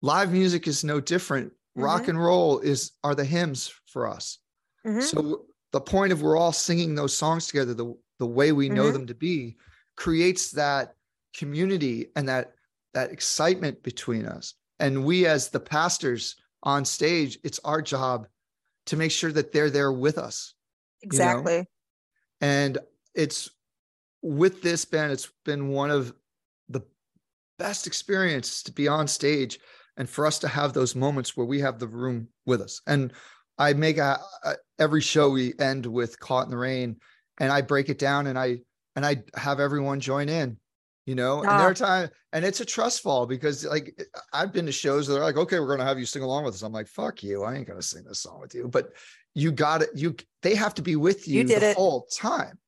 Live 0.00 0.32
music 0.32 0.68
is 0.68 0.84
no 0.84 1.00
different. 1.00 1.52
Rock 1.74 2.02
Mhm. 2.02 2.10
and 2.10 2.24
roll 2.24 2.60
is 2.60 2.92
are 3.02 3.16
the 3.16 3.24
hymns 3.24 3.72
for 3.86 4.06
us. 4.06 4.38
Mhm. 4.86 5.02
So 5.02 5.46
the 5.72 5.80
point 5.80 6.12
of 6.12 6.22
we're 6.22 6.36
all 6.36 6.52
singing 6.52 6.94
those 6.94 7.16
songs 7.16 7.48
together 7.48 7.74
the, 7.74 7.92
the 8.20 8.26
way 8.26 8.52
we 8.52 8.68
know 8.68 8.90
Mhm. 8.90 8.92
them 8.92 9.06
to 9.08 9.14
be 9.14 9.56
creates 9.96 10.52
that 10.52 10.94
community 11.34 12.12
and 12.14 12.28
that 12.28 12.54
that 12.94 13.10
excitement 13.10 13.82
between 13.82 14.26
us. 14.26 14.54
And 14.78 15.04
we 15.04 15.26
as 15.26 15.48
the 15.48 15.60
pastors 15.60 16.36
on 16.62 16.84
stage, 16.84 17.38
it's 17.44 17.60
our 17.64 17.82
job 17.82 18.26
to 18.86 18.96
make 18.96 19.10
sure 19.10 19.32
that 19.32 19.52
they're 19.52 19.70
there 19.70 19.92
with 19.92 20.18
us. 20.18 20.54
Exactly. 21.02 21.66
And 22.40 22.78
it's 23.14 23.50
with 24.22 24.62
this 24.62 24.84
band, 24.84 25.12
it's 25.12 25.30
been 25.44 25.68
one 25.68 25.90
of 25.90 26.12
the 26.68 26.82
best 27.58 27.86
experiences 27.86 28.62
to 28.64 28.72
be 28.72 28.88
on 28.88 29.06
stage 29.08 29.58
and 29.96 30.08
for 30.08 30.26
us 30.26 30.38
to 30.40 30.48
have 30.48 30.72
those 30.72 30.94
moments 30.94 31.36
where 31.36 31.46
we 31.46 31.60
have 31.60 31.78
the 31.78 31.88
room 31.88 32.28
with 32.46 32.60
us. 32.60 32.80
And 32.86 33.12
I 33.58 33.74
make 33.74 33.98
a, 33.98 34.18
a 34.44 34.54
every 34.78 35.00
show 35.00 35.30
we 35.30 35.54
end 35.58 35.86
with 35.86 36.18
caught 36.18 36.46
in 36.46 36.50
the 36.50 36.56
rain 36.56 36.96
and 37.38 37.52
I 37.52 37.60
break 37.60 37.88
it 37.88 37.98
down 37.98 38.26
and 38.26 38.38
I 38.38 38.60
and 38.96 39.06
I 39.06 39.22
have 39.34 39.60
everyone 39.60 40.00
join 40.00 40.28
in, 40.28 40.58
you 41.06 41.14
know, 41.14 41.44
and 41.44 41.58
there 41.58 41.68
are 41.68 41.74
time 41.74 42.08
and 42.32 42.44
it's 42.44 42.60
a 42.60 42.64
trust 42.64 43.02
fall 43.02 43.26
because 43.26 43.64
like 43.64 44.00
I've 44.32 44.52
been 44.52 44.66
to 44.66 44.72
shows 44.72 45.06
that 45.06 45.16
are 45.18 45.24
like, 45.24 45.36
okay, 45.36 45.58
we're 45.58 45.68
gonna 45.68 45.84
have 45.88 45.98
you 45.98 46.06
sing 46.06 46.22
along 46.22 46.44
with 46.44 46.54
us. 46.54 46.62
I'm 46.62 46.72
like, 46.72 46.86
fuck 46.88 47.22
you, 47.22 47.42
I 47.42 47.54
ain't 47.56 47.66
gonna 47.66 47.82
sing 47.82 48.04
this 48.04 48.20
song 48.20 48.40
with 48.40 48.54
you. 48.54 48.68
But 48.68 48.92
you 49.34 49.50
got 49.52 49.82
it, 49.82 49.90
you 49.94 50.14
they 50.42 50.54
have 50.54 50.74
to 50.74 50.82
be 50.82 50.96
with 50.96 51.26
you, 51.26 51.40
You 51.40 51.44
the 51.44 51.70
it. 51.70 51.76
whole 51.76 52.06
time. 52.16 52.58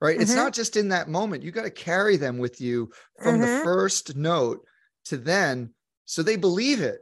Right. 0.00 0.20
It's 0.20 0.32
Mhm. 0.32 0.36
not 0.36 0.52
just 0.54 0.76
in 0.76 0.88
that 0.88 1.08
moment. 1.08 1.42
You 1.44 1.50
got 1.50 1.62
to 1.62 1.70
carry 1.70 2.16
them 2.16 2.36
with 2.38 2.60
you 2.60 2.90
from 3.22 3.40
the 3.40 3.46
Mhm. 3.46 3.62
first 3.62 4.16
note 4.16 4.60
to 5.06 5.16
then 5.16 5.72
so 6.04 6.22
they 6.22 6.36
believe 6.36 6.80
it. 6.82 7.00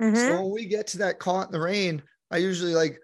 Mhm. 0.00 0.16
So 0.16 0.42
when 0.42 0.52
we 0.52 0.66
get 0.66 0.86
to 0.88 0.98
that 0.98 1.18
caught 1.18 1.48
in 1.48 1.52
the 1.52 1.60
rain, 1.60 2.02
I 2.30 2.38
usually 2.38 2.74
like 2.74 2.98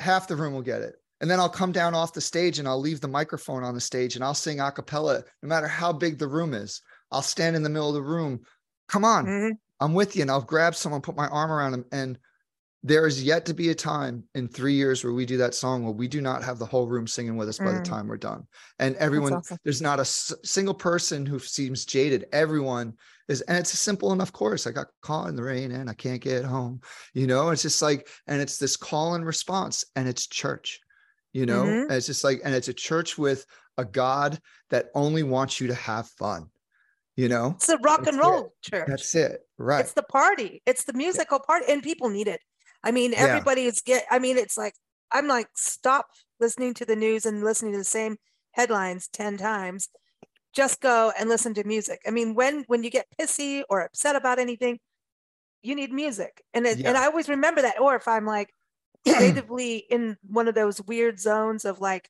half 0.00 0.28
the 0.28 0.36
room 0.36 0.54
will 0.54 0.62
get 0.62 0.82
it. 0.82 0.94
And 1.24 1.30
then 1.30 1.40
I'll 1.40 1.48
come 1.48 1.72
down 1.72 1.94
off 1.94 2.12
the 2.12 2.20
stage 2.20 2.58
and 2.58 2.68
I'll 2.68 2.78
leave 2.78 3.00
the 3.00 3.08
microphone 3.08 3.64
on 3.64 3.72
the 3.72 3.80
stage 3.80 4.14
and 4.14 4.22
I'll 4.22 4.34
sing 4.34 4.60
a 4.60 4.70
cappella, 4.70 5.24
no 5.42 5.48
matter 5.48 5.66
how 5.66 5.90
big 5.90 6.18
the 6.18 6.28
room 6.28 6.52
is. 6.52 6.82
I'll 7.10 7.22
stand 7.22 7.56
in 7.56 7.62
the 7.62 7.70
middle 7.70 7.88
of 7.88 7.94
the 7.94 8.02
room. 8.02 8.42
Come 8.88 9.06
on, 9.06 9.24
Mhm. 9.24 9.52
I'm 9.80 9.94
with 9.94 10.16
you. 10.16 10.20
And 10.20 10.30
I'll 10.30 10.42
grab 10.42 10.74
someone, 10.74 11.00
put 11.00 11.16
my 11.16 11.26
arm 11.28 11.50
around 11.50 11.72
them. 11.72 11.86
And 11.92 12.18
there 12.82 13.06
is 13.06 13.24
yet 13.24 13.46
to 13.46 13.54
be 13.54 13.70
a 13.70 13.74
time 13.74 14.24
in 14.34 14.48
three 14.48 14.74
years 14.74 15.02
where 15.02 15.14
we 15.14 15.24
do 15.24 15.38
that 15.38 15.54
song 15.54 15.82
where 15.82 15.94
we 15.94 16.08
do 16.08 16.20
not 16.20 16.44
have 16.44 16.58
the 16.58 16.66
whole 16.66 16.88
room 16.88 17.06
singing 17.06 17.38
with 17.38 17.48
us 17.48 17.58
by 17.58 17.72
the 17.72 17.80
Mm. 17.80 17.84
time 17.84 18.06
we're 18.08 18.18
done. 18.18 18.46
And 18.78 18.94
everyone, 18.96 19.32
awesome. 19.32 19.56
there's 19.64 19.80
not 19.80 20.00
a 20.00 20.02
s- 20.02 20.34
single 20.44 20.74
person 20.74 21.24
who 21.24 21.38
seems 21.38 21.86
jaded. 21.86 22.26
Everyone 22.32 22.98
is, 23.28 23.40
and 23.40 23.56
it's 23.56 23.72
a 23.72 23.78
simple 23.78 24.12
enough 24.12 24.34
chorus. 24.34 24.66
I 24.66 24.72
got 24.72 24.88
caught 25.00 25.30
in 25.30 25.36
the 25.36 25.42
rain 25.42 25.72
and 25.72 25.88
I 25.88 25.94
can't 25.94 26.20
get 26.20 26.44
home. 26.44 26.82
You 27.14 27.26
know, 27.26 27.48
it's 27.48 27.62
just 27.62 27.80
like, 27.80 28.10
and 28.26 28.42
it's 28.42 28.58
this 28.58 28.76
call 28.76 29.14
and 29.14 29.24
response, 29.24 29.86
and 29.96 30.06
it's 30.06 30.26
church. 30.26 30.82
You 31.34 31.44
know, 31.46 31.64
Mhm. 31.64 31.82
And 31.82 31.92
it's 31.92 32.06
just 32.06 32.24
like, 32.24 32.40
and 32.44 32.54
it's 32.54 32.68
a 32.68 32.72
church 32.72 33.18
with 33.18 33.44
a 33.76 33.84
God 33.84 34.40
that 34.70 34.86
only 34.94 35.22
wants 35.24 35.60
you 35.60 35.66
to 35.66 35.74
have 35.74 36.08
fun. 36.08 36.48
You 37.16 37.28
know, 37.28 37.52
It's 37.56 37.68
a 37.68 37.76
rock 37.78 38.06
and 38.06 38.06
That's 38.06 38.16
it. 38.16 38.20
roll 38.20 38.54
church. 38.62 38.88
that's 38.88 39.14
it, 39.14 39.40
right? 39.58 39.80
It's 39.80 39.92
the 39.92 40.02
party. 40.04 40.62
It's 40.64 40.84
the 40.84 40.92
musical 40.94 41.38
party, 41.40 41.66
and 41.68 41.82
people 41.82 42.08
need 42.08 42.28
it. 42.28 42.40
I 42.82 42.90
mean, 42.92 43.12
Yeah. 43.12 43.18
everybody 43.18 43.66
is 43.66 43.80
get. 43.82 44.06
I 44.10 44.18
mean, 44.18 44.38
it's 44.38 44.56
like 44.56 44.74
I'm 45.12 45.28
like 45.28 45.48
stop 45.54 46.06
listening 46.40 46.74
to 46.74 46.84
the 46.84 46.96
news 46.96 47.26
and 47.26 47.44
listening 47.44 47.72
to 47.72 47.78
the 47.78 47.84
same 47.84 48.16
headlines 48.52 49.08
ten 49.08 49.36
times. 49.36 49.88
Just 50.52 50.80
go 50.80 51.12
and 51.18 51.28
listen 51.28 51.52
to 51.54 51.64
music. 51.64 52.00
I 52.06 52.10
mean, 52.10 52.34
when 52.34 52.62
when 52.68 52.82
you 52.84 52.90
get 52.90 53.06
pissy 53.18 53.62
or 53.68 53.80
upset 53.82 54.16
about 54.16 54.38
anything, 54.40 54.78
you 55.62 55.74
need 55.74 55.92
music, 55.92 56.42
and 56.52 56.64
it, 56.66 56.84
and 56.84 56.96
I 56.96 57.06
always 57.06 57.28
remember 57.28 57.62
that. 57.62 57.80
Or 57.80 57.94
if 57.96 58.06
I'm 58.08 58.24
like 58.26 58.52
creatively 59.08 59.84
in 59.90 60.16
one 60.26 60.48
of 60.48 60.54
those 60.54 60.80
weird 60.82 61.20
zones 61.20 61.64
of 61.64 61.80
like 61.80 62.08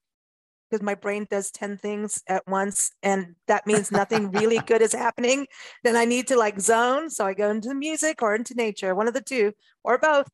because 0.71 0.83
my 0.83 0.95
brain 0.95 1.27
does 1.31 1.51
10 1.51 1.77
things 1.77 2.23
at 2.29 2.43
once 2.49 2.91
and 3.03 3.35
that 3.47 3.67
means 3.67 3.93
nothing 3.93 4.31
really 4.31 4.59
good 4.67 4.81
is 4.81 4.93
happening 4.93 5.47
then 5.85 5.95
i 5.95 6.05
need 6.05 6.27
to 6.27 6.37
like 6.37 6.59
zone. 6.59 7.11
So 7.11 7.27
i 7.27 7.35
go 7.35 7.51
into 7.51 7.75
music 7.75 8.23
or 8.23 8.35
into 8.35 8.55
nature 8.55 8.95
one 8.95 9.09
of 9.09 9.15
the 9.15 9.21
two 9.21 9.53
or 9.85 9.99
both 9.99 10.29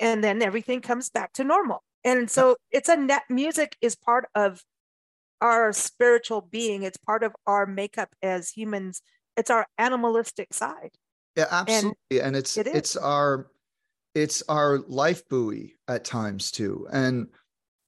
and 0.00 0.22
then 0.22 0.42
everything 0.42 0.80
comes 0.80 1.10
back 1.10 1.32
to 1.34 1.44
normal. 1.44 1.82
And 2.04 2.30
so 2.30 2.56
it's 2.70 2.88
a 2.88 2.96
net 2.96 3.24
music 3.28 3.76
is 3.80 3.96
part 3.96 4.28
of 4.34 4.62
our 5.40 5.72
spiritual 5.72 6.40
being. 6.40 6.82
It's 6.82 6.96
part 6.96 7.22
of 7.22 7.34
our 7.46 7.66
makeup 7.66 8.10
as 8.22 8.50
humans. 8.50 9.02
It's 9.36 9.50
our 9.50 9.66
animalistic 9.78 10.54
side. 10.54 10.92
Yeah, 11.36 11.46
absolutely. 11.50 12.20
And, 12.22 12.36
it's 12.36 12.56
it 12.56 12.66
it's 12.68 12.96
our 12.96 13.48
it's 14.16 14.42
our 14.48 14.78
life 14.80 15.28
buoy 15.28 15.76
at 15.88 16.04
times 16.04 16.50
too. 16.50 16.88
And 16.92 17.28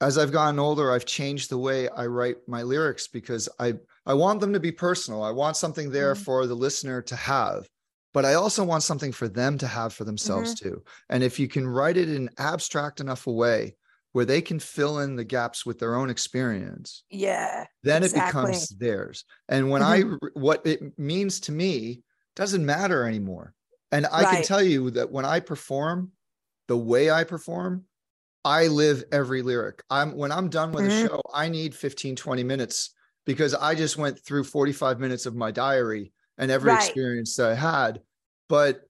as 0.01 0.19
I've 0.19 0.33
gotten 0.33 0.61
older, 0.61 0.93
I've 0.93 1.07
changed 1.07 1.51
the 1.51 1.59
way 1.59 1.89
I 1.91 2.07
write 2.07 2.39
my 2.49 2.63
lyrics 2.63 3.09
because 3.09 3.49
I 3.59 3.75
I 4.07 4.15
want 4.15 4.41
them 4.41 4.53
to 4.55 4.61
be 4.61 4.73
personal. 4.73 5.23
I 5.25 5.33
want 5.33 5.57
something 5.57 5.91
there 5.91 6.15
Mhm. 6.15 6.17
for 6.17 6.47
the 6.47 6.55
listener 6.57 7.03
to 7.03 7.17
have, 7.17 7.69
but 8.15 8.25
I 8.25 8.35
also 8.35 8.65
want 8.65 8.85
something 8.85 9.13
for 9.13 9.29
them 9.29 9.59
to 9.59 9.67
have 9.69 9.93
for 9.95 10.05
themselves 10.05 10.53
Mm-hmm. 10.53 10.55
too. 10.55 10.85
And 11.11 11.23
if 11.25 11.41
you 11.41 11.49
can 11.49 11.67
write 11.69 11.97
it 11.99 12.09
in 12.11 12.31
abstract 12.39 13.01
enough 13.01 13.27
a 13.27 13.33
way 13.33 13.77
where 14.13 14.25
they 14.27 14.43
can 14.43 14.61
fill 14.61 15.01
in 15.01 15.17
the 15.17 15.25
gaps 15.25 15.67
with 15.67 15.79
their 15.81 15.97
own 15.97 16.11
experience, 16.11 17.05
yeah 17.11 17.67
then 17.83 18.03
Exactly. 18.03 18.11
it 18.11 18.15
becomes 18.15 18.69
theirs. 18.69 19.25
And 19.49 19.71
when 19.71 19.83
I 19.83 20.03
what 20.35 20.67
it 20.67 20.99
means 20.99 21.41
to 21.41 21.53
me 21.53 22.03
doesn't 22.37 22.67
matter 22.67 23.05
anymore. 23.07 23.55
And 23.93 24.07
I 24.13 24.27
can 24.27 24.43
tell 24.43 24.63
you 24.63 24.91
that 24.93 25.11
when 25.13 25.25
I 25.25 25.41
perform, 25.41 26.13
the 26.69 26.79
way 26.79 27.11
I 27.11 27.25
perform, 27.25 27.87
I 28.45 28.69
live 28.69 29.05
every 29.13 29.43
lyric. 29.43 29.83
I'm 29.91 30.17
when 30.17 30.33
I'm 30.33 30.49
done 30.49 30.73
with 30.73 30.87
Mhm. 30.87 30.87
a 30.87 30.91
show, 30.91 31.23
I 31.35 31.49
need 31.49 31.75
15 31.75 32.17
20 32.17 32.45
minutes 32.45 32.91
because 33.27 33.55
I 33.55 33.75
just 33.75 33.97
went 33.99 34.19
through 34.25 34.45
45 34.45 35.01
minutes 35.01 35.27
of 35.27 35.35
my 35.37 35.51
diary 35.51 36.13
and 36.39 36.51
every 36.51 36.73
Right. 36.73 36.75
experience 36.75 37.37
that 37.37 37.51
I 37.51 37.55
had. 37.55 38.03
But 38.49 38.83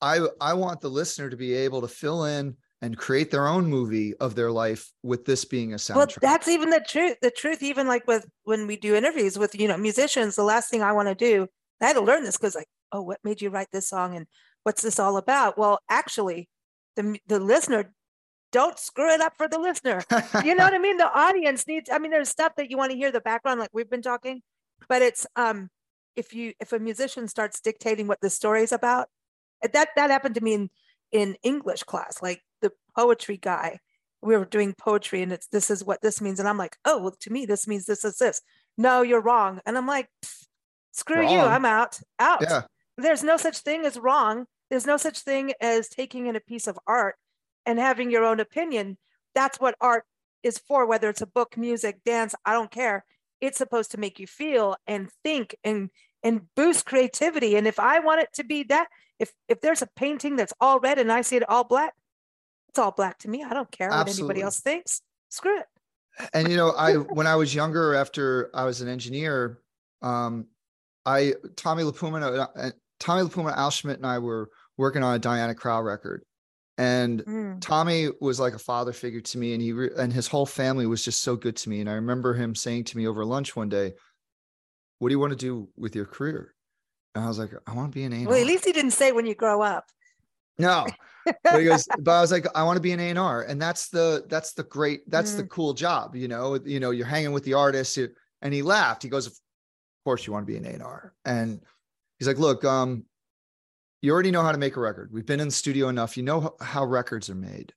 I 0.00 0.26
I 0.40 0.54
want 0.54 0.80
the 0.80 0.90
listener 0.90 1.30
to 1.30 1.36
be 1.36 1.54
able 1.54 1.80
to 1.82 1.88
fill 1.88 2.24
in 2.24 2.56
and 2.82 2.98
create 2.98 3.30
their 3.30 3.46
own 3.48 3.66
movie 3.68 4.14
of 4.16 4.34
their 4.34 4.50
life 4.52 4.92
with 5.02 5.24
this 5.24 5.44
being 5.44 5.72
a 5.72 5.76
soundtrack. 5.76 5.94
Well, 5.94 6.14
that's 6.20 6.48
even 6.48 6.70
the 6.70 6.80
truth. 6.80 7.18
The 7.22 7.30
truth, 7.30 7.62
even 7.62 7.86
like 7.86 8.06
with 8.06 8.26
when 8.44 8.66
we 8.66 8.76
do 8.76 8.94
interviews 8.94 9.38
with 9.38 9.54
you 9.58 9.68
know 9.68 9.76
musicians, 9.78 10.36
the 10.36 10.42
last 10.44 10.70
thing 10.70 10.82
I 10.82 10.92
want 10.92 11.08
to 11.08 11.14
do, 11.14 11.48
I 11.80 11.86
had 11.86 11.94
to 11.94 12.00
learn 12.02 12.24
this 12.24 12.36
because 12.36 12.54
like, 12.54 12.68
oh, 12.92 13.02
what 13.02 13.20
made 13.24 13.40
you 13.40 13.50
write 13.50 13.68
this 13.72 13.88
song 13.88 14.14
and 14.16 14.26
what's 14.64 14.82
this 14.82 14.98
all 14.98 15.16
about? 15.16 15.56
Well, 15.58 15.80
actually, 15.88 16.48
the 16.96 17.18
the 17.26 17.38
listener, 17.38 17.92
don't 18.52 18.78
screw 18.78 19.12
it 19.12 19.20
up 19.20 19.36
for 19.36 19.48
the 19.48 19.58
listener. 19.58 20.02
You 20.44 20.54
know 20.54 20.64
what 20.64 20.74
I 20.74 20.78
mean? 20.86 20.96
The 20.96 21.12
audience 21.12 21.66
needs. 21.66 21.90
I 21.90 21.98
mean, 21.98 22.10
there's 22.10 22.28
stuff 22.28 22.54
that 22.56 22.70
you 22.70 22.76
want 22.76 22.92
to 22.92 22.96
hear 22.96 23.12
the 23.12 23.20
background, 23.20 23.60
like 23.60 23.70
we've 23.72 23.90
been 23.90 24.02
talking, 24.02 24.42
but 24.88 25.02
it's 25.02 25.26
um, 25.36 25.70
if 26.16 26.34
you 26.34 26.54
if 26.60 26.72
a 26.72 26.78
musician 26.78 27.28
starts 27.28 27.60
dictating 27.60 28.06
what 28.06 28.20
the 28.20 28.30
story 28.30 28.62
is 28.62 28.72
about, 28.72 29.08
that 29.62 29.88
that 29.96 30.10
happened 30.10 30.34
to 30.36 30.40
me 30.42 30.54
in 30.54 30.70
in 31.12 31.36
English 31.42 31.84
class, 31.84 32.20
like 32.20 32.42
the 32.60 32.72
poetry 32.94 33.36
guy 33.36 33.78
we 34.22 34.36
were 34.36 34.44
doing 34.44 34.74
poetry 34.74 35.22
and 35.22 35.32
it's 35.32 35.46
this 35.46 35.70
is 35.70 35.84
what 35.84 36.02
this 36.02 36.20
means 36.20 36.40
and 36.40 36.48
i'm 36.48 36.58
like 36.58 36.76
oh 36.84 36.98
well 37.00 37.16
to 37.20 37.30
me 37.30 37.46
this 37.46 37.66
means 37.66 37.86
this 37.86 38.04
is 38.04 38.18
this 38.18 38.40
no 38.76 39.02
you're 39.02 39.20
wrong 39.20 39.60
and 39.64 39.78
i'm 39.78 39.86
like 39.86 40.08
"Pfft, 40.24 40.46
screw 40.92 41.22
you 41.22 41.38
i'm 41.38 41.64
out 41.64 42.00
out 42.18 42.42
yeah. 42.42 42.62
there's 42.96 43.22
no 43.22 43.36
such 43.36 43.58
thing 43.58 43.84
as 43.84 43.98
wrong 43.98 44.46
there's 44.70 44.86
no 44.86 44.96
such 44.96 45.20
thing 45.20 45.52
as 45.60 45.88
taking 45.88 46.26
in 46.26 46.36
a 46.36 46.40
piece 46.40 46.66
of 46.66 46.78
art 46.86 47.16
and 47.64 47.78
having 47.78 48.10
your 48.10 48.24
own 48.24 48.40
opinion. 48.40 48.98
That's 49.34 49.60
what 49.60 49.76
art 49.80 50.04
is 50.42 50.58
for 50.58 50.86
whether 50.86 51.08
it's 51.08 51.22
a 51.22 51.26
book 51.26 51.56
music 51.56 52.00
dance 52.04 52.34
i 52.44 52.52
don't 52.52 52.70
care. 52.70 53.04
It's 53.40 53.58
supposed 53.58 53.90
to 53.90 53.98
make 53.98 54.18
you 54.18 54.26
feel 54.26 54.76
and 54.86 55.10
think 55.24 55.56
and 55.64 55.90
and 56.22 56.42
boost 56.54 56.86
creativity. 56.86 57.56
And 57.56 57.66
if 57.66 57.78
i 57.78 57.98
want 57.98 58.20
it 58.20 58.32
to 58.34 58.44
be 58.44 58.62
that 58.64 58.88
if 59.18 59.32
if 59.48 59.60
there's 59.60 59.82
a 59.82 59.88
painting 59.96 60.36
that's 60.36 60.52
all 60.60 60.78
red 60.80 60.98
and 60.98 61.10
i 61.10 61.22
see 61.22 61.36
it 61.36 61.48
all 61.48 61.64
black 61.64 61.94
it's 62.76 62.78
all 62.78 62.90
black 62.90 63.18
to 63.20 63.30
me. 63.30 63.42
I 63.42 63.54
don't 63.54 63.70
care 63.70 63.88
what 63.88 64.06
anybody 64.06 64.42
else 64.42 64.60
thinks. 64.60 65.00
Screw 65.30 65.58
it. 65.58 65.66
And 66.34 66.50
you 66.50 66.58
know, 66.58 66.72
I 66.72 66.92
when 66.92 67.26
I 67.26 67.34
was 67.34 67.54
younger, 67.54 67.94
after 67.94 68.50
I 68.52 68.64
was 68.64 68.82
an 68.82 68.88
engineer, 68.88 69.60
um, 70.02 70.46
I 71.06 71.32
Tommy 71.56 71.84
LiPuma, 71.84 72.48
uh, 72.54 72.70
Tommy 72.98 73.22
LiPuma, 73.22 73.56
Al 73.56 73.70
Schmitt, 73.70 73.98
and 73.98 74.06
I 74.06 74.18
were 74.18 74.50
working 74.76 75.02
on 75.02 75.14
a 75.14 75.18
Diana 75.18 75.54
Krall 75.54 75.84
record, 75.84 76.24
and 76.78 77.24
mm. 77.24 77.60
Tommy 77.60 78.08
was 78.20 78.40
like 78.40 78.54
a 78.54 78.58
father 78.58 78.92
figure 78.92 79.20
to 79.20 79.38
me, 79.38 79.52
and 79.54 79.62
he 79.62 79.72
re- 79.72 79.90
and 79.96 80.12
his 80.12 80.28
whole 80.28 80.46
family 80.46 80.86
was 80.86 81.04
just 81.04 81.22
so 81.22 81.36
good 81.36 81.56
to 81.56 81.68
me. 81.68 81.80
And 81.80 81.90
I 81.90 81.94
remember 81.94 82.34
him 82.34 82.54
saying 82.54 82.84
to 82.84 82.96
me 82.96 83.06
over 83.06 83.24
lunch 83.24 83.56
one 83.56 83.68
day, 83.68 83.94
"What 84.98 85.08
do 85.08 85.12
you 85.12 85.20
want 85.20 85.32
to 85.32 85.36
do 85.36 85.68
with 85.76 85.94
your 85.94 86.06
career?" 86.06 86.54
And 87.14 87.24
I 87.24 87.28
was 87.28 87.38
like, 87.38 87.50
"I 87.66 87.74
want 87.74 87.92
to 87.92 87.94
be 87.94 88.04
an 88.04 88.12
A." 88.12 88.26
Well, 88.26 88.40
at 88.40 88.46
least 88.46 88.64
he 88.64 88.72
didn't 88.72 88.92
say 88.92 89.12
when 89.12 89.26
you 89.26 89.34
grow 89.34 89.62
up. 89.62 89.86
No, 90.58 90.86
but 91.44 91.58
he 91.58 91.64
goes, 91.64 91.86
but 91.98 92.12
I 92.12 92.20
was 92.20 92.32
like, 92.32 92.46
I 92.54 92.62
want 92.62 92.76
to 92.76 92.82
be 92.82 92.92
an 92.92 93.00
A&R. 93.00 93.42
And 93.42 93.60
that's 93.60 93.88
the, 93.88 94.24
that's 94.28 94.52
the 94.52 94.64
great, 94.64 95.08
that's 95.10 95.32
mm. 95.32 95.38
the 95.38 95.44
cool 95.44 95.74
job. 95.74 96.14
You 96.14 96.28
know, 96.28 96.58
you 96.64 96.80
know, 96.80 96.90
you're 96.90 97.06
hanging 97.06 97.32
with 97.32 97.44
the 97.44 97.54
artists 97.54 97.98
and 97.98 98.54
he 98.54 98.62
laughed. 98.62 99.02
He 99.02 99.08
goes, 99.08 99.26
of 99.26 99.34
course 100.04 100.26
you 100.26 100.32
want 100.32 100.46
to 100.46 100.52
be 100.52 100.58
an 100.58 100.80
A&R. 100.80 101.14
And 101.24 101.60
he's 102.18 102.28
like, 102.28 102.38
look, 102.38 102.64
um, 102.64 103.04
you 104.02 104.12
already 104.12 104.30
know 104.30 104.42
how 104.42 104.52
to 104.52 104.58
make 104.58 104.76
a 104.76 104.80
record. 104.80 105.10
We've 105.12 105.26
been 105.26 105.40
in 105.40 105.48
the 105.48 105.54
studio 105.54 105.88
enough. 105.88 106.16
You 106.16 106.22
know 106.22 106.54
how, 106.60 106.84
records 106.84 107.30
are 107.30 107.34
made. 107.34 107.72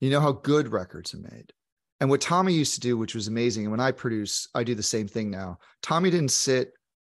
You 0.00 0.10
know 0.10 0.20
how 0.20 0.32
good 0.32 0.68
records 0.68 1.14
are 1.14 1.18
made. 1.18 1.52
And 2.00 2.08
what 2.08 2.20
Tommy 2.20 2.52
used 2.52 2.74
to 2.74 2.80
do, 2.80 2.96
which 2.96 3.14
was 3.14 3.28
amazing. 3.28 3.64
And 3.64 3.70
when 3.70 3.80
I 3.80 3.90
produce, 3.90 4.48
I 4.54 4.64
do 4.64 4.74
the 4.74 4.82
same 4.82 5.08
thing 5.08 5.30
now. 5.30 5.58
Tommy 5.82 6.10
didn't 6.10 6.30
sit 6.30 6.72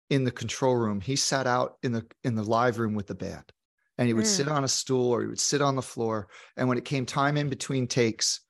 in 0.10 0.24
the 0.24 0.32
control 0.32 0.76
room. 0.76 1.00
He 1.00 1.16
sat 1.16 1.48
out 1.48 1.78
in 1.84 1.92
the 1.92 2.06
in 2.24 2.36
the 2.36 2.44
live 2.44 2.80
room 2.80 2.96
with 2.96 3.08
the 3.08 3.16
band 3.16 3.52
and 3.98 4.08
he 4.08 4.14
would 4.14 4.26
mm. 4.26 4.36
sit 4.36 4.48
on 4.48 4.64
a 4.64 4.68
stool 4.68 5.12
or 5.12 5.22
he 5.22 5.28
would 5.28 5.40
sit 5.40 5.62
on 5.62 5.76
the 5.76 5.82
floor. 5.82 6.28
And 6.58 6.68
when 6.68 6.78
it 6.78 6.86
came 6.86 7.06
time 7.06 7.38
in 7.38 7.50
between 7.50 7.88
takes 7.88 8.42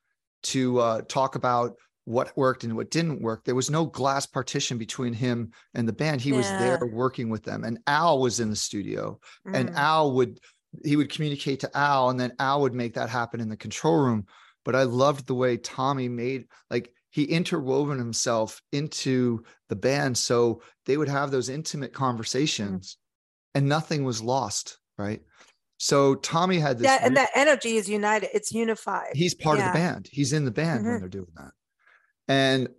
to 0.44 0.80
uh, 0.80 1.02
talk 1.08 1.36
about 1.36 1.76
what 2.06 2.36
worked 2.36 2.64
and 2.64 2.76
what 2.76 2.91
didn't 2.91 3.22
work, 3.22 3.43
there 3.43 3.56
was 3.56 3.70
no 3.70 3.86
glass 3.86 4.26
partition 4.26 4.78
between 4.78 5.14
him 5.14 5.52
and 5.74 5.88
the 5.88 5.93
band. 5.93 6.22
He 6.22 6.32
yeah. 6.32 6.38
was 6.38 6.49
there 6.49 6.80
working 6.91 7.30
with 7.30 7.43
them. 7.43 7.64
And 7.64 7.80
Al 7.88 8.20
was 8.20 8.39
in 8.39 8.49
the 8.49 8.56
studio, 8.56 9.20
mm. 9.47 9.56
and 9.56 9.70
Al 9.72 10.14
would 10.16 10.39
he 10.86 10.95
would 10.95 11.12
communicate 11.12 11.60
to 11.60 11.78
Al, 11.78 12.10
and 12.10 12.20
then 12.20 12.34
Al 12.39 12.62
would 12.62 12.74
make 12.74 12.93
that 12.93 13.10
happen 13.10 13.41
in 13.41 13.49
the 13.49 13.58
control 13.58 13.97
room. 13.97 14.26
But 14.64 14.76
I 14.76 14.84
loved 14.84 15.28
the 15.28 15.36
way 15.36 15.58
Tommy 15.58 16.08
made 16.08 16.45
like 16.70 16.93
he 17.10 17.24
interwoven 17.24 17.97
himself 17.97 18.62
into 18.72 19.43
the 19.68 19.76
band 19.76 20.18
so 20.18 20.62
they 20.86 20.97
would 20.97 21.10
have 21.10 21.32
those 21.32 21.49
intimate 21.49 21.91
mm. 21.91 21.95
conversations 21.95 22.95
mm. 22.95 23.60
and 23.60 23.68
nothing 23.68 24.04
was 24.06 24.22
lost 24.22 24.78
right 24.97 25.22
so 25.82 26.14
Tommy 26.14 26.60
had 26.60 26.78
this. 26.78 26.86
Yeah, 26.86 26.99
and 27.02 27.18
that 27.18 27.32
energy 27.34 27.76
is 27.76 27.89
united. 27.89 28.30
It's 28.36 28.52
unified. 28.54 29.14
He's 29.16 29.34
part 29.34 29.58
yeah. 29.58 29.66
of 29.66 29.74
the 29.74 29.80
band. 29.80 30.08
He's 30.12 30.32
in 30.32 30.45
the 30.45 30.52
band 30.52 30.82
mm-hmm. 30.82 30.89
when 30.89 30.99
they're 30.99 31.10
doing 31.10 31.32
that. 31.38 31.54
And 32.28 32.70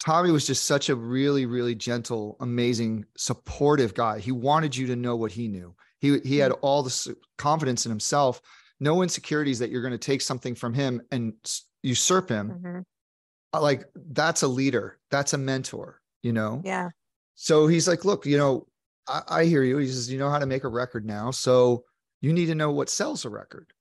Tommy 0.00 0.30
was 0.30 0.46
just 0.46 0.64
such 0.64 0.88
a 0.88 0.94
really, 0.94 1.46
really 1.46 1.74
gentle, 1.74 2.36
amazing, 2.40 3.04
supportive 3.16 3.94
guy. 3.94 4.18
He 4.18 4.32
wanted 4.32 4.74
you 4.74 4.86
to 4.88 4.96
know 4.96 5.14
what 5.16 5.32
he 5.32 5.46
knew. 5.46 5.74
He 5.98 6.18
he 6.20 6.38
had 6.38 6.52
mm-hmm. 6.52 6.64
all 6.64 6.82
the 6.82 7.16
confidence 7.36 7.84
in 7.84 7.90
himself, 7.90 8.40
no 8.80 9.02
insecurities 9.02 9.58
that 9.58 9.70
you're 9.70 9.82
going 9.82 9.92
to 9.92 9.98
take 9.98 10.22
something 10.22 10.54
from 10.54 10.72
him 10.72 11.02
and 11.12 11.34
usurp 11.82 12.30
him. 12.30 12.50
Mm-hmm. 12.50 13.62
Like 13.62 13.84
that's 13.94 14.42
a 14.42 14.48
leader. 14.48 14.98
That's 15.10 15.34
a 15.34 15.38
mentor. 15.38 16.00
You 16.22 16.32
know. 16.32 16.62
Yeah. 16.64 16.88
So 17.34 17.66
he's 17.66 17.88
like, 17.88 18.04
look, 18.04 18.26
you 18.26 18.38
know, 18.38 18.66
I, 19.06 19.22
I 19.28 19.44
hear 19.44 19.62
you. 19.62 19.78
He 19.78 19.86
says, 19.86 20.10
you 20.10 20.18
know 20.18 20.30
how 20.30 20.38
to 20.38 20.46
make 20.46 20.64
a 20.64 20.68
record 20.68 21.04
now. 21.04 21.30
So 21.30 21.84
you 22.20 22.32
need 22.32 22.46
to 22.46 22.54
know 22.54 22.70
what 22.70 22.88
sells 22.88 23.24
a 23.24 23.30
record. 23.30 23.72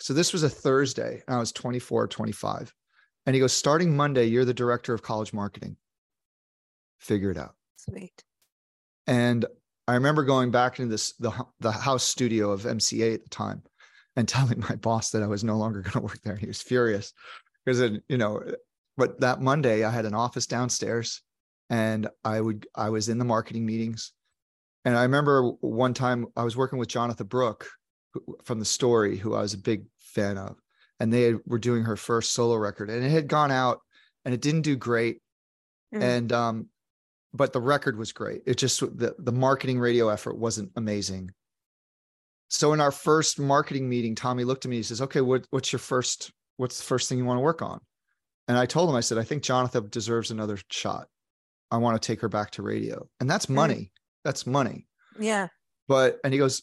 So 0.00 0.12
this 0.12 0.32
was 0.32 0.42
a 0.42 0.48
Thursday, 0.48 1.22
and 1.26 1.36
I 1.36 1.38
was 1.38 1.52
24 1.52 2.08
25. 2.08 2.74
And 3.26 3.34
he 3.34 3.40
goes, 3.40 3.52
starting 3.52 3.96
Monday, 3.96 4.24
you're 4.24 4.44
the 4.44 4.54
director 4.54 4.92
of 4.92 5.02
college 5.02 5.32
marketing. 5.32 5.76
Figure 6.98 7.30
it 7.30 7.38
out. 7.38 7.54
Sweet. 7.76 8.22
And 9.06 9.44
I 9.86 9.94
remember 9.94 10.24
going 10.24 10.50
back 10.50 10.78
into 10.78 10.90
this 10.90 11.12
the, 11.14 11.32
the 11.60 11.72
house 11.72 12.04
studio 12.04 12.50
of 12.50 12.62
MCA 12.62 13.14
at 13.14 13.22
the 13.22 13.30
time 13.30 13.62
and 14.16 14.28
telling 14.28 14.60
my 14.60 14.76
boss 14.76 15.10
that 15.10 15.22
I 15.22 15.26
was 15.26 15.44
no 15.44 15.56
longer 15.56 15.80
going 15.82 15.92
to 15.92 16.00
work 16.00 16.20
there. 16.22 16.36
He 16.36 16.46
was 16.46 16.62
furious 16.62 17.12
because 17.64 17.98
you 18.08 18.18
know, 18.18 18.42
but 18.96 19.20
that 19.20 19.40
Monday 19.40 19.84
I 19.84 19.90
had 19.90 20.06
an 20.06 20.14
office 20.14 20.46
downstairs 20.46 21.22
and 21.70 22.08
I 22.24 22.40
would 22.40 22.66
I 22.74 22.90
was 22.90 23.08
in 23.08 23.18
the 23.18 23.24
marketing 23.24 23.66
meetings 23.66 24.12
and 24.84 24.96
I 24.96 25.02
remember 25.02 25.50
one 25.60 25.94
time 25.94 26.26
I 26.36 26.44
was 26.44 26.56
working 26.56 26.78
with 26.78 26.88
Jonatha 26.88 27.24
Brooke 27.24 27.68
from 28.44 28.58
the 28.58 28.64
story, 28.64 29.16
who 29.16 29.34
I 29.34 29.40
was 29.40 29.54
a 29.54 29.58
big 29.58 29.86
fan 29.98 30.36
of, 30.36 30.56
and 31.00 31.12
they 31.12 31.34
were 31.46 31.58
doing 31.58 31.84
her 31.84 31.96
first 31.96 32.32
solo 32.32 32.56
record, 32.56 32.90
and 32.90 33.04
it 33.04 33.10
had 33.10 33.28
gone 33.28 33.50
out, 33.50 33.80
and 34.24 34.32
it 34.34 34.40
didn't 34.40 34.62
do 34.62 34.76
great, 34.76 35.20
mm. 35.94 36.02
and 36.02 36.32
um, 36.32 36.68
but 37.32 37.52
the 37.52 37.60
record 37.60 37.96
was 37.96 38.12
great. 38.12 38.42
It 38.46 38.56
just 38.56 38.80
the 38.80 39.14
the 39.18 39.32
marketing 39.32 39.78
radio 39.78 40.08
effort 40.08 40.38
wasn't 40.38 40.72
amazing. 40.76 41.30
So 42.48 42.72
in 42.72 42.80
our 42.80 42.92
first 42.92 43.40
marketing 43.40 43.88
meeting, 43.88 44.14
Tommy 44.14 44.44
looked 44.44 44.64
at 44.64 44.68
me. 44.68 44.76
and 44.76 44.84
He 44.84 44.88
says, 44.88 45.00
"Okay, 45.02 45.20
what, 45.20 45.46
what's 45.50 45.72
your 45.72 45.80
first? 45.80 46.30
What's 46.56 46.78
the 46.78 46.84
first 46.84 47.08
thing 47.08 47.18
you 47.18 47.24
want 47.24 47.38
to 47.38 47.42
work 47.42 47.62
on?" 47.62 47.80
And 48.46 48.58
I 48.58 48.66
told 48.66 48.88
him, 48.88 48.96
I 48.96 49.00
said, 49.00 49.18
"I 49.18 49.24
think 49.24 49.42
jonatha 49.42 49.90
deserves 49.90 50.30
another 50.30 50.58
shot. 50.70 51.08
I 51.70 51.78
want 51.78 52.00
to 52.00 52.06
take 52.06 52.20
her 52.20 52.28
back 52.28 52.50
to 52.52 52.62
radio, 52.62 53.08
and 53.20 53.28
that's 53.28 53.46
mm. 53.46 53.54
money." 53.54 53.74
Mm 53.74 53.90
that's 54.24 54.46
money. 54.46 54.86
Yeah. 55.18 55.48
But 55.86 56.18
and 56.24 56.32
he 56.32 56.38
goes, 56.38 56.62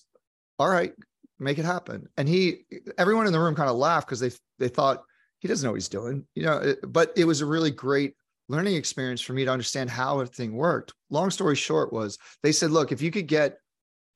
all 0.59 0.67
right, 0.67 0.93
make 1.41 1.57
it 1.57 1.65
happen. 1.65 2.07
And 2.17 2.29
he, 2.29 2.65
everyone 2.97 3.27
in 3.27 3.33
the 3.33 3.39
room 3.39 3.55
kind 3.55 3.69
of 3.69 3.75
laughed 3.75 4.07
because 4.07 4.19
they 4.19 4.31
they 4.59 4.69
thought 4.69 5.03
he 5.39 5.47
doesn't 5.47 5.65
know 5.65 5.71
what 5.71 5.77
he's 5.77 5.89
doing, 5.89 6.25
you 6.35 6.43
know. 6.43 6.57
It, 6.57 6.79
but 6.87 7.11
it 7.15 7.25
was 7.25 7.41
a 7.41 7.45
really 7.45 7.71
great 7.71 8.13
learning 8.47 8.75
experience 8.75 9.21
for 9.21 9.33
me 9.33 9.45
to 9.45 9.51
understand 9.51 9.89
how 9.89 10.19
everything 10.19 10.53
worked. 10.53 10.93
Long 11.09 11.31
story 11.31 11.55
short 11.55 11.91
was 11.91 12.17
they 12.43 12.51
said, 12.51 12.71
look, 12.71 12.91
if 12.91 13.01
you 13.01 13.11
could 13.11 13.27
get 13.27 13.57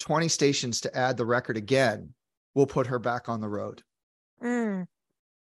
20 0.02 0.28
stations 0.28 0.82
to 0.82 0.96
add 0.96 1.18
the 1.18 1.26
record 1.26 1.58
again, 1.58 2.14
we'll 2.54 2.68
put 2.68 2.88
her 2.88 3.00
back 3.00 3.28
on 3.28 3.42
the 3.42 3.50
road. 3.50 3.82
Mm. 4.44 4.86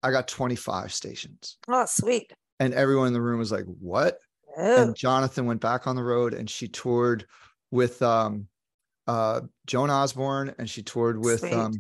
I 0.03 0.11
got 0.11 0.29
25 0.29 0.93
stations. 0.93 1.57
Oh, 1.67 1.87
sweet. 1.87 2.33
And 2.61 2.75
everyone 2.75 3.09
in 3.09 3.13
the 3.15 3.23
room 3.23 3.39
was 3.39 3.51
like, 3.51 3.65
what? 3.65 4.19
Oh. 4.57 4.83
And 4.83 4.95
Jonatha 4.95 5.45
went 5.45 5.61
back 5.61 5.87
on 5.87 5.97
the 5.97 6.05
road 6.05 6.35
and 6.35 6.49
she 6.49 6.69
toured 6.69 7.27
with 7.71 8.01
um, 8.03 8.47
uh, 9.07 9.43
Joan 9.67 9.91
Osborne, 9.91 10.55
and 10.59 10.69
she 10.69 10.83
toured 10.83 11.23
with 11.23 11.45
um, 11.53 11.73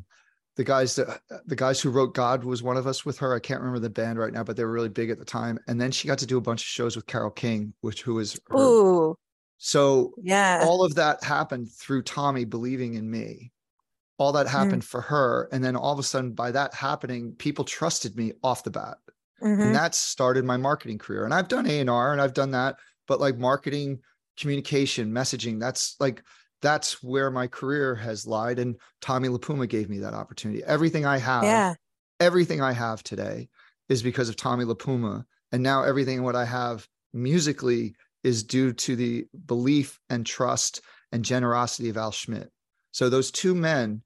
the 0.56 0.64
guys 0.64 0.96
that 0.96 1.20
the 1.46 1.56
guys 1.56 1.80
who 1.80 1.90
wrote 1.90 2.14
God 2.14 2.44
was 2.44 2.62
one 2.62 2.76
of 2.76 2.86
us 2.86 3.04
with 3.04 3.18
her. 3.18 3.34
I 3.34 3.40
can't 3.40 3.60
remember 3.60 3.80
the 3.80 3.90
band 3.90 4.18
right 4.18 4.32
now, 4.32 4.44
but 4.44 4.56
they 4.56 4.64
were 4.64 4.72
really 4.72 4.88
big 4.88 5.10
at 5.10 5.18
the 5.18 5.24
time. 5.24 5.58
And 5.66 5.80
then 5.80 5.90
she 5.90 6.08
got 6.08 6.18
to 6.18 6.26
do 6.26 6.38
a 6.38 6.42
bunch 6.42 6.62
of 6.62 6.66
shows 6.66 6.96
with 6.96 7.06
Carole 7.06 7.30
King, 7.30 7.74
which 7.80 8.02
who 8.02 8.14
was 8.14 8.38
her. 8.48 8.58
Ooh. 8.58 9.16
So 9.58 10.12
yeah, 10.22 10.62
all 10.64 10.84
of 10.84 10.94
that 10.96 11.24
happened 11.24 11.70
through 11.72 12.02
Tommy 12.02 12.44
believing 12.44 12.94
in 12.94 13.10
me. 13.10 13.50
All 14.16 14.32
that 14.32 14.46
happened 14.46 14.82
mm. 14.82 14.86
for 14.86 15.00
her, 15.00 15.48
and 15.50 15.64
then 15.64 15.74
all 15.74 15.92
of 15.92 15.98
a 15.98 16.04
sudden, 16.04 16.32
by 16.32 16.52
that 16.52 16.72
happening, 16.72 17.34
people 17.36 17.64
trusted 17.64 18.16
me 18.16 18.32
off 18.44 18.62
the 18.62 18.70
bat, 18.70 18.98
mm-hmm. 19.42 19.60
and 19.60 19.74
that 19.74 19.94
started 19.94 20.44
my 20.44 20.56
marketing 20.56 20.98
career. 20.98 21.24
And 21.24 21.34
I've 21.34 21.48
done 21.48 21.66
A 21.66 21.80
and 21.80 21.90
R, 21.90 22.12
and 22.12 22.20
I've 22.20 22.34
done 22.34 22.52
that, 22.52 22.76
but 23.08 23.20
like 23.20 23.38
marketing 23.38 23.98
communication, 24.38 25.10
messaging. 25.10 25.58
That's 25.58 25.96
like 25.98 26.22
that's 26.64 27.02
where 27.02 27.30
my 27.30 27.46
career 27.46 27.94
has 27.94 28.26
lied. 28.26 28.58
And 28.58 28.76
Tommy 29.02 29.28
LiPuma 29.28 29.68
gave 29.68 29.90
me 29.90 29.98
that 29.98 30.14
opportunity. 30.14 30.64
Everything 30.64 31.04
I 31.04 31.18
have, 31.18 31.44
yeah. 31.44 31.74
everything 32.20 32.62
I 32.62 32.72
have 32.72 33.02
today 33.02 33.50
is 33.90 34.02
because 34.02 34.30
of 34.30 34.36
Tommy 34.36 34.64
LiPuma. 34.64 35.26
And 35.52 35.62
now 35.62 35.82
everything 35.82 36.22
what 36.22 36.34
I 36.34 36.46
have 36.46 36.88
musically 37.12 37.94
is 38.22 38.42
due 38.42 38.72
to 38.72 38.96
the 38.96 39.26
belief 39.44 40.00
and 40.08 40.24
trust 40.24 40.80
and 41.12 41.22
generosity 41.22 41.90
of 41.90 41.98
Al 41.98 42.12
Schmitt. 42.12 42.50
So 42.92 43.10
those 43.10 43.30
two 43.30 43.54
men 43.54 44.02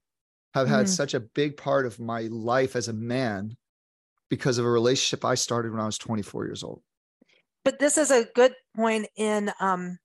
have 0.53 0.67
had 0.67 0.87
mm. 0.87 0.89
such 0.89 1.13
a 1.13 1.21
big 1.21 1.55
part 1.55 1.85
of 1.85 1.97
my 1.97 2.23
life 2.23 2.75
as 2.75 2.89
a 2.89 2.93
man 2.93 3.55
because 4.29 4.57
of 4.57 4.65
a 4.65 4.69
relationship 4.69 5.23
I 5.23 5.35
started 5.35 5.71
when 5.71 5.79
I 5.79 5.85
was 5.85 5.97
24 5.97 6.45
years 6.45 6.61
old. 6.61 6.81
But 7.63 7.79
this 7.79 7.97
is 7.97 8.11
a 8.11 8.25
good 8.35 8.53
point 8.75 9.07
in 9.15 9.49
um, 9.61 9.97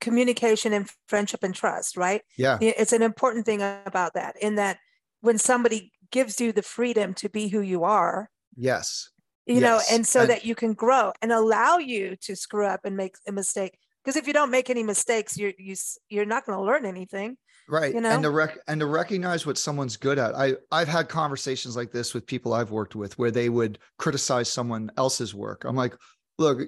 communication 0.00 0.72
and 0.72 0.90
friendship 1.08 1.42
and 1.42 1.54
trust, 1.54 1.96
right? 1.96 2.22
Yeah. 2.36 2.58
It's 2.60 2.92
an 2.92 3.02
important 3.02 3.46
thing 3.46 3.62
about 3.62 4.14
that, 4.14 4.36
in 4.40 4.56
that 4.56 4.78
when 5.20 5.38
somebody 5.38 5.92
gives 6.10 6.40
you 6.40 6.52
the 6.52 6.62
freedom 6.62 7.14
to 7.14 7.28
be 7.28 7.48
who 7.48 7.60
you 7.60 7.84
are. 7.84 8.30
Yes. 8.56 9.10
You 9.46 9.60
yes. 9.60 9.62
know, 9.62 9.80
and 9.94 10.06
so 10.06 10.20
and, 10.22 10.30
that 10.30 10.44
you 10.44 10.54
can 10.54 10.72
grow 10.72 11.12
and 11.22 11.32
allow 11.32 11.78
you 11.78 12.16
to 12.22 12.34
screw 12.34 12.66
up 12.66 12.80
and 12.84 12.96
make 12.96 13.14
a 13.28 13.32
mistake. 13.32 13.78
Because 14.04 14.16
if 14.16 14.26
you 14.26 14.32
don't 14.32 14.50
make 14.50 14.70
any 14.70 14.82
mistakes, 14.82 15.36
you're 15.36 15.52
you 15.58 15.74
you're 16.08 16.24
not 16.24 16.46
going 16.46 16.58
to 16.58 16.64
learn 16.64 16.84
anything. 16.84 17.36
Right. 17.68 17.92
You 17.92 18.00
know? 18.00 18.10
And 18.10 18.22
to 18.22 18.30
rec- 18.30 18.58
and 18.68 18.80
to 18.80 18.86
recognize 18.86 19.46
what 19.46 19.58
someone's 19.58 19.96
good 19.96 20.18
at. 20.18 20.34
I 20.34 20.54
I've 20.70 20.88
had 20.88 21.08
conversations 21.08 21.76
like 21.76 21.90
this 21.90 22.14
with 22.14 22.26
people 22.26 22.54
I've 22.54 22.70
worked 22.70 22.94
with 22.94 23.18
where 23.18 23.30
they 23.30 23.48
would 23.48 23.78
criticize 23.98 24.48
someone 24.48 24.90
else's 24.96 25.34
work. 25.34 25.64
I'm 25.64 25.76
like, 25.76 25.96
look, 26.38 26.60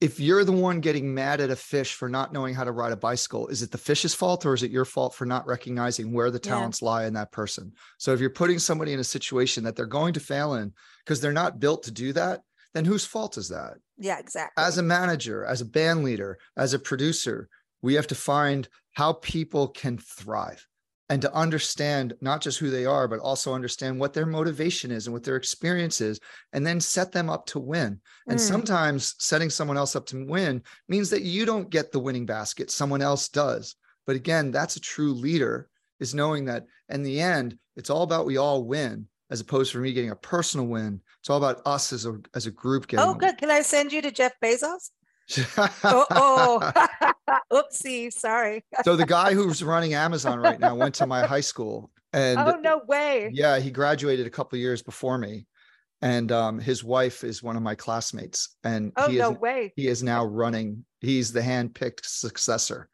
if 0.00 0.20
you're 0.20 0.44
the 0.44 0.52
one 0.52 0.80
getting 0.80 1.12
mad 1.12 1.40
at 1.40 1.50
a 1.50 1.56
fish 1.56 1.94
for 1.94 2.08
not 2.08 2.32
knowing 2.32 2.54
how 2.54 2.62
to 2.62 2.70
ride 2.70 2.92
a 2.92 2.96
bicycle, 2.96 3.48
is 3.48 3.62
it 3.62 3.72
the 3.72 3.78
fish's 3.78 4.14
fault 4.14 4.46
or 4.46 4.54
is 4.54 4.62
it 4.62 4.70
your 4.70 4.84
fault 4.84 5.14
for 5.14 5.26
not 5.26 5.46
recognizing 5.46 6.12
where 6.12 6.30
the 6.30 6.38
talents 6.38 6.80
yeah. 6.80 6.88
lie 6.88 7.06
in 7.06 7.14
that 7.14 7.32
person? 7.32 7.72
So 7.98 8.12
if 8.12 8.20
you're 8.20 8.30
putting 8.30 8.60
somebody 8.60 8.92
in 8.92 9.00
a 9.00 9.04
situation 9.04 9.64
that 9.64 9.74
they're 9.74 9.86
going 9.86 10.14
to 10.14 10.20
fail 10.20 10.54
in 10.54 10.72
because 11.04 11.20
they're 11.20 11.32
not 11.32 11.58
built 11.58 11.82
to 11.84 11.90
do 11.90 12.12
that, 12.12 12.42
then 12.74 12.84
whose 12.84 13.04
fault 13.04 13.36
is 13.36 13.48
that? 13.48 13.74
Yeah, 13.96 14.18
exactly. 14.20 14.62
As 14.62 14.78
a 14.78 14.82
manager, 14.82 15.44
as 15.44 15.60
a 15.60 15.66
band 15.66 16.04
leader, 16.04 16.38
as 16.56 16.74
a 16.74 16.78
producer, 16.78 17.48
we 17.82 17.94
have 17.94 18.06
to 18.08 18.14
find 18.14 18.68
how 18.92 19.14
people 19.14 19.68
can 19.68 19.98
thrive 19.98 20.64
and 21.08 21.22
to 21.22 21.34
understand 21.34 22.14
not 22.20 22.40
just 22.40 22.58
who 22.58 22.70
they 22.70 22.84
are, 22.84 23.08
but 23.08 23.20
also 23.20 23.54
understand 23.54 23.98
what 23.98 24.12
their 24.12 24.26
motivation 24.26 24.90
is 24.90 25.06
and 25.06 25.14
what 25.14 25.24
their 25.24 25.36
experience 25.36 26.00
is, 26.00 26.20
and 26.52 26.66
then 26.66 26.80
set 26.80 27.12
them 27.12 27.30
up 27.30 27.46
to 27.46 27.58
win. 27.58 28.00
And 28.28 28.38
mm. 28.38 28.42
sometimes 28.42 29.14
setting 29.18 29.48
someone 29.48 29.78
else 29.78 29.96
up 29.96 30.06
to 30.06 30.26
win 30.26 30.62
means 30.88 31.08
that 31.10 31.22
you 31.22 31.46
don't 31.46 31.70
get 31.70 31.92
the 31.92 32.00
winning 32.00 32.26
basket, 32.26 32.70
someone 32.70 33.00
else 33.00 33.28
does. 33.28 33.74
But 34.06 34.16
again, 34.16 34.50
that's 34.50 34.76
a 34.76 34.80
true 34.80 35.14
leader 35.14 35.68
is 36.00 36.14
knowing 36.14 36.44
that 36.46 36.66
in 36.88 37.02
the 37.02 37.20
end, 37.20 37.58
it's 37.76 37.90
all 37.90 38.02
about 38.02 38.26
we 38.26 38.36
all 38.36 38.64
win 38.64 39.06
as 39.30 39.40
opposed 39.40 39.72
to 39.72 39.78
me 39.78 39.92
getting 39.92 40.10
a 40.10 40.16
personal 40.16 40.66
win. 40.66 41.00
It's 41.20 41.30
all 41.30 41.38
about 41.38 41.60
us 41.66 41.92
as 41.92 42.06
a 42.06 42.18
as 42.34 42.46
a 42.46 42.50
group 42.50 42.86
getting. 42.86 43.04
Oh, 43.04 43.14
good. 43.14 43.38
Can 43.38 43.50
I 43.50 43.60
send 43.62 43.92
you 43.92 44.00
to 44.02 44.10
Jeff 44.10 44.32
Bezos? 44.42 44.90
Oh, 45.84 46.72
oopsie, 47.52 48.12
sorry. 48.12 48.64
so 48.84 48.96
the 48.96 49.06
guy 49.06 49.34
who's 49.34 49.62
running 49.62 49.94
Amazon 49.94 50.38
right 50.38 50.58
now 50.58 50.74
went 50.74 50.94
to 50.96 51.06
my 51.06 51.26
high 51.26 51.40
school, 51.40 51.90
and 52.12 52.38
oh 52.38 52.58
no 52.60 52.80
way. 52.86 53.30
Yeah, 53.32 53.58
he 53.58 53.70
graduated 53.70 54.26
a 54.26 54.30
couple 54.30 54.58
years 54.58 54.82
before 54.82 55.18
me, 55.18 55.46
and 56.02 56.32
um, 56.32 56.58
his 56.58 56.82
wife 56.82 57.24
is 57.24 57.42
one 57.42 57.56
of 57.56 57.62
my 57.62 57.74
classmates, 57.74 58.56
and 58.64 58.92
oh 58.96 59.08
he 59.08 59.18
no 59.18 59.32
is, 59.32 59.38
way. 59.38 59.72
He 59.76 59.88
is 59.88 60.02
now 60.02 60.24
running. 60.24 60.84
He's 61.00 61.32
the 61.32 61.42
hand-picked 61.42 62.08
successor 62.08 62.88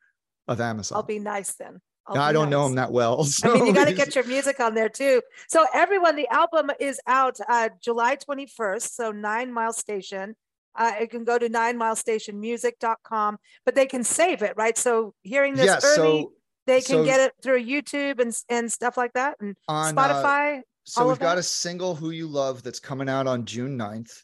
of 0.48 0.60
Amazon. 0.60 0.96
I'll 0.96 1.02
be 1.02 1.18
nice 1.18 1.54
then. 1.54 1.80
I 2.06 2.32
don't 2.32 2.44
nice. 2.44 2.50
know 2.50 2.66
him 2.66 2.74
that 2.74 2.92
well. 2.92 3.24
So. 3.24 3.50
I 3.54 3.54
mean, 3.54 3.66
you 3.66 3.72
got 3.72 3.88
to 3.88 3.94
get 3.94 4.14
your 4.14 4.24
music 4.24 4.60
on 4.60 4.74
there 4.74 4.90
too. 4.90 5.22
So 5.48 5.64
everyone, 5.72 6.16
the 6.16 6.28
album 6.28 6.70
is 6.78 7.00
out 7.06 7.38
uh, 7.48 7.70
July 7.82 8.16
21st. 8.16 8.90
So 8.90 9.10
Nine 9.10 9.52
Mile 9.52 9.72
Station. 9.72 10.36
Uh, 10.76 10.92
it 11.00 11.10
can 11.10 11.24
go 11.24 11.38
to 11.38 11.48
ninemilestationmusic.com, 11.48 13.38
but 13.64 13.74
they 13.74 13.86
can 13.86 14.04
save 14.04 14.42
it, 14.42 14.54
right? 14.56 14.76
So 14.76 15.14
hearing 15.22 15.54
this 15.54 15.66
yeah, 15.66 15.78
early, 15.82 16.22
so, 16.22 16.32
they 16.66 16.80
can 16.80 16.96
so, 16.96 17.04
get 17.04 17.20
it 17.20 17.32
through 17.42 17.64
YouTube 17.64 18.20
and 18.20 18.34
and 18.48 18.72
stuff 18.72 18.96
like 18.96 19.12
that, 19.14 19.36
and 19.40 19.56
on, 19.68 19.96
uh, 19.96 20.00
Spotify. 20.00 20.58
Uh, 20.58 20.62
so 20.84 21.08
we've 21.08 21.18
got 21.18 21.38
a 21.38 21.42
single 21.42 21.94
"Who 21.94 22.10
You 22.10 22.26
Love" 22.26 22.62
that's 22.62 22.80
coming 22.80 23.08
out 23.08 23.26
on 23.26 23.44
June 23.44 23.78
9th. 23.78 24.22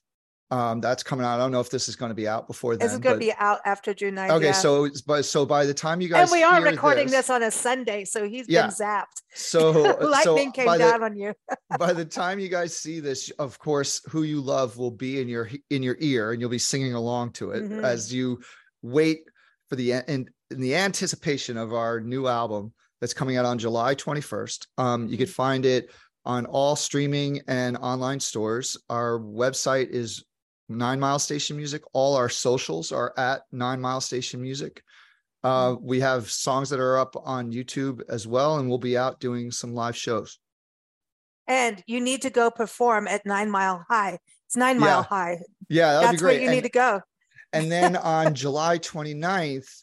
Um, 0.53 0.81
that's 0.81 1.05
coming 1.05 1.25
out. 1.25 1.37
I 1.37 1.39
don't 1.39 1.53
know 1.53 1.61
if 1.61 1.71
this 1.71 1.89
is 1.89 1.95
going 1.95 2.11
to 2.11 2.15
be 2.15 2.27
out 2.27 2.49
before 2.49 2.77
then. 2.77 2.85
This 2.85 2.93
is 2.93 2.99
going 2.99 3.15
to 3.15 3.25
be 3.25 3.33
out 3.39 3.61
after 3.65 3.95
June 3.95 4.17
9th. 4.17 4.31
Okay, 4.31 4.47
yeah. 4.47 4.53
so 4.53 4.89
but 5.07 5.25
so 5.25 5.47
by 5.47 5.65
the 5.65 5.75
time 5.75 6.01
you 6.01 6.09
guys 6.09 6.23
and 6.23 6.33
we 6.33 6.43
are 6.43 6.61
recording 6.61 7.07
this, 7.07 7.29
this, 7.29 7.31
on 7.31 7.45
a 7.45 7.53
Sunday, 7.53 8.05
so 8.05 8.29
he's 8.29 8.49
yeah. 8.49 8.63
been 8.63 8.71
zapped. 8.71 9.23
So 9.33 9.71
lightning 10.01 10.49
so 10.49 10.65
came 10.65 10.79
down 10.79 11.05
on 11.05 11.17
you. 11.17 11.35
by 11.79 11.93
the 11.93 12.05
time 12.05 12.41
you 12.41 12.49
guys 12.49 12.77
see 12.77 12.99
this, 12.99 13.31
of 13.39 13.61
course, 13.61 14.03
who 14.09 14.25
you 14.25 14.41
love 14.41 14.77
will 14.77 14.91
be 14.91 15.21
in 15.21 15.29
your 15.29 15.49
in 15.71 15.85
your 15.85 15.97
ear, 16.01 16.33
and 16.33 16.41
you'll 16.41 16.51
be 16.51 16.59
singing 16.59 16.95
along 16.95 17.33
to 17.35 17.53
it 17.53 17.63
mm-hmm. 17.63 17.85
as 17.85 18.13
you 18.13 18.41
wait 18.83 19.21
for 19.69 19.77
the 19.77 19.93
and 19.93 20.31
in 20.51 20.61
the 20.61 20.75
anticipation 20.75 21.57
of 21.57 21.73
our 21.73 22.01
new 22.01 22.27
album 22.27 22.73
that's 23.01 23.15
coming 23.15 23.37
out 23.37 23.45
on 23.45 23.59
July 23.59 23.95
21st. 23.95 24.67
Um, 24.79 25.07
you 25.07 25.17
mm-hmm. 25.17 25.27
find 25.27 25.65
it 25.65 25.91
on 26.25 26.45
all 26.47 26.77
streaming 26.77 27.41
and 27.47 27.77
online 27.77 28.21
stores. 28.21 28.77
Our 28.91 29.19
website 29.19 29.91
is 29.91 30.25
Nine 30.71 31.01
Mile 31.01 31.19
Station 31.19 31.57
Music. 31.57 31.83
All 31.93 32.17
our 32.17 32.29
socials 32.29 32.93
are 32.93 33.13
at 33.19 33.43
Nine 33.53 33.81
Mile 33.81 34.01
Station 34.01 34.41
Music. 34.41 34.83
Uh, 35.43 35.71
mm-hmm. 35.71 35.87
we 35.87 36.01
have 36.01 36.31
songs 36.31 36.71
that 36.71 36.81
are 36.81 36.99
up 36.99 37.17
on 37.25 37.53
YouTube 37.53 38.03
as 38.09 38.27
well, 38.27 38.59
and 38.59 38.69
we'll 38.69 38.79
be 38.79 38.97
out 38.97 39.21
doing 39.21 39.51
some 39.51 39.75
live 39.75 39.97
shows. 39.97 40.39
And 41.47 41.83
you 41.87 42.01
need 42.01 42.23
to 42.23 42.31
go 42.31 42.51
perform 42.51 43.09
at 43.09 43.27
Nine 43.27 43.51
Mile 43.51 43.85
High. 43.89 44.19
It's 44.47 44.57
Nine 44.57 44.79
Mile 44.79 45.01
yeah. 45.01 45.03
High. 45.03 45.39
Yeah, 45.69 46.01
that's 46.01 46.23
where 46.23 46.33
you 46.33 46.43
and, 46.43 46.53
need 46.53 46.65
to 46.65 46.71
go. 46.71 47.01
and 47.53 47.71
then 47.71 47.97
on 47.97 48.35
July 48.37 48.79
29th, 48.79 49.83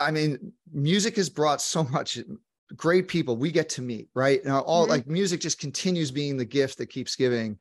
I 0.00 0.10
mean, 0.10 0.52
music 0.72 1.16
has 1.16 1.30
brought 1.30 1.60
so 1.60 1.84
much 1.84 2.18
great 2.74 3.06
people 3.06 3.36
we 3.36 3.52
get 3.52 3.68
to 3.70 3.82
meet, 3.82 4.08
right? 4.14 4.44
Now, 4.44 4.60
all 4.60 4.82
mm-hmm. 4.82 4.90
like 4.90 5.06
music 5.06 5.40
just 5.40 5.60
continues 5.60 6.10
being 6.10 6.36
the 6.36 6.44
gift 6.44 6.78
that 6.78 6.86
keeps 6.86 7.14
giving. 7.14 7.58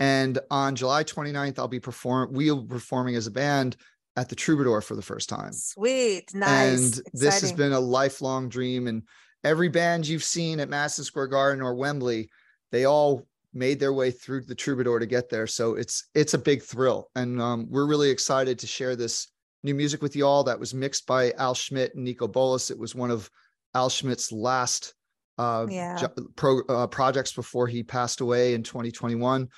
And 0.00 0.38
on 0.50 0.76
July 0.76 1.04
29th, 1.04 1.58
I'll 1.58 1.68
be 1.68 1.80
perform 1.80 2.32
we'll 2.32 2.62
be 2.62 2.68
performing 2.68 3.16
as 3.16 3.26
a 3.26 3.32
band 3.32 3.76
at 4.16 4.28
the 4.28 4.36
Troubadour 4.36 4.80
for 4.80 4.96
the 4.96 5.02
first 5.02 5.28
time. 5.28 5.52
Sweet, 5.52 6.34
nice. 6.34 6.50
And 6.50 6.88
Exciting. 6.88 7.12
this 7.12 7.40
has 7.40 7.52
been 7.52 7.72
a 7.72 7.80
lifelong 7.80 8.48
dream. 8.48 8.86
And 8.86 9.02
every 9.44 9.68
band 9.68 10.06
you've 10.06 10.24
seen 10.24 10.60
at 10.60 10.68
Madison 10.68 11.04
Square 11.04 11.28
Garden 11.28 11.62
or 11.62 11.74
Wembley, 11.74 12.28
they 12.70 12.84
all 12.84 13.26
made 13.54 13.80
their 13.80 13.92
way 13.92 14.10
through 14.10 14.42
the 14.42 14.54
Troubadour 14.54 14.98
to 14.98 15.06
get 15.06 15.28
there. 15.28 15.46
So 15.46 15.74
it's 15.74 16.08
it's 16.14 16.34
a 16.34 16.38
big 16.38 16.62
thrill, 16.62 17.10
and 17.14 17.40
um, 17.40 17.66
we're 17.70 17.86
really 17.86 18.10
excited 18.10 18.58
to 18.58 18.66
share 18.66 18.96
this 18.96 19.28
new 19.62 19.74
music 19.74 20.02
with 20.02 20.14
you 20.14 20.26
all. 20.26 20.44
That 20.44 20.60
was 20.60 20.74
mixed 20.74 21.06
by 21.06 21.32
Al 21.32 21.54
Schmitt 21.54 21.94
and 21.94 22.06
Niko 22.06 22.30
Bolas. 22.30 22.70
It 22.70 22.78
was 22.78 22.94
one 22.94 23.10
of 23.10 23.30
Al 23.74 23.88
Schmitt's 23.88 24.32
last 24.32 24.94
uh, 25.38 25.66
yeah. 25.68 26.06
pro, 26.36 26.60
uh, 26.68 26.86
projects 26.86 27.32
before 27.32 27.66
he 27.66 27.82
passed 27.82 28.20
away 28.20 28.54
in 28.54 28.62
2021 28.62 29.48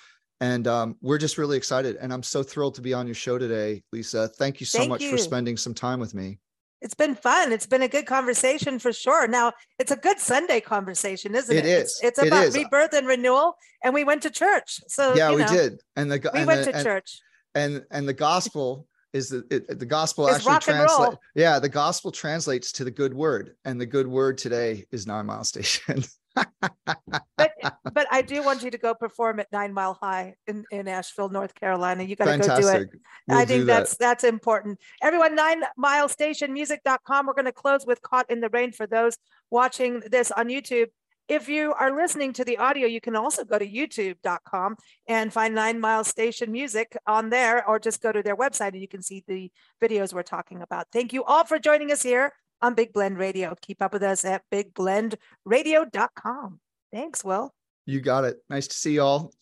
and 0.40 0.66
um, 0.66 0.96
we're 1.00 1.18
just 1.18 1.38
really 1.38 1.56
excited. 1.56 1.96
And 2.00 2.12
I'm 2.12 2.22
so 2.22 2.42
thrilled 2.42 2.74
to 2.76 2.80
be 2.80 2.94
on 2.94 3.06
your 3.06 3.14
show 3.14 3.38
today, 3.38 3.82
Lisa. 3.92 4.28
Thank 4.28 4.60
you 4.60 4.66
so 4.66 4.78
Thank 4.78 4.90
much 4.90 5.02
you. 5.02 5.10
for 5.10 5.18
spending 5.18 5.56
some 5.56 5.74
time 5.74 6.00
with 6.00 6.14
me. 6.14 6.38
It's 6.80 6.94
been 6.94 7.14
fun. 7.14 7.52
It's 7.52 7.66
been 7.66 7.82
a 7.82 7.88
good 7.88 8.06
conversation 8.06 8.78
for 8.78 8.90
sure. 8.90 9.28
Now 9.28 9.52
it's 9.78 9.90
a 9.90 9.96
good 9.96 10.18
Sunday 10.18 10.60
conversation, 10.60 11.34
isn't 11.34 11.54
it? 11.54 11.66
It 11.66 11.68
is. 11.68 12.00
It's, 12.02 12.18
it's 12.18 12.26
about 12.26 12.44
it 12.44 12.48
is. 12.48 12.54
rebirth 12.54 12.94
and 12.94 13.06
renewal, 13.06 13.56
and 13.84 13.92
we 13.92 14.02
went 14.02 14.22
to 14.22 14.30
church. 14.30 14.80
So 14.88 15.14
yeah, 15.14 15.30
we 15.30 15.42
know, 15.42 15.48
did. 15.48 15.80
And 15.96 16.10
the 16.10 16.30
we 16.32 16.40
and 16.40 16.46
went 16.46 16.64
the, 16.64 16.72
to 16.72 16.78
and, 16.78 16.86
church. 16.86 17.18
And 17.54 17.84
and 17.90 18.08
the 18.08 18.14
gospel 18.14 18.86
is 19.12 19.28
the 19.28 19.44
it, 19.50 19.78
the 19.78 19.84
gospel 19.84 20.26
it's 20.28 20.46
actually 20.46 20.74
translates. 20.74 21.16
Yeah, 21.34 21.58
the 21.58 21.68
gospel 21.68 22.10
translates 22.10 22.72
to 22.72 22.84
the 22.84 22.90
good 22.90 23.12
word, 23.12 23.56
and 23.66 23.78
the 23.78 23.86
good 23.86 24.06
word 24.06 24.38
today 24.38 24.86
is 24.90 25.06
nine 25.06 25.26
mile 25.26 25.44
station. 25.44 26.02
but 26.34 27.49
but 27.92 28.06
I 28.10 28.22
do 28.22 28.42
want 28.42 28.62
you 28.62 28.70
to 28.70 28.78
go 28.78 28.94
perform 28.94 29.40
at 29.40 29.50
Nine 29.52 29.72
Mile 29.72 29.94
High 29.94 30.34
in, 30.46 30.64
in 30.70 30.88
Asheville, 30.88 31.28
North 31.28 31.54
Carolina. 31.54 32.02
You 32.02 32.16
got 32.16 32.26
to 32.26 32.38
go 32.38 32.60
do 32.60 32.68
it. 32.68 32.90
We'll 33.28 33.38
I 33.38 33.44
think 33.44 33.66
that's 33.66 33.92
that. 33.92 33.98
that's 33.98 34.24
important. 34.24 34.78
Everyone, 35.02 35.34
nine 35.34 35.62
mile 35.76 36.08
station 36.08 36.52
music.com. 36.52 37.26
We're 37.26 37.34
going 37.34 37.44
to 37.44 37.52
close 37.52 37.86
with 37.86 38.02
Caught 38.02 38.30
in 38.30 38.40
the 38.40 38.48
Rain 38.48 38.72
for 38.72 38.86
those 38.86 39.16
watching 39.50 40.00
this 40.10 40.30
on 40.30 40.48
YouTube. 40.48 40.86
If 41.28 41.48
you 41.48 41.72
are 41.74 41.94
listening 41.94 42.32
to 42.34 42.44
the 42.44 42.58
audio, 42.58 42.88
you 42.88 43.00
can 43.00 43.14
also 43.14 43.44
go 43.44 43.56
to 43.56 43.64
youtube.com 43.64 44.76
and 45.06 45.32
find 45.32 45.54
Nine 45.54 45.78
Mile 45.78 46.02
Station 46.02 46.50
Music 46.50 46.96
on 47.06 47.30
there, 47.30 47.64
or 47.68 47.78
just 47.78 48.02
go 48.02 48.10
to 48.10 48.20
their 48.20 48.36
website 48.36 48.72
and 48.72 48.80
you 48.80 48.88
can 48.88 49.00
see 49.00 49.22
the 49.28 49.52
videos 49.80 50.12
we're 50.12 50.24
talking 50.24 50.60
about. 50.60 50.88
Thank 50.92 51.12
you 51.12 51.22
all 51.22 51.44
for 51.44 51.60
joining 51.60 51.92
us 51.92 52.02
here 52.02 52.32
on 52.60 52.74
Big 52.74 52.92
Blend 52.92 53.16
Radio. 53.16 53.54
Keep 53.60 53.80
up 53.80 53.92
with 53.92 54.02
us 54.02 54.24
at 54.24 54.42
bigblendradio.com. 54.52 56.58
Thanks, 56.92 57.24
Will. 57.24 57.54
You 57.86 58.00
got 58.00 58.24
it. 58.24 58.38
Nice 58.48 58.66
to 58.68 58.74
see 58.74 58.94
y'all. 58.94 59.32